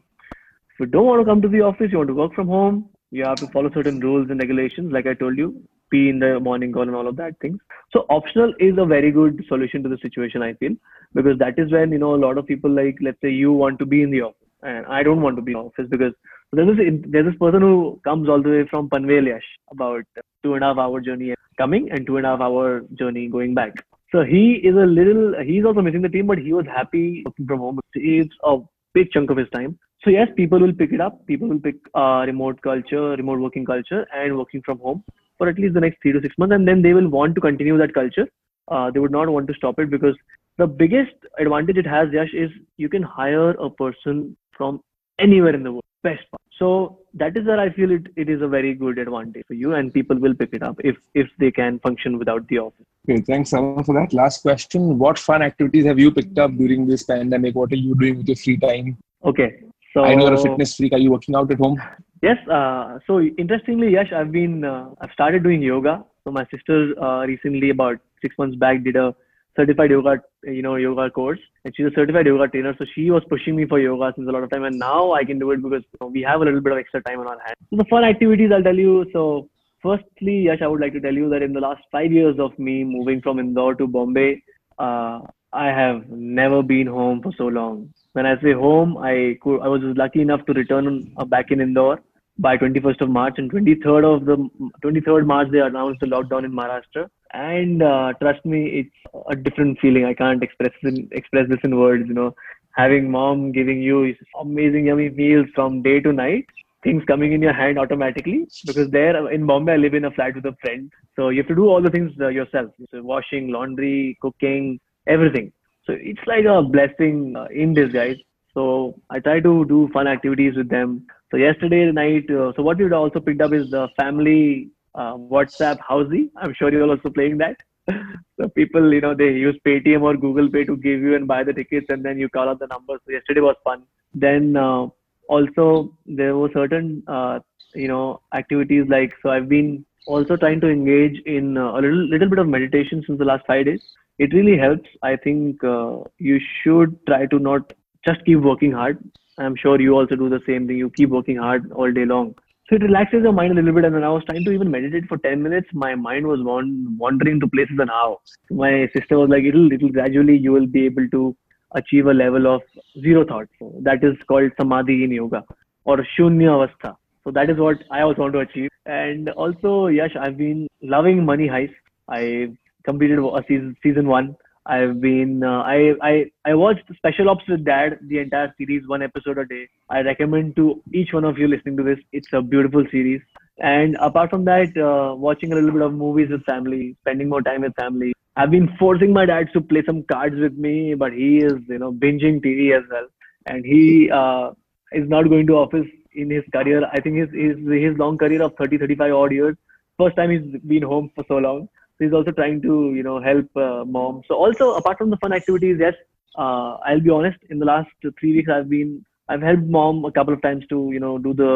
If 0.73 0.79
you 0.81 0.85
don't 0.87 1.05
want 1.05 1.21
to 1.21 1.25
come 1.25 1.41
to 1.41 1.47
the 1.47 1.61
office 1.61 1.89
you 1.91 1.99
want 1.99 2.09
to 2.09 2.19
work 2.21 2.33
from 2.33 2.47
home 2.47 2.89
you 3.11 3.23
have 3.23 3.39
to 3.41 3.47
follow 3.53 3.71
certain 3.73 3.99
rules 3.99 4.29
and 4.29 4.39
regulations 4.39 4.91
like 4.91 5.07
i 5.11 5.13
told 5.13 5.37
you 5.37 5.49
be 5.91 6.09
in 6.09 6.19
the 6.19 6.39
morning 6.39 6.71
call 6.73 6.81
and 6.83 6.95
all 6.95 7.07
of 7.07 7.15
that 7.17 7.39
things. 7.39 7.59
So 7.93 8.05
optional 8.09 8.53
is 8.59 8.77
a 8.77 8.85
very 8.85 9.11
good 9.11 9.43
solution 9.47 9.83
to 9.83 9.89
the 9.89 9.99
situation 10.05 10.41
i 10.47 10.53
feel 10.53 10.75
because 11.13 11.37
that 11.43 11.59
is 11.65 11.71
when 11.71 11.91
you 11.91 11.99
know 12.05 12.15
a 12.15 12.23
lot 12.25 12.39
of 12.39 12.47
people 12.53 12.71
like 12.79 12.97
let's 13.01 13.21
say 13.21 13.29
you 13.29 13.53
want 13.53 13.79
to 13.83 13.85
be 13.85 14.01
in 14.01 14.11
the 14.15 14.21
office 14.21 14.49
and 14.63 14.85
i 14.87 15.03
don't 15.03 15.21
want 15.21 15.35
to 15.41 15.45
be 15.49 15.53
in 15.53 15.59
the 15.59 15.65
office 15.65 15.87
because 15.89 16.13
there's 16.51 16.77
this 16.77 16.85
there's 17.07 17.25
this 17.25 17.39
person 17.39 17.61
who 17.61 17.99
comes 18.03 18.29
all 18.29 18.41
the 18.41 18.49
way 18.49 18.67
from 18.69 18.89
Panvel 18.89 19.27
Yash 19.27 19.49
about 19.71 20.03
two 20.43 20.53
and 20.53 20.63
a 20.63 20.67
half 20.67 20.77
hour 20.77 21.01
journey 21.01 21.33
coming 21.57 21.89
and 21.91 22.05
two 22.05 22.17
and 22.17 22.25
a 22.25 22.29
half 22.29 22.41
hour 22.41 22.81
journey 22.93 23.27
going 23.27 23.53
back. 23.53 23.73
So 24.11 24.23
he 24.23 24.61
is 24.63 24.75
a 24.75 24.85
little, 24.85 25.33
he's 25.43 25.65
also 25.65 25.81
missing 25.81 26.01
the 26.01 26.09
team, 26.09 26.27
but 26.27 26.37
he 26.37 26.53
was 26.53 26.65
happy 26.65 27.23
working 27.25 27.47
from 27.47 27.59
home. 27.59 27.79
It's 27.93 28.33
a 28.43 28.59
big 28.93 29.11
chunk 29.11 29.29
of 29.29 29.37
his 29.37 29.49
time. 29.49 29.77
So 30.03 30.09
yes, 30.09 30.27
people 30.37 30.59
will 30.59 30.73
pick 30.73 30.93
it 30.93 31.01
up. 31.01 31.25
People 31.25 31.49
will 31.49 31.59
pick 31.59 31.75
uh, 31.95 32.23
remote 32.25 32.61
culture, 32.61 33.09
remote 33.15 33.39
working 33.39 33.65
culture, 33.65 34.05
and 34.13 34.37
working 34.37 34.61
from 34.63 34.79
home 34.79 35.03
for 35.37 35.49
at 35.49 35.57
least 35.57 35.73
the 35.73 35.81
next 35.81 36.01
three 36.01 36.13
to 36.13 36.21
six 36.21 36.37
months, 36.37 36.55
and 36.55 36.67
then 36.67 36.81
they 36.81 36.93
will 36.93 37.09
want 37.09 37.35
to 37.35 37.41
continue 37.41 37.77
that 37.77 37.93
culture. 37.93 38.27
Uh, 38.69 38.89
they 38.89 38.99
would 38.99 39.11
not 39.11 39.27
want 39.27 39.47
to 39.47 39.53
stop 39.53 39.79
it 39.79 39.89
because 39.89 40.15
the 40.57 40.67
biggest 40.67 41.13
advantage 41.39 41.77
it 41.77 41.85
has, 41.85 42.07
Yash, 42.13 42.33
is 42.33 42.49
you 42.77 42.87
can 42.87 43.03
hire 43.03 43.51
a 43.51 43.69
person 43.69 44.37
from 44.55 44.79
anywhere 45.19 45.53
in 45.53 45.63
the 45.63 45.71
world. 45.73 45.83
Best 46.07 46.31
part. 46.31 46.41
So 46.59 46.99
that 47.21 47.37
is 47.37 47.45
where 47.45 47.59
I 47.59 47.69
feel 47.77 47.91
it, 47.91 48.07
it 48.15 48.29
is 48.29 48.41
a 48.41 48.47
very 48.47 48.73
good 48.73 48.97
advantage 48.97 49.45
for 49.47 49.55
you, 49.61 49.73
and 49.75 49.93
people 49.93 50.17
will 50.25 50.35
pick 50.41 50.53
it 50.53 50.63
up 50.63 50.79
if 50.91 50.97
if 51.13 51.27
they 51.43 51.51
can 51.59 51.79
function 51.79 52.17
without 52.23 52.47
the 52.47 52.59
office. 52.59 52.85
Okay, 53.09 53.21
thanks 53.29 53.49
Savan, 53.55 53.83
for 53.83 53.95
that. 53.99 54.13
Last 54.13 54.41
question: 54.47 54.97
What 55.05 55.19
fun 55.19 55.41
activities 55.41 55.85
have 55.91 55.99
you 55.99 56.11
picked 56.11 56.39
up 56.45 56.55
during 56.63 56.87
this 56.91 57.03
pandemic? 57.11 57.55
What 57.61 57.73
are 57.73 57.81
you 57.87 57.95
doing 58.03 58.17
with 58.17 58.33
your 58.33 58.41
free 58.43 58.57
time? 58.65 58.97
Okay, 59.31 59.49
so 59.93 60.03
I 60.03 60.15
know 60.15 60.25
you're 60.25 60.39
a 60.39 60.43
fitness 60.47 60.75
freak. 60.77 60.93
Are 60.93 61.03
you 61.05 61.11
working 61.11 61.35
out 61.35 61.51
at 61.51 61.57
home? 61.57 61.81
Yes. 62.21 62.37
Uh, 62.47 62.99
so 63.07 63.19
interestingly, 63.43 63.91
Yash, 63.93 64.11
I've 64.11 64.31
been 64.31 64.63
uh, 64.63 64.89
I've 65.01 65.11
started 65.11 65.43
doing 65.43 65.61
yoga. 65.61 66.03
So 66.23 66.31
my 66.31 66.45
sister 66.55 66.79
uh, 67.01 67.25
recently, 67.25 67.69
about 67.69 67.99
six 68.21 68.37
months 68.37 68.55
back, 68.55 68.83
did 68.83 68.95
a 68.95 69.15
certified 69.55 69.89
yoga, 69.89 70.21
you 70.43 70.61
know, 70.61 70.75
yoga 70.75 71.09
course, 71.09 71.39
and 71.63 71.73
she's 71.75 71.85
a 71.87 71.91
certified 71.95 72.25
yoga 72.25 72.47
trainer. 72.47 72.75
So 72.77 72.85
she 72.93 73.09
was 73.11 73.23
pushing 73.29 73.55
me 73.55 73.65
for 73.65 73.79
yoga 73.79 74.13
since 74.15 74.27
a 74.27 74.31
lot 74.31 74.43
of 74.43 74.49
time, 74.49 74.63
and 74.63 74.77
now 74.77 75.13
I 75.13 75.23
can 75.23 75.39
do 75.39 75.51
it 75.51 75.61
because 75.61 75.83
you 75.93 75.97
know, 76.01 76.07
we 76.07 76.21
have 76.21 76.41
a 76.41 76.45
little 76.45 76.61
bit 76.61 76.73
of 76.73 76.79
extra 76.79 77.01
time 77.03 77.19
on 77.19 77.27
our 77.27 77.39
hands. 77.45 77.57
So 77.69 77.77
the 77.77 77.85
fun 77.85 78.03
activities, 78.03 78.51
I'll 78.53 78.63
tell 78.63 78.77
you. 78.77 79.05
So 79.13 79.49
firstly, 79.81 80.41
Yash, 80.41 80.61
I 80.61 80.67
would 80.67 80.81
like 80.81 80.93
to 80.93 81.01
tell 81.01 81.13
you 81.13 81.29
that 81.29 81.41
in 81.41 81.53
the 81.53 81.59
last 81.59 81.83
five 81.91 82.11
years 82.11 82.39
of 82.39 82.57
me 82.59 82.83
moving 82.83 83.21
from 83.21 83.39
Indore 83.39 83.75
to 83.75 83.87
Bombay, 83.87 84.43
uh, 84.79 85.21
I 85.53 85.67
have 85.67 86.09
never 86.09 86.61
been 86.61 86.87
home 86.87 87.21
for 87.21 87.31
so 87.37 87.45
long. 87.45 87.93
When 88.13 88.25
I 88.25 88.39
say 88.41 88.53
home, 88.53 88.97
I 88.97 89.37
could, 89.41 89.61
I 89.61 89.67
was 89.67 89.81
lucky 89.83 90.21
enough 90.21 90.45
to 90.45 90.53
return 90.53 91.13
uh, 91.17 91.25
back 91.25 91.51
in 91.51 91.61
Indore 91.61 92.01
by 92.37 92.57
21st 92.57 93.01
of 93.01 93.09
March 93.09 93.35
and 93.37 93.49
23rd 93.51 94.03
of 94.03 94.25
the 94.25 94.49
23rd 94.83 95.25
March 95.25 95.49
they 95.51 95.59
announced 95.59 96.01
the 96.01 96.07
lockdown 96.07 96.43
in 96.43 96.51
Maharashtra 96.51 97.09
and 97.33 97.83
uh, 97.83 98.13
trust 98.21 98.45
me 98.45 98.65
it's 98.79 99.13
a 99.29 99.35
different 99.35 99.79
feeling. 99.79 100.05
I 100.05 100.13
can't 100.13 100.43
express 100.43 100.73
in, 100.83 101.09
express 101.11 101.47
this 101.49 101.59
in 101.63 101.79
words 101.79 102.07
you 102.07 102.13
know. 102.13 102.35
Having 102.75 103.09
mom 103.09 103.51
giving 103.51 103.81
you 103.81 104.13
amazing 104.39 104.87
yummy 104.87 105.09
meals 105.09 105.47
from 105.55 105.81
day 105.81 105.99
to 106.01 106.11
night 106.11 106.45
things 106.85 107.03
coming 107.07 107.33
in 107.33 107.41
your 107.41 107.53
hand 107.53 107.79
automatically 107.79 108.47
because 108.65 108.89
there 108.91 109.31
in 109.31 109.45
Bombay 109.45 109.73
I 109.73 109.77
live 109.77 109.95
in 109.95 110.05
a 110.05 110.11
flat 110.11 110.35
with 110.35 110.45
a 110.45 110.55
friend. 110.61 110.91
So 111.15 111.29
you 111.29 111.41
have 111.41 111.47
to 111.47 111.55
do 111.55 111.67
all 111.67 111.81
the 111.81 111.89
things 111.89 112.11
uh, 112.21 112.27
yourself. 112.27 112.69
So 112.91 113.01
washing 113.01 113.49
laundry 113.49 114.17
cooking 114.21 114.79
everything. 115.07 115.51
So 115.85 115.93
it's 115.97 116.25
like 116.27 116.45
a 116.45 116.61
blessing 116.61 117.35
uh, 117.35 117.47
in 117.51 117.73
disguise. 117.73 118.17
So 118.53 118.95
I 119.09 119.19
try 119.19 119.39
to 119.39 119.65
do 119.65 119.89
fun 119.93 120.07
activities 120.07 120.55
with 120.55 120.69
them. 120.69 121.05
So 121.31 121.37
yesterday 121.37 121.91
night, 121.91 122.29
uh, 122.29 122.53
so 122.55 122.63
what 122.63 122.77
we 122.77 122.89
also 122.91 123.19
picked 123.19 123.41
up 123.41 123.51
is 123.53 123.69
the 123.71 123.89
family 123.99 124.69
uh, 124.95 125.13
WhatsApp 125.15 125.79
Housey. 125.79 126.29
I'm 126.37 126.53
sure 126.53 126.71
you're 126.71 126.89
also 126.89 127.09
playing 127.09 127.37
that. 127.39 127.57
so 128.39 128.47
people, 128.49 128.93
you 128.93 129.01
know, 129.01 129.13
they 129.13 129.31
use 129.31 129.57
Paytm 129.65 130.01
or 130.01 130.17
Google 130.17 130.49
Pay 130.49 130.63
to 130.65 130.75
give 130.77 131.01
you 131.01 131.15
and 131.15 131.27
buy 131.27 131.43
the 131.43 131.53
tickets, 131.53 131.87
and 131.89 132.03
then 132.03 132.17
you 132.17 132.29
call 132.29 132.49
out 132.49 132.59
the 132.59 132.67
numbers. 132.67 132.99
So 133.05 133.11
yesterday 133.11 133.41
was 133.41 133.55
fun. 133.63 133.83
Then 134.13 134.55
uh, 134.55 134.87
also 135.29 135.93
there 136.05 136.35
were 136.35 136.49
certain, 136.53 137.03
uh, 137.07 137.39
you 137.73 137.87
know, 137.87 138.21
activities 138.33 138.85
like 138.89 139.13
so. 139.21 139.29
I've 139.29 139.49
been 139.49 139.85
also 140.07 140.35
trying 140.35 140.61
to 140.61 140.69
engage 140.69 141.21
in 141.25 141.57
uh, 141.57 141.73
a 141.73 141.79
little 141.81 142.07
little 142.07 142.29
bit 142.29 142.39
of 142.39 142.47
meditation 142.47 143.03
since 143.05 143.19
the 143.19 143.25
last 143.25 143.45
five 143.45 143.65
days. 143.65 143.81
It 144.17 144.33
really 144.33 144.57
helps. 144.57 144.89
I 145.03 145.17
think 145.17 145.63
uh, 145.63 145.97
you 146.17 146.39
should 146.63 146.97
try 147.05 147.25
to 147.25 147.37
not 147.37 147.73
just 148.07 148.23
keep 148.25 148.39
working 148.39 148.71
hard 148.71 148.97
I'm 149.37 149.55
sure 149.55 149.79
you 149.81 149.95
also 149.95 150.15
do 150.15 150.29
the 150.29 150.41
same 150.47 150.67
thing. 150.67 150.77
You 150.77 150.89
keep 150.89 151.09
working 151.09 151.37
hard 151.37 151.71
all 151.71 151.91
day 151.91 152.05
long. 152.05 152.35
So 152.67 152.77
it 152.77 152.81
relaxes 152.81 153.21
your 153.21 153.31
mind 153.31 153.51
a 153.51 153.55
little 153.55 153.73
bit. 153.73 153.85
And 153.85 153.93
when 153.93 154.03
I 154.03 154.09
was 154.09 154.23
trying 154.27 154.43
to 154.43 154.51
even 154.51 154.71
meditate 154.71 155.07
for 155.07 155.17
10 155.19 155.43
minutes, 155.43 155.67
my 155.71 155.93
mind 155.93 156.25
was 156.25 156.39
wandering 156.43 157.39
to 157.39 157.47
places 157.47 157.77
and 157.79 157.89
how. 157.89 158.21
My 158.49 158.89
sister 158.95 159.19
was 159.19 159.29
like, 159.29 159.43
it'll, 159.43 159.71
it'll 159.71 159.89
gradually, 159.89 160.35
you 160.35 160.51
will 160.51 160.65
be 160.65 160.85
able 160.85 161.07
to 161.09 161.35
achieve 161.75 162.07
a 162.07 162.13
level 162.13 162.47
of 162.47 162.61
zero 163.01 163.23
thought. 163.23 163.47
So 163.59 163.71
that 163.83 164.03
is 164.03 164.15
called 164.27 164.51
samadhi 164.57 165.03
in 165.03 165.11
yoga 165.11 165.43
or 165.83 165.97
shunya 166.17 166.49
avastha. 166.57 166.95
So 167.23 167.31
that 167.31 167.49
is 167.51 167.57
what 167.57 167.77
I 167.91 168.01
also 168.01 168.21
want 168.21 168.33
to 168.33 168.39
achieve. 168.39 168.69
And 168.85 169.29
also, 169.29 169.87
Yash, 169.87 170.15
I've 170.19 170.37
been 170.37 170.67
loving 170.81 171.23
Money 171.23 171.47
Heist. 171.47 171.73
I 172.09 172.55
completed 172.83 173.19
season, 173.47 173.75
season 173.83 174.07
one. 174.07 174.35
I've 174.65 174.99
been 174.99 175.43
uh, 175.43 175.61
I 175.61 175.93
I 176.01 176.25
I 176.43 176.55
watched 176.55 176.85
Special 176.95 177.29
Ops 177.29 177.47
with 177.47 177.63
Dad 177.63 177.99
the 178.01 178.17
entire 178.17 178.51
series 178.57 178.87
one 178.87 179.03
episode 179.03 179.37
a 179.37 179.45
day. 179.45 179.69
I 179.89 180.01
recommend 180.01 180.55
to 180.55 180.81
each 180.91 181.13
one 181.13 181.23
of 181.23 181.37
you 181.37 181.47
listening 181.47 181.77
to 181.77 181.83
this. 181.83 181.99
It's 182.11 182.33
a 182.33 182.41
beautiful 182.41 182.83
series. 182.89 183.21
And 183.59 183.95
apart 184.01 184.31
from 184.31 184.43
that, 184.45 184.75
uh, 184.75 185.15
watching 185.15 185.51
a 185.51 185.55
little 185.55 185.71
bit 185.71 185.83
of 185.83 185.93
movies 185.93 186.29
with 186.31 186.43
family, 186.45 186.95
spending 187.01 187.29
more 187.29 187.43
time 187.43 187.61
with 187.61 187.75
family. 187.75 188.13
I've 188.35 188.49
been 188.49 188.75
forcing 188.79 189.13
my 189.13 189.25
dad 189.25 189.49
to 189.53 189.61
play 189.61 189.83
some 189.85 190.01
cards 190.03 190.35
with 190.39 190.57
me, 190.57 190.95
but 190.95 191.13
he 191.13 191.37
is 191.37 191.59
you 191.69 191.77
know 191.77 191.91
binging 191.91 192.43
TV 192.43 192.75
as 192.75 192.83
well, 192.89 193.07
and 193.45 193.63
he 193.63 194.09
uh, 194.09 194.49
is 194.93 195.07
not 195.07 195.29
going 195.29 195.45
to 195.47 195.53
office 195.53 195.87
in 196.13 196.31
his 196.31 196.43
career. 196.51 196.83
I 196.91 196.99
think 197.01 197.17
his 197.17 197.29
his 197.29 197.57
his 197.85 197.97
long 197.99 198.17
career 198.17 198.41
of 198.41 198.55
30 198.57 198.79
35 198.79 199.13
odd 199.13 199.31
years. 199.31 199.55
First 199.99 200.15
time 200.15 200.31
he's 200.31 200.61
been 200.63 200.81
home 200.81 201.11
for 201.15 201.23
so 201.27 201.37
long 201.37 201.69
he's 201.99 202.13
also 202.13 202.31
trying 202.31 202.61
to 202.61 202.93
you 202.95 203.03
know 203.03 203.19
help 203.21 203.47
uh, 203.55 203.83
mom 203.85 204.21
so 204.27 204.35
also 204.35 204.73
apart 204.75 204.97
from 204.97 205.09
the 205.09 205.17
fun 205.17 205.33
activities 205.33 205.77
yes 205.79 205.93
uh, 206.37 206.71
i'll 206.87 207.05
be 207.09 207.09
honest 207.09 207.39
in 207.49 207.59
the 207.59 207.65
last 207.73 207.89
three 208.19 208.33
weeks 208.37 208.49
i've 208.49 208.69
been 208.69 209.03
i've 209.29 209.41
helped 209.41 209.67
mom 209.77 210.05
a 210.05 210.11
couple 210.11 210.33
of 210.33 210.41
times 210.41 210.65
to 210.67 210.89
you 210.93 210.99
know 210.99 211.17
do 211.17 211.33
the 211.33 211.53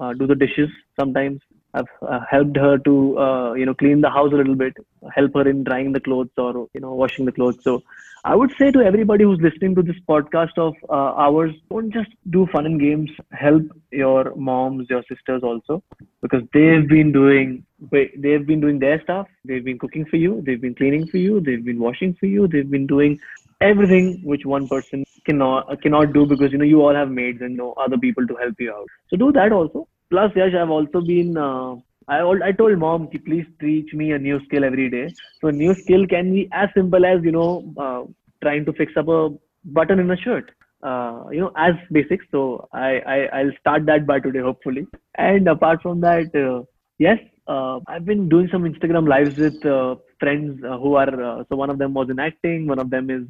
uh, 0.00 0.12
do 0.12 0.26
the 0.26 0.34
dishes 0.34 0.70
sometimes. 0.98 1.40
I've 1.74 1.86
uh, 2.02 2.20
helped 2.30 2.56
her 2.56 2.78
to 2.78 3.18
uh, 3.18 3.52
you 3.54 3.66
know 3.66 3.74
clean 3.74 4.00
the 4.00 4.10
house 4.10 4.32
a 4.32 4.36
little 4.36 4.54
bit 4.54 4.74
help 5.14 5.34
her 5.34 5.48
in 5.48 5.64
drying 5.64 5.92
the 5.92 6.00
clothes 6.00 6.30
or 6.36 6.68
you 6.72 6.80
know 6.80 6.94
washing 6.94 7.24
the 7.24 7.32
clothes. 7.32 7.58
So 7.62 7.82
I 8.30 8.34
would 8.34 8.52
say 8.58 8.70
to 8.70 8.80
everybody 8.80 9.24
who's 9.24 9.40
listening 9.40 9.74
to 9.76 9.82
this 9.82 9.96
podcast 10.06 10.58
of 10.58 10.74
uh, 10.90 11.12
ours, 11.26 11.54
don't 11.70 11.90
just 11.90 12.10
do 12.28 12.46
fun 12.52 12.66
and 12.66 12.78
games. 12.78 13.10
Help 13.32 13.62
your 13.90 14.34
moms, 14.36 14.86
your 14.90 15.02
sisters 15.08 15.42
also, 15.42 15.82
because 16.20 16.42
they've 16.52 16.86
been 16.86 17.10
doing 17.10 17.64
they've 17.90 18.46
been 18.46 18.60
doing 18.60 18.78
their 18.80 19.00
stuff. 19.02 19.28
They've 19.46 19.64
been 19.64 19.78
cooking 19.78 20.04
for 20.10 20.16
you. 20.16 20.42
They've 20.44 20.60
been 20.60 20.74
cleaning 20.74 21.06
for 21.06 21.16
you. 21.16 21.40
They've 21.40 21.64
been 21.64 21.78
washing 21.78 22.14
for 22.20 22.26
you. 22.26 22.46
They've 22.46 22.70
been 22.70 22.86
doing 22.86 23.18
everything 23.62 24.20
which 24.22 24.44
one 24.44 24.68
person 24.68 25.06
cannot 25.24 25.80
cannot 25.80 26.12
do 26.12 26.26
because 26.26 26.52
you 26.52 26.58
know 26.58 26.70
you 26.74 26.82
all 26.82 26.94
have 26.94 27.10
maids 27.10 27.40
and 27.40 27.56
no 27.56 27.72
other 27.84 27.96
people 27.96 28.26
to 28.26 28.34
help 28.34 28.56
you 28.58 28.74
out. 28.74 28.88
So 29.08 29.16
do 29.16 29.32
that 29.32 29.52
also. 29.52 29.88
Plus, 30.10 30.36
Yash, 30.36 30.52
I've 30.54 30.76
also 30.78 31.00
been 31.00 31.38
uh, 31.38 31.76
I, 32.08 32.20
I 32.42 32.52
told 32.52 32.78
mom, 32.78 33.08
please 33.08 33.44
teach 33.60 33.92
me 33.92 34.12
a 34.12 34.18
new 34.18 34.42
skill 34.46 34.64
every 34.64 34.88
day. 34.88 35.14
So 35.40 35.48
a 35.48 35.52
new 35.52 35.74
skill 35.74 36.06
can 36.06 36.32
be 36.32 36.48
as 36.52 36.70
simple 36.74 37.04
as, 37.04 37.22
you 37.22 37.32
know, 37.32 37.74
uh, 37.76 38.10
trying 38.42 38.64
to 38.64 38.72
fix 38.72 38.92
up 38.96 39.08
a 39.08 39.30
button 39.64 39.98
in 39.98 40.10
a 40.10 40.16
shirt. 40.16 40.50
Uh, 40.80 41.24
you 41.32 41.40
know, 41.40 41.50
as 41.56 41.74
basics. 41.90 42.24
So 42.30 42.68
I, 42.72 43.00
I, 43.00 43.40
I'll 43.40 43.52
start 43.60 43.84
that 43.86 44.06
by 44.06 44.20
today, 44.20 44.38
hopefully. 44.38 44.86
And 45.16 45.48
apart 45.48 45.82
from 45.82 46.00
that, 46.02 46.32
uh, 46.36 46.64
yes, 46.98 47.18
uh, 47.48 47.80
I've 47.88 48.04
been 48.04 48.28
doing 48.28 48.48
some 48.52 48.62
Instagram 48.62 49.08
lives 49.08 49.36
with 49.36 49.64
uh, 49.66 49.96
friends 50.20 50.62
uh, 50.62 50.78
who 50.78 50.94
are, 50.94 51.08
uh, 51.08 51.44
so 51.48 51.56
one 51.56 51.70
of 51.70 51.78
them 51.78 51.94
was 51.94 52.10
in 52.10 52.20
acting, 52.20 52.68
one 52.68 52.78
of 52.78 52.90
them 52.90 53.10
is 53.10 53.24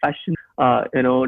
fashion, 0.00 0.34
you 0.94 1.02
know, 1.02 1.26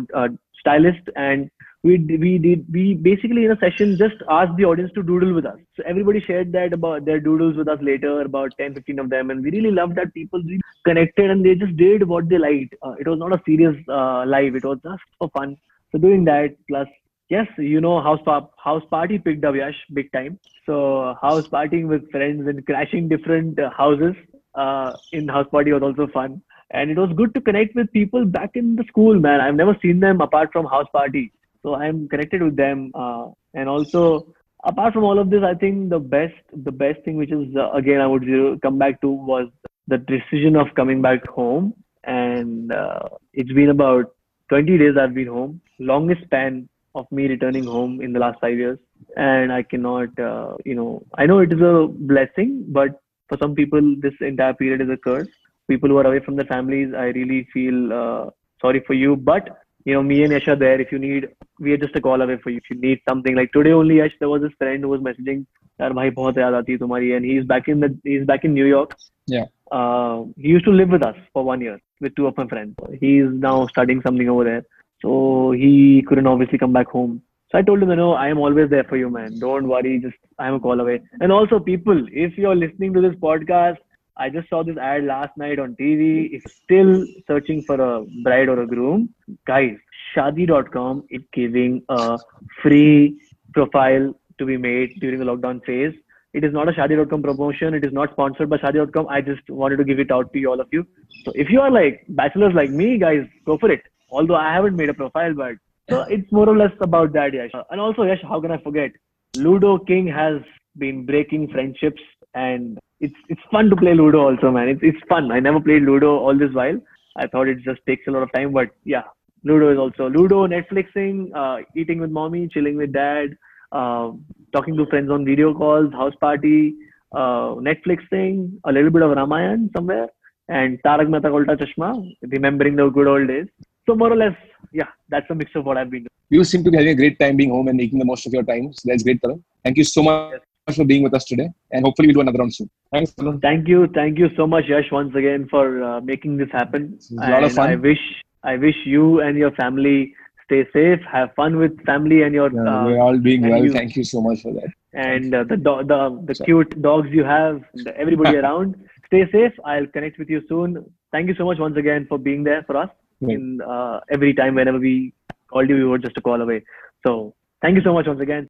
stylist. 0.58 1.08
And 1.14 1.48
we 1.84 1.96
we 2.22 2.38
did 2.38 2.64
we 2.72 2.94
basically 2.94 3.44
in 3.44 3.50
a 3.50 3.58
session 3.58 3.96
just 3.98 4.22
asked 4.30 4.56
the 4.56 4.64
audience 4.64 4.92
to 4.94 5.02
doodle 5.02 5.34
with 5.34 5.44
us. 5.44 5.58
So 5.76 5.82
everybody 5.84 6.20
shared 6.20 6.52
that 6.52 6.72
about 6.72 7.04
their 7.04 7.18
doodles 7.18 7.56
with 7.56 7.68
us 7.68 7.78
later 7.82 8.20
about 8.20 8.52
10 8.58 8.74
15 8.74 8.98
of 9.00 9.10
them 9.10 9.30
and 9.30 9.42
we 9.42 9.50
really 9.50 9.72
loved 9.72 9.96
that 9.96 10.14
people 10.14 10.40
really 10.42 10.60
connected 10.84 11.30
and 11.30 11.44
they 11.44 11.56
just 11.56 11.76
did 11.76 12.06
what 12.06 12.28
they 12.28 12.38
liked. 12.38 12.74
Uh, 12.82 12.92
it 13.00 13.08
was 13.08 13.18
not 13.18 13.32
a 13.32 13.42
serious 13.44 13.76
uh, 13.88 14.24
live 14.26 14.54
it 14.54 14.64
was 14.64 14.78
just 14.84 15.02
for 15.18 15.28
fun. 15.30 15.56
So 15.90 15.98
doing 15.98 16.24
that 16.26 16.54
plus 16.68 16.86
yes 17.28 17.48
you 17.58 17.80
know 17.80 18.00
house 18.00 18.20
pop 18.24 18.52
house 18.62 18.84
party 18.88 19.18
picked 19.18 19.44
up 19.44 19.56
yash 19.56 19.82
big 19.92 20.12
time. 20.12 20.38
So 20.66 21.16
house 21.20 21.48
partying 21.48 21.88
with 21.88 22.08
friends 22.12 22.46
and 22.46 22.64
crashing 22.64 23.08
different 23.08 23.58
uh, 23.58 23.70
houses 23.70 24.14
uh, 24.54 24.92
in 25.10 25.26
house 25.26 25.48
party 25.50 25.72
was 25.72 25.82
also 25.82 26.06
fun. 26.12 26.42
And 26.70 26.90
it 26.90 26.96
was 26.96 27.10
good 27.16 27.34
to 27.34 27.40
connect 27.40 27.74
with 27.74 27.92
people 27.92 28.24
back 28.24 28.50
in 28.54 28.76
the 28.76 28.84
school 28.84 29.18
man. 29.18 29.40
I've 29.40 29.56
never 29.56 29.76
seen 29.82 29.98
them 29.98 30.20
apart 30.20 30.50
from 30.52 30.64
house 30.64 30.86
party 30.92 31.32
so 31.62 31.74
i'm 31.74 32.08
connected 32.08 32.42
with 32.42 32.56
them 32.56 32.90
uh, 32.94 33.26
and 33.54 33.68
also 33.68 34.34
apart 34.64 34.92
from 34.94 35.04
all 35.04 35.18
of 35.18 35.30
this 35.30 35.42
i 35.42 35.54
think 35.54 35.90
the 35.90 35.98
best 35.98 36.34
the 36.70 36.72
best 36.72 37.02
thing 37.04 37.16
which 37.16 37.32
is 37.32 37.56
uh, 37.56 37.70
again 37.72 38.00
i 38.00 38.06
would 38.06 38.26
come 38.62 38.78
back 38.78 39.00
to 39.00 39.08
was 39.08 39.48
the 39.88 39.98
decision 39.98 40.56
of 40.56 40.74
coming 40.74 41.02
back 41.02 41.26
home. 41.26 41.74
And 42.04 42.72
uh, 42.72 43.08
it's 43.32 43.52
been 43.52 43.70
about 43.70 44.06
20 44.48 44.76
days 44.76 44.96
i've 45.00 45.14
been 45.14 45.28
home 45.28 45.60
longest 45.78 46.22
span 46.24 46.68
of 46.94 47.06
me 47.10 47.26
returning 47.26 47.64
home 47.64 48.00
in 48.02 48.12
the 48.12 48.18
last 48.18 48.40
five 48.40 48.56
years. 48.56 48.78
And 49.16 49.52
i 49.52 49.62
cannot 49.62 50.18
uh, 50.18 50.56
you 50.64 50.74
know 50.74 51.04
i 51.16 51.26
know 51.26 51.38
it 51.38 51.52
is 51.52 51.60
a 51.60 51.86
blessing 52.12 52.64
but 52.68 53.00
for 53.28 53.38
some 53.38 53.54
people 53.54 53.80
this 54.00 54.14
entire 54.20 54.54
period 54.54 54.80
is 54.80 54.90
a 54.90 54.96
curse. 54.96 55.28
People 55.70 55.88
who 55.88 55.96
are 55.98 56.06
away 56.06 56.20
from 56.24 56.36
their 56.36 56.46
families 56.46 56.92
i 56.92 57.06
really 57.18 57.46
feel 57.52 57.92
uh, 57.92 58.30
sorry 58.60 58.82
for 58.86 58.94
you 58.94 59.16
but 59.16 59.61
you 59.85 59.93
know, 59.93 60.03
me 60.03 60.23
and 60.23 60.33
Yash 60.33 60.47
are 60.47 60.55
there. 60.55 60.79
If 60.81 60.91
you 60.91 60.99
need, 60.99 61.27
we 61.59 61.73
are 61.73 61.77
just 61.77 61.95
a 61.95 62.01
call 62.01 62.21
away 62.21 62.37
for 62.43 62.49
you. 62.49 62.57
If 62.57 62.69
you 62.69 62.79
need 62.79 62.99
something 63.09 63.35
like 63.35 63.51
today 63.53 63.71
only, 63.71 63.97
Yash, 63.97 64.15
there 64.19 64.29
was 64.29 64.41
this 64.41 64.57
friend 64.57 64.83
who 64.83 64.89
was 64.89 65.01
messaging, 65.01 65.45
यार 65.81 65.93
भाई 65.93 66.09
बहुत 66.11 66.37
याद 66.37 66.53
आती 66.53 66.71
है 66.71 66.77
तुम्हारी 66.77 67.15
and 67.15 67.25
he's 67.25 67.43
back 67.45 67.67
in 67.67 67.79
the 67.79 67.89
he's 68.03 68.25
back 68.25 68.43
in 68.43 68.53
New 68.53 68.65
York. 68.65 68.95
Yeah. 69.27 69.45
Uh, 69.71 70.23
he 70.37 70.47
used 70.49 70.65
to 70.65 70.71
live 70.71 70.89
with 70.89 71.05
us 71.05 71.15
for 71.33 71.43
one 71.43 71.61
year. 71.61 71.77
with 72.01 72.15
two 72.15 72.27
of 72.27 72.37
my 72.37 72.47
friends. 72.47 72.75
He's 72.99 73.25
now 73.29 73.67
studying 73.67 74.01
something 74.01 74.29
over 74.29 74.43
there. 74.43 74.63
So 75.01 75.51
he 75.51 76.03
couldn't 76.07 76.27
obviously 76.27 76.57
come 76.57 76.73
back 76.73 76.87
home. 76.87 77.21
So 77.51 77.57
I 77.57 77.61
told 77.61 77.81
him, 77.81 77.89
you 77.89 77.95
know, 77.95 78.13
I 78.13 78.27
am 78.27 78.39
always 78.39 78.69
there 78.69 78.83
for 78.83 78.97
you, 78.97 79.09
man. 79.09 79.39
Don't 79.39 79.67
worry, 79.67 79.99
just 79.99 80.17
I'm 80.37 80.55
a 80.55 80.59
call 80.59 80.79
away. 80.79 81.01
And 81.21 81.31
also, 81.31 81.59
people, 81.59 82.05
if 82.11 82.37
you're 82.37 82.55
listening 82.55 82.93
to 82.93 83.01
this 83.01 83.15
podcast, 83.15 83.77
I 84.16 84.28
just 84.28 84.48
saw 84.48 84.62
this 84.62 84.76
ad 84.76 85.04
last 85.04 85.36
night 85.36 85.58
on 85.58 85.74
TV. 85.76 86.28
If 86.32 86.42
still 86.64 87.06
searching 87.26 87.62
for 87.62 87.80
a 87.80 88.04
bride 88.22 88.48
or 88.48 88.60
a 88.60 88.66
groom, 88.66 89.14
guys, 89.46 89.76
Shaadi.com 90.14 91.04
is 91.10 91.22
giving 91.32 91.82
a 91.88 92.18
free 92.62 93.18
profile 93.54 94.14
to 94.38 94.46
be 94.46 94.56
made 94.56 95.00
during 95.00 95.18
the 95.18 95.24
lockdown 95.24 95.64
phase. 95.64 95.94
It 96.34 96.44
is 96.44 96.52
not 96.52 96.68
a 96.68 96.72
Shaadi.com 96.72 97.22
promotion. 97.22 97.74
It 97.74 97.84
is 97.84 97.92
not 97.92 98.12
sponsored 98.12 98.50
by 98.50 98.58
Shaadi.com. 98.58 99.06
I 99.08 99.20
just 99.20 99.48
wanted 99.48 99.76
to 99.76 99.84
give 99.84 99.98
it 99.98 100.10
out 100.10 100.32
to 100.32 100.38
you, 100.38 100.50
all 100.50 100.60
of 100.60 100.68
you. 100.72 100.86
So 101.24 101.32
if 101.34 101.50
you 101.50 101.60
are 101.60 101.70
like 101.70 102.04
bachelors 102.08 102.54
like 102.54 102.70
me, 102.70 102.98
guys, 102.98 103.26
go 103.44 103.58
for 103.58 103.70
it. 103.70 103.82
Although 104.10 104.36
I 104.36 104.52
haven't 104.52 104.76
made 104.76 104.90
a 104.90 104.94
profile, 104.94 105.34
but 105.34 105.56
so 105.88 106.02
it's 106.02 106.30
more 106.30 106.48
or 106.48 106.56
less 106.56 106.72
about 106.80 107.12
that, 107.14 107.34
Yash. 107.34 107.50
And 107.70 107.80
also, 107.80 108.02
Yash, 108.02 108.22
how 108.22 108.40
can 108.40 108.50
I 108.50 108.58
forget? 108.58 108.92
Ludo 109.36 109.78
King 109.78 110.06
has 110.06 110.40
been 110.78 111.04
breaking 111.04 111.48
friendships 111.48 112.00
and 112.34 112.78
it's 113.02 113.20
it's 113.28 113.46
fun 113.50 113.68
to 113.70 113.76
play 113.76 113.94
Ludo 113.94 114.20
also, 114.28 114.50
man. 114.56 114.68
It's 114.68 114.82
it's 114.90 115.02
fun. 115.08 115.30
I 115.36 115.40
never 115.40 115.60
played 115.60 115.82
Ludo 115.82 116.10
all 116.18 116.38
this 116.42 116.54
while. 116.60 116.78
I 117.16 117.26
thought 117.26 117.48
it 117.48 117.58
just 117.68 117.80
takes 117.86 118.06
a 118.06 118.12
lot 118.12 118.22
of 118.22 118.32
time, 118.32 118.52
but 118.52 118.70
yeah, 118.84 119.02
Ludo 119.44 119.72
is 119.72 119.78
also 119.78 120.08
Ludo, 120.08 120.46
Netflixing, 120.46 121.16
uh, 121.34 121.56
eating 121.76 122.00
with 122.00 122.10
mommy, 122.10 122.48
chilling 122.48 122.76
with 122.76 122.92
dad, 122.92 123.36
uh, 123.72 124.12
talking 124.52 124.76
to 124.76 124.86
friends 124.86 125.10
on 125.10 125.24
video 125.24 125.52
calls, 125.52 125.92
house 125.92 126.14
party, 126.20 126.74
uh, 127.12 127.48
Netflixing, 127.68 128.38
a 128.64 128.72
little 128.72 128.90
bit 128.90 129.02
of 129.02 129.10
Ramayan 129.18 129.68
somewhere, 129.76 130.06
and 130.48 130.80
Tarak 130.84 131.10
Mehta 131.10 131.28
ka 131.28 131.36
Ulta 131.40 131.58
Chashma, 131.64 131.90
remembering 132.36 132.76
the 132.76 132.88
good 132.88 133.08
old 133.08 133.28
days. 133.28 133.48
So 133.86 133.96
more 133.96 134.12
or 134.12 134.16
less, 134.16 134.36
yeah, 134.72 134.90
that's 135.08 135.28
a 135.28 135.34
mix 135.34 135.50
of 135.56 135.66
what 135.66 135.76
I've 135.76 135.90
been 135.90 136.04
doing. 136.04 136.16
You 136.30 136.44
seem 136.44 136.64
to 136.64 136.70
be 136.70 136.78
having 136.78 136.92
a 136.92 137.00
great 137.02 137.18
time 137.18 137.36
being 137.36 137.50
home 137.50 137.68
and 137.68 137.76
making 137.76 137.98
the 137.98 138.06
most 138.06 138.26
of 138.26 138.32
your 138.32 138.44
time. 138.44 138.72
So 138.72 138.82
that's 138.86 139.02
great, 139.02 139.20
Tarun. 139.20 139.42
Thank 139.64 139.76
you 139.76 139.84
so 139.84 140.02
much 140.02 140.40
for 140.70 140.84
being 140.84 141.02
with 141.02 141.14
us 141.14 141.24
today, 141.24 141.48
and 141.72 141.84
hopefully 141.84 142.08
we'll 142.08 142.14
do 142.14 142.20
another 142.20 142.38
round 142.38 142.54
soon. 142.54 142.70
Thanks, 142.92 143.12
Thank 143.42 143.66
you, 143.68 143.88
thank 143.94 144.18
you 144.18 144.28
so 144.36 144.46
much, 144.46 144.66
Yash, 144.66 144.90
once 144.92 145.14
again 145.16 145.48
for 145.50 145.82
uh, 145.82 146.00
making 146.00 146.36
this 146.36 146.48
happen. 146.52 146.92
It's 146.94 147.10
a 147.10 147.14
lot 147.30 147.42
of 147.42 147.52
fun. 147.52 147.68
I 147.70 147.74
wish, 147.76 147.98
I 148.44 148.56
wish 148.56 148.76
you 148.84 149.20
and 149.20 149.36
your 149.36 149.50
family 149.52 150.14
stay 150.44 150.64
safe, 150.72 151.00
have 151.10 151.34
fun 151.34 151.56
with 151.56 151.84
family 151.84 152.22
and 152.22 152.32
your 152.34 152.52
Yeah, 152.52 152.60
uh, 152.82 152.84
we're 152.86 153.00
all 153.00 153.18
doing 153.18 153.42
well. 153.48 153.64
you- 153.64 153.72
Thank 153.72 153.96
you 153.96 154.04
so 154.04 154.20
much 154.20 154.42
for 154.42 154.52
that. 154.52 154.70
and 154.94 155.34
uh, 155.34 155.42
the 155.44 155.56
do- 155.56 155.82
the 155.92 156.00
the 156.30 156.34
cute 156.44 156.80
dogs 156.82 157.08
you 157.10 157.24
have, 157.24 157.62
everybody 157.96 158.36
around. 158.42 158.76
Stay 159.06 159.22
safe. 159.32 159.52
I'll 159.64 159.86
connect 159.86 160.18
with 160.18 160.30
you 160.30 160.42
soon. 160.48 160.84
Thank 161.12 161.28
you 161.28 161.34
so 161.34 161.44
much 161.44 161.58
once 161.58 161.76
again 161.76 162.06
for 162.08 162.18
being 162.18 162.44
there 162.44 162.62
for 162.68 162.76
us. 162.76 162.90
Yeah. 163.20 163.34
In 163.34 163.60
uh, 163.62 164.00
every 164.10 164.32
time 164.34 164.54
whenever 164.54 164.78
we 164.78 165.12
called 165.48 165.68
you, 165.70 165.76
you 165.76 165.88
were 165.88 165.98
just 165.98 166.16
a 166.18 166.20
call 166.20 166.40
away. 166.40 166.62
So 167.06 167.34
thank 167.62 167.76
you 167.76 167.82
so 167.82 167.92
much 167.94 168.06
once 168.06 168.20
again. 168.20 168.48